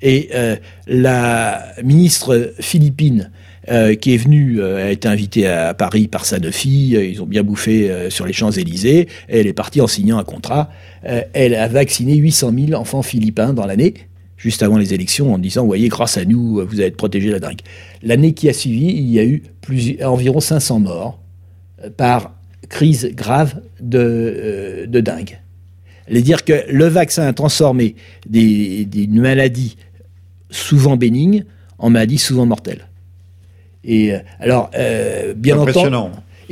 [0.00, 0.56] Et euh,
[0.86, 3.30] la ministre philippine
[3.70, 8.10] euh, qui est venue, a été invitée à, Paris par Sanofi, ils ont bien bouffé
[8.10, 10.70] sur les Champs-Élysées, elle est partie en signant un contrat
[11.06, 13.94] euh, elle a vacciné 800 000 enfants philippins dans l'année,
[14.36, 17.40] juste avant les élections, en disant, voyez, grâce à nous, vous allez être protégés la
[17.40, 17.60] dingue.
[18.02, 19.42] L'année qui a suivi, il y a eu
[20.04, 21.20] environ 500 morts
[21.84, 22.34] euh, par
[22.68, 25.40] crise grave de, euh, de dingue.
[26.12, 27.94] C'est dire que le vaccin a transformé
[28.28, 29.76] des, des maladies
[30.50, 31.44] souvent bénignes
[31.78, 32.89] en maladies souvent mortelles.
[33.84, 34.70] Et alors,
[35.36, 35.90] bien entendu,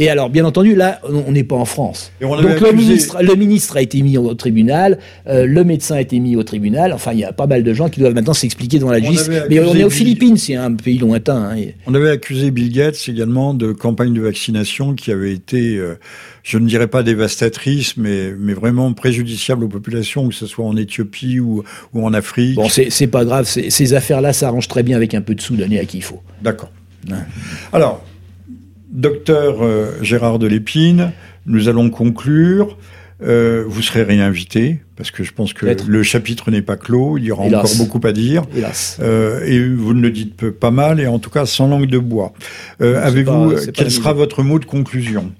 [0.00, 2.12] et alors, bien entendu, là, on n'est pas en France.
[2.20, 6.20] Donc le ministre, le ministre, a été mis au tribunal, euh, le médecin a été
[6.20, 6.92] mis au tribunal.
[6.92, 9.28] Enfin, il y a pas mal de gens qui doivent maintenant s'expliquer devant la justice.
[9.50, 11.50] Mais on est aux Philippines, c'est un pays lointain.
[11.50, 11.72] Hein.
[11.88, 15.98] On avait accusé Bill Gates également de campagne de vaccination qui avait été, euh,
[16.44, 20.76] je ne dirais pas dévastatrice, mais, mais vraiment préjudiciable aux populations, que ce soit en
[20.76, 22.54] Éthiopie ou, ou en Afrique.
[22.54, 23.46] Bon, c'est pas grave.
[23.46, 26.20] Ces affaires-là s'arrangent très bien avec un peu de sous donné à qui il faut.
[26.40, 26.70] D'accord.
[27.72, 28.04] Alors,
[28.90, 31.12] Docteur euh, Gérard Delépine,
[31.46, 32.78] nous allons conclure.
[33.20, 37.18] Euh, vous serez réinvité parce que je pense que le chapitre n'est pas clos.
[37.18, 38.44] Il y aura encore beaucoup à dire.
[39.00, 41.98] Euh, et vous ne le dites pas mal et en tout cas sans langue de
[41.98, 42.32] bois.
[42.80, 45.32] Avez-vous quel sera votre mot de conclusion?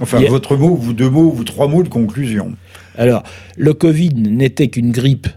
[0.00, 2.54] Enfin, votre mot, vous deux mots, vous trois mots de conclusion.
[2.96, 3.22] Alors,
[3.56, 5.28] le Covid n'était qu'une grippe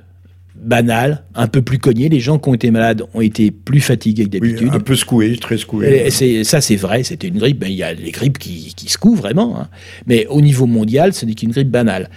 [0.62, 2.10] banal, un peu plus cogné.
[2.10, 4.70] Les gens qui ont été malades ont été plus fatigués que d'habitude.
[4.72, 6.10] un peu secoués, très secoués.
[6.44, 7.60] ça, c'est vrai, c'était une grippe.
[7.60, 9.60] Ben, il y a les grippes qui, qui secouent vraiment.
[9.60, 9.70] Hein.
[10.06, 12.10] Mais au niveau mondial, ce n'est qu'une grippe banale.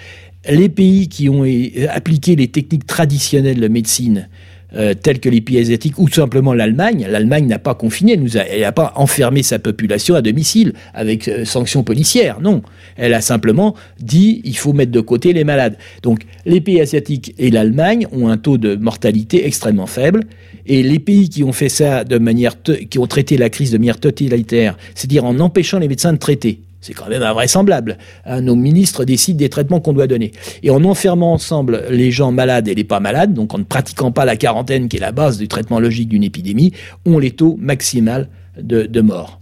[0.49, 1.45] Les pays qui ont
[1.91, 4.29] appliqué les techniques traditionnelles de médecine,
[4.75, 7.07] euh, tels que les pays asiatiques ou simplement l'Allemagne.
[7.09, 11.83] L'Allemagne n'a pas confiné, elle n'a pas enfermé sa population à domicile avec euh, sanctions
[11.83, 12.41] policières.
[12.41, 12.63] Non,
[12.97, 15.77] elle a simplement dit il faut mettre de côté les malades.
[16.03, 20.25] Donc les pays asiatiques et l'Allemagne ont un taux de mortalité extrêmement faible.
[20.67, 23.79] Et les pays qui ont fait ça de manière, qui ont traité la crise de
[23.79, 27.99] manière totalitaire, c'est-à-dire en empêchant les médecins de traiter, c'est quand même invraisemblable.
[28.25, 30.33] Hein, nos ministres décident des traitements qu'on doit donner.
[30.63, 34.13] Et en enfermant ensemble les gens malades et les pas malades, donc en ne pratiquant
[34.13, 36.73] pas la quarantaine qui est la base du traitement logique d'une épidémie,
[37.05, 38.29] on les taux maximal
[38.61, 39.41] de, de mort.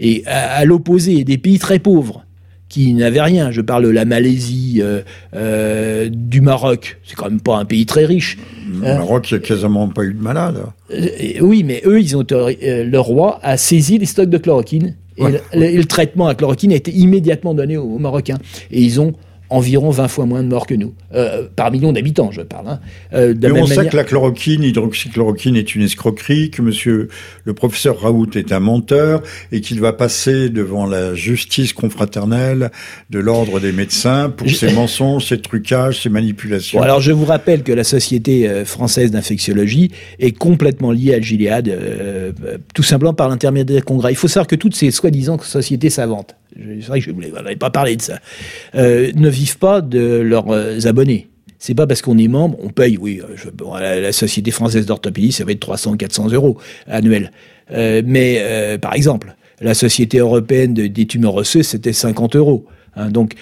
[0.00, 2.24] Et à, l'opposé, des pays très pauvres,
[2.68, 3.52] qui n'avaient rien.
[3.52, 5.02] Je parle de la Malaisie, euh,
[5.36, 6.98] euh, du Maroc.
[7.04, 8.36] C'est quand même pas un pays très riche.
[8.68, 10.60] Le Maroc, il n'y a quasiment pas eu de malades.
[10.90, 11.06] Euh,
[11.40, 15.24] oui, mais eux, ils ont le roi a saisi les stocks de chloroquine et,
[15.54, 18.38] le, traitement à chloroquine a été immédiatement donné aux Marocains.
[18.70, 19.14] Et ils ont
[19.50, 22.68] environ 20 fois moins de morts que nous, euh, par million d'habitants, je parle.
[22.68, 22.80] Hein.
[23.12, 27.08] Euh, Mais on sait que la chloroquine, hydroxychloroquine est une escroquerie, que monsieur
[27.44, 29.22] le professeur Raoult est un menteur
[29.52, 32.70] et qu'il va passer devant la justice confraternelle
[33.10, 36.80] de l'ordre des médecins pour ses mensonges, ses trucages, ses manipulations.
[36.82, 41.76] alors je vous rappelle que la Société euh, française d'infectiologie est complètement liée à Gilead,
[42.74, 44.12] tout simplement par l'intermédiaire des congrès.
[44.12, 47.56] Il faut savoir que toutes ces soi-disant sociétés savantes, c'est vrai que je ne voulais
[47.56, 48.20] pas parler de ça,
[48.74, 51.28] euh, ne vivent pas de leurs euh, abonnés.
[51.58, 55.44] C'est pas parce qu'on est membre, on paye, oui, euh, la, Société française d'orthopédie, ça
[55.44, 57.30] va être 300, 400 euros annuels.
[57.70, 62.66] mais, par exemple, la Société européenne des tumeurs osseuses, c'était 50 euros.
[62.96, 63.10] Hein.
[63.10, 63.34] donc,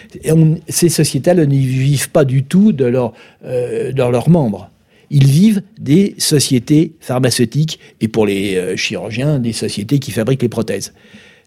[0.69, 3.13] ces sociétés-là ne vivent pas du tout de, leur,
[3.43, 4.71] de leurs membres.
[5.11, 10.93] Ils vivent des sociétés pharmaceutiques et pour les chirurgiens, des sociétés qui fabriquent les prothèses.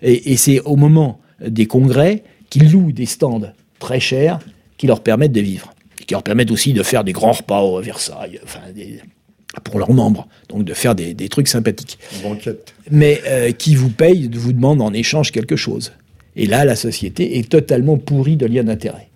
[0.02, 4.40] Et, c'est au moment des congrès qui louent des stands très chers
[4.78, 5.74] qui leur permettent de vivre.
[6.00, 8.60] Et qui leur permettent aussi de faire des grands repas au Versailles, enfin,
[9.64, 11.98] pour leurs membres, donc de faire des, trucs sympathiques.
[12.92, 15.94] Mais euh, qui vous paye, vous demande en échange quelque chose.
[16.36, 19.08] Et là, la société est totalement pourrie de liens d'intérêt.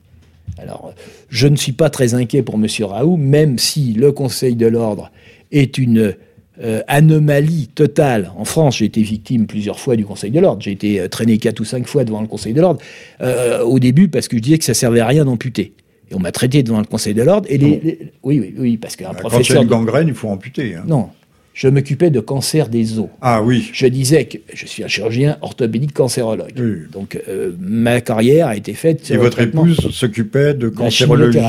[0.57, 0.93] Alors,
[1.29, 2.67] je ne suis pas très inquiet pour M.
[2.81, 5.11] Raoult, même si le Conseil de l'ordre
[5.51, 6.15] est une
[6.61, 8.31] euh, anomalie totale.
[8.37, 10.61] En France, j'ai été victime plusieurs fois du Conseil de l'ordre.
[10.61, 12.81] J'ai été euh, traîné quatre ou cinq fois devant le Conseil de l'ordre.
[13.21, 15.71] Euh, au début, parce que je disais que ça servait à rien d'amputer.
[16.11, 17.47] Et on m'a traité devant le Conseil de l'ordre.
[17.49, 19.31] Et les, oui, oui, oui, parce qu'un professeur.
[19.31, 20.75] Quand il y a une gangrène, il faut amputer.
[20.75, 20.83] Hein.
[20.85, 21.07] Non,
[21.53, 23.07] je m'occupais de cancer des os.
[23.21, 23.69] Ah oui.
[23.71, 26.53] Je disais que je suis un chirurgien orthopédique cancérologue.
[26.91, 27.17] Donc
[27.59, 29.09] ma carrière a été faite.
[29.11, 31.39] Et votre épouse s'occupait de cancérologie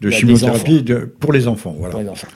[0.00, 0.84] de chimiothérapie
[1.18, 1.74] pour les enfants.
[1.78, 1.92] Voilà.
[1.92, 2.28] Pour les enfants.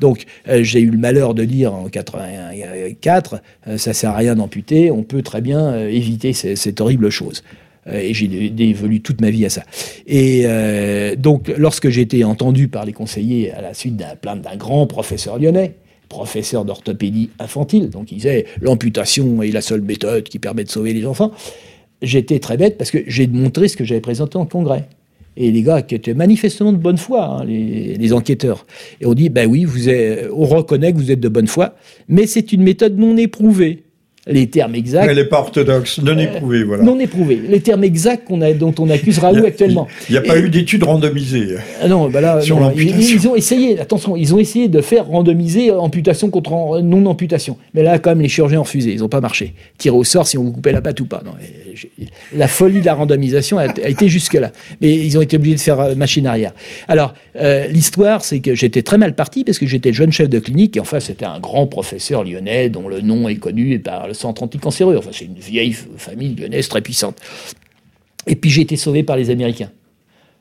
[0.00, 4.34] Donc, euh, j'ai eu le malheur de lire en 84, euh, ça sert à rien
[4.34, 7.42] d'amputer, on peut très bien euh, éviter cette horrible chose.
[7.90, 9.64] et j'ai dévolu toute ma vie à ça.
[10.06, 10.46] Et
[11.18, 14.86] donc, lorsque j'ai été entendu par les conseillers à la suite d'un plainte d'un grand
[14.86, 15.74] professeur lyonnais,
[16.08, 20.92] professeur d'orthopédie infantile, donc il disait l'amputation est la seule méthode qui permet de sauver
[20.92, 21.32] les enfants,
[22.02, 24.86] j'étais très bête parce que j'ai montré ce que j'avais présenté en congrès
[25.36, 28.66] et les gars qui étaient manifestement de bonne foi, hein, les, enquêteurs.
[29.00, 31.74] Et on dit, ben oui, vous on reconnaît que vous êtes de bonne foi,
[32.08, 33.84] mais c'est une méthode non éprouvée
[34.26, 35.08] les termes exacts.
[35.08, 36.84] Elle n'est pas orthodoxe, non euh, éprouvée, voilà.
[36.84, 37.40] Non éprouvée.
[37.48, 39.88] Les termes exacts a, dont on accuse Raoult actuellement.
[40.08, 41.56] Il n'y a, pas eu d'études randomisées.
[41.80, 42.52] Ah non, bah là, ils,
[43.28, 47.56] ont essayé, attention, ils ont essayé de faire randomiser amputation contre non-amputation.
[47.74, 49.54] Mais là, quand même, les chirurgiens ont refusé, ils n'ont pas marché.
[49.78, 51.22] Tirer au sort si on vous coupait la patte ou pas.
[51.24, 51.32] Non,
[52.34, 54.52] la folie de la randomisation a, été jusque-là.
[54.80, 56.52] Mais ils ont été obligés de faire euh, machine arrière.
[56.86, 60.38] Alors, euh, l'histoire, c'est que j'étais très mal parti parce que j'étais jeune chef de
[60.38, 64.14] clinique et enfin, c'était un grand professeur lyonnais dont le nom est connu par le
[64.14, 64.96] centre anticancéreux.
[64.96, 67.18] Enfin, c'est une vieille famille lyonnaise très puissante.
[68.26, 69.70] Et puis j'ai été sauvé par les Américains.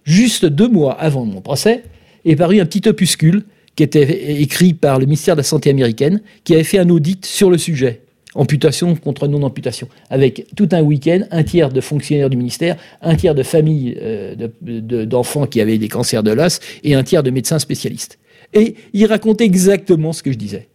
[0.03, 1.83] Juste deux mois avant mon procès,
[2.25, 3.43] est paru un petit opuscule
[3.75, 7.25] qui était écrit par le ministère de la Santé américaine, qui avait fait un audit
[7.25, 8.01] sur le sujet.
[8.33, 13.35] Amputation contre non-amputation, avec tout un week-end, un tiers de fonctionnaires du ministère, un tiers
[13.35, 17.59] de familles euh, d'enfants qui avaient des cancers de l'os et un tiers de médecins
[17.59, 18.19] spécialistes.
[18.53, 20.69] Et il racontait exactement ce que je disais.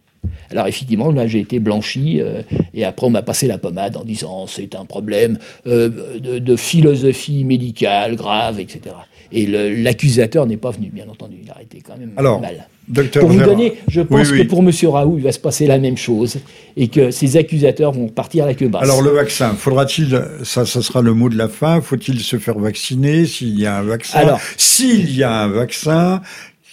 [0.51, 2.41] Alors effectivement, là j'ai été blanchi euh,
[2.73, 5.89] et après on m'a passé la pommade en disant c'est un problème euh,
[6.19, 8.95] de, philosophie médicale grave, etc.
[9.31, 11.35] Et l'accusateur n'est pas venu, bien entendu.
[11.43, 12.67] Il a été quand même Alors, mal.
[12.87, 14.71] Docteur pour vous donner, je pense que pour M.
[14.83, 16.37] Raoult, il va se passer la même chose
[16.77, 18.83] et que ces accusateurs vont partir à la queue basse.
[18.83, 22.57] Alors le vaccin, faudra-t-il, ça, ça sera le mot de la fin, faut-il se faire
[22.57, 24.19] vacciner s'il y a un vaccin?
[24.19, 26.21] Alors, S'il y a un vaccin,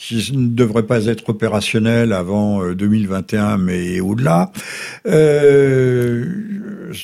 [0.07, 4.53] qui ne devrait pas être opérationnel avant 2021, euh, mais au-delà.
[5.07, 6.27] Euh,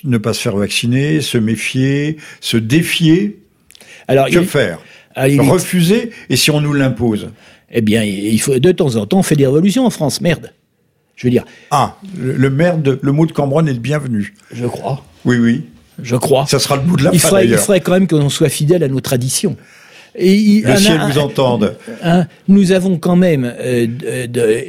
[0.05, 3.41] ne pas se faire vacciner, se méfier, se défier.
[4.07, 4.81] Alors, que faire?
[5.17, 7.31] Refuser, et si on nous l'impose?
[7.71, 10.53] Eh bien, il faut de temps en temps, on fait des révolutions en France, merde.
[11.17, 11.45] Je veux dire.
[11.71, 14.35] Ah, le, merde, le mot de Cambronne est le bienvenu.
[14.53, 15.05] Je crois.
[15.25, 15.65] Oui, oui.
[16.03, 16.47] Je crois.
[16.47, 18.83] Ça sera le bout de la il fin, Il faudrait quand même qu'on soit fidèle
[18.83, 19.57] à nos traditions.
[20.17, 21.77] Et le ciel vous entende.
[22.49, 23.87] nous avons quand même euh,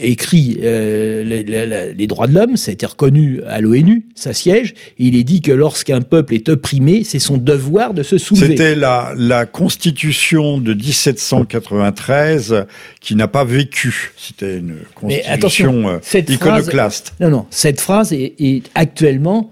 [0.01, 4.73] écrit euh, les, droits de l'homme, ça a été reconnu à l'ONU, ça siège.
[4.97, 8.47] il est dit que lorsqu'un peuple est opprimé, c'est son devoir de se soulever.
[8.47, 12.65] C'était la, la constitution de 1793
[12.99, 14.13] qui n'a pas vécu.
[14.17, 17.13] C'était une constitution euh, iconoclaste.
[17.19, 19.51] non, non, cette phrase est, est actuellement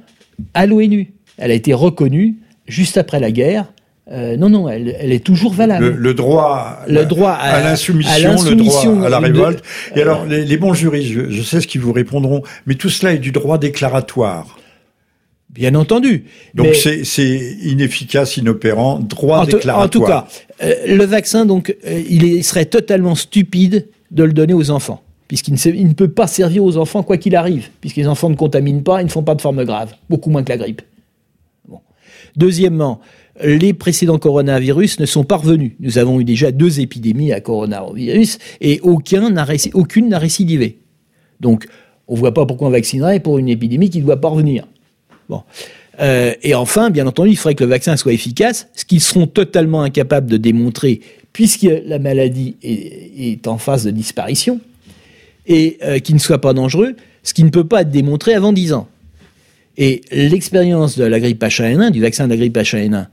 [0.54, 1.12] à l'ONU.
[1.38, 2.36] Elle a été reconnue
[2.68, 3.66] juste après la guerre
[4.12, 5.90] euh, non, non, elle, est toujours valable.
[5.90, 9.64] Le, droit, le droit à, l'insoumission, le droit à la révolte.
[9.96, 13.20] Et alors, les, bons juristes, je, sais ce qu'ils vous répondront, mais tout cela est
[13.20, 14.58] du droit déclaratoire.
[15.52, 16.26] Bien entendu.
[16.56, 19.86] Donc c'est inefficace, inopérant, droit déclaratoire.
[19.86, 20.28] En tout cas,
[20.64, 25.54] euh, le vaccin, donc, euh, il serait totalement stupide de le donner aux enfants, puisqu'il
[25.54, 28.84] ne, ne, peut pas servir aux enfants quoi qu'il arrive, puisque les enfants ne contaminent
[28.84, 30.82] pas, ils ne font pas de forme grave, beaucoup moins que la grippe.
[31.68, 31.80] Bon.
[32.36, 33.02] Deuxièmement,
[33.44, 35.74] les précédents coronavirus ne sont pas revenus.
[35.80, 39.36] Nous avons eu déjà deux épidémies à coronavirus et aucun
[39.74, 40.80] aucune n'a récidivé.
[41.40, 41.68] Donc,
[42.08, 44.66] on ne voit pas pourquoi on vaccinerait pour une épidémie qui ne doit pas revenir.
[45.30, 45.44] Bon.
[46.02, 49.28] Euh, et enfin, bien entendu, il faudrait que le vaccin soit efficace, ce qu'ils seront
[49.28, 51.02] totalement incapables de démontrer
[51.34, 54.60] puisque la maladie est, en phase de disparition,
[55.48, 58.52] et euh, qu'il ne soit pas dangereux, ce qui ne peut pas être démontré avant
[58.52, 58.88] 10 ans.
[59.78, 63.04] Et l'expérience de la grippe H1N1, du vaccin de la grippe H1N1, euh,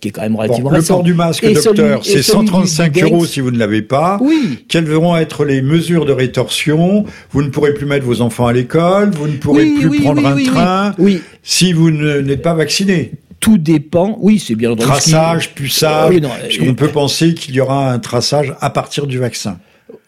[0.00, 3.50] qui est quand même relativement Le port du masque, docteur, c'est 135 euros si vous
[3.50, 4.18] ne l'avez pas.
[4.20, 4.64] Oui.
[4.68, 7.04] Quelles vont être les mesures de rétorsion?
[7.30, 10.42] Vous ne pourrez plus mettre vos enfants à l'école, vous ne pourrez plus prendre un
[10.42, 10.94] train
[11.42, 14.18] si vous n'êtes pas vacciné tout dépend.
[14.20, 14.88] Oui, c'est bien entendu.
[14.88, 19.58] Traçage, puçage, puisqu'on peut penser qu'il y aura un traçage à partir du vaccin.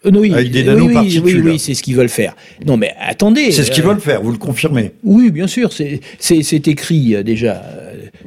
[0.05, 1.41] Euh, oui, Avec des nanoparticules.
[1.41, 2.35] Oui, oui, c'est ce qu'ils veulent faire.
[2.65, 3.51] Non, mais attendez.
[3.51, 4.91] C'est ce qu'ils euh, veulent faire, vous le confirmez.
[5.03, 7.63] Oui, bien sûr, c'est écrit déjà.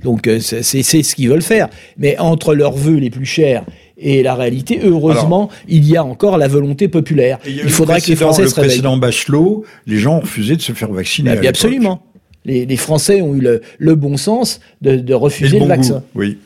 [0.05, 1.69] Donc c'est ce qu'ils veulent faire.
[1.99, 3.65] Mais entre leurs vœux les plus chers
[3.99, 7.39] Et la réalité, heureusement, il y a encore la volonté populaire.
[7.47, 8.69] Il, faudra que les Français le se réveillent.
[8.69, 11.35] précédent Bachelot, les gens ont refusé de se faire vacciner.
[11.35, 12.03] Bah, absolument.
[12.45, 13.41] Les, Français ont eu
[13.79, 16.03] le, bon sens de, refuser le, vaccin.
[16.15, 16.39] oui.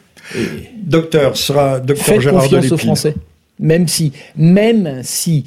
[0.81, 3.15] docteur sera docteur Faites Gérard confiance aux Français,
[3.59, 5.45] même si, même si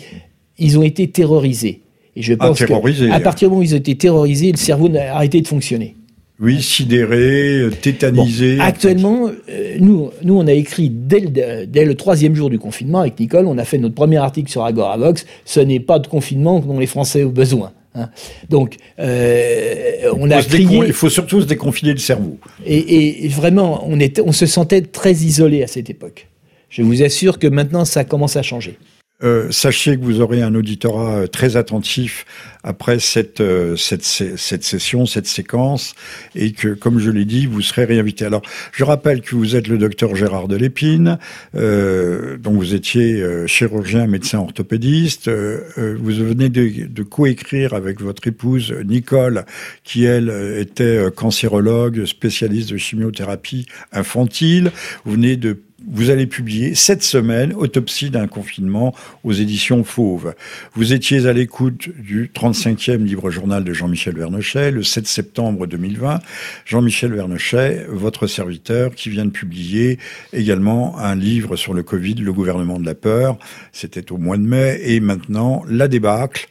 [0.58, 1.82] ils ont été terrorisés.
[2.18, 4.90] Et je ah, pense qu'à partir du moment où ils ont été terrorisés, le cerveau
[4.90, 5.96] n'a arrêté de fonctionner.
[6.42, 8.60] Oui, sidéré, tétanisé.
[8.60, 13.02] actuellement, euh, nous, nous, on a écrit dès le, dès le, troisième jour du confinement
[13.02, 15.26] avec Nicole, on a fait notre premier article sur Agoravox.
[15.46, 17.74] Ce n'est pas de confinement dont les Français ont besoin.
[17.94, 18.10] Hein.
[18.50, 20.82] Donc, euh, on a crié.
[20.88, 22.40] Il faut surtout se déconfiner le cerveau.
[22.66, 26.28] Et, et, vraiment, on, était, on se sentait très isolé à cette époque.
[26.70, 28.78] Je vous assure que maintenant, ça commence à changer.
[29.24, 32.26] Euh, sachez que vous aurez un auditorat euh, très attentif
[32.64, 35.96] après cette, euh, cette, cette session, cette séquence,
[36.36, 38.26] et que, comme je l'ai dit, vous serez réinvité.
[38.26, 38.42] Alors,
[38.72, 41.18] je rappelle que vous êtes le docteur Gérard Delépine,
[41.56, 45.30] euh, dont vous étiez chirurgien, médecin orthopédiste.
[45.30, 49.46] vous venez de, de coécrire avec votre épouse Nicole,
[49.84, 50.30] qui, elle,
[50.60, 54.72] était cancérologue, spécialiste de chimiothérapie infantile.
[55.06, 58.94] Vous venez de vous allez publier cette semaine Autopsie d'un confinement
[59.24, 60.36] aux éditions Fauve.
[60.74, 66.20] Vous étiez à l'écoute du 35e livre journal de Jean-Michel Vernochet le 7 septembre 2020.
[66.66, 69.98] Jean-Michel Vernochet, votre serviteur, qui vient de publier
[70.34, 73.38] également un livre sur le Covid, Le gouvernement de la peur.
[73.72, 74.80] C'était au mois de mai.
[74.84, 76.48] Et maintenant, la débâcle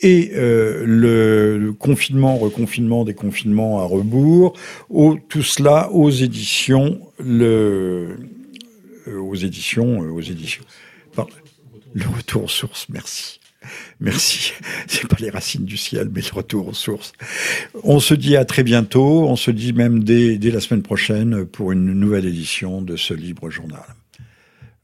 [0.00, 4.54] et euh, le, confinement, reconfinement, déconfinement à rebours,
[5.28, 8.16] tout cela aux éditions le
[9.12, 10.64] aux éditions, euh, aux éditions.
[11.94, 13.40] le retour aux sources, merci.
[14.00, 14.52] Merci.
[14.86, 17.12] C'est pas les racines du ciel, mais le retour aux sources.
[17.82, 19.26] On se dit à très bientôt.
[19.28, 23.14] On se dit même dès, dès la semaine prochaine pour une nouvelle édition de ce
[23.14, 23.84] libre journal.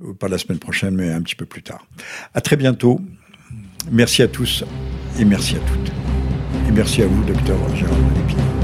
[0.03, 1.87] Euh, pas la semaine prochaine, mais un petit peu plus tard.
[2.35, 3.01] À très bientôt.
[3.91, 4.65] Merci à tous
[5.19, 5.93] et merci à toutes.
[6.69, 8.60] Et merci à vous, docteur Gérald Lépine.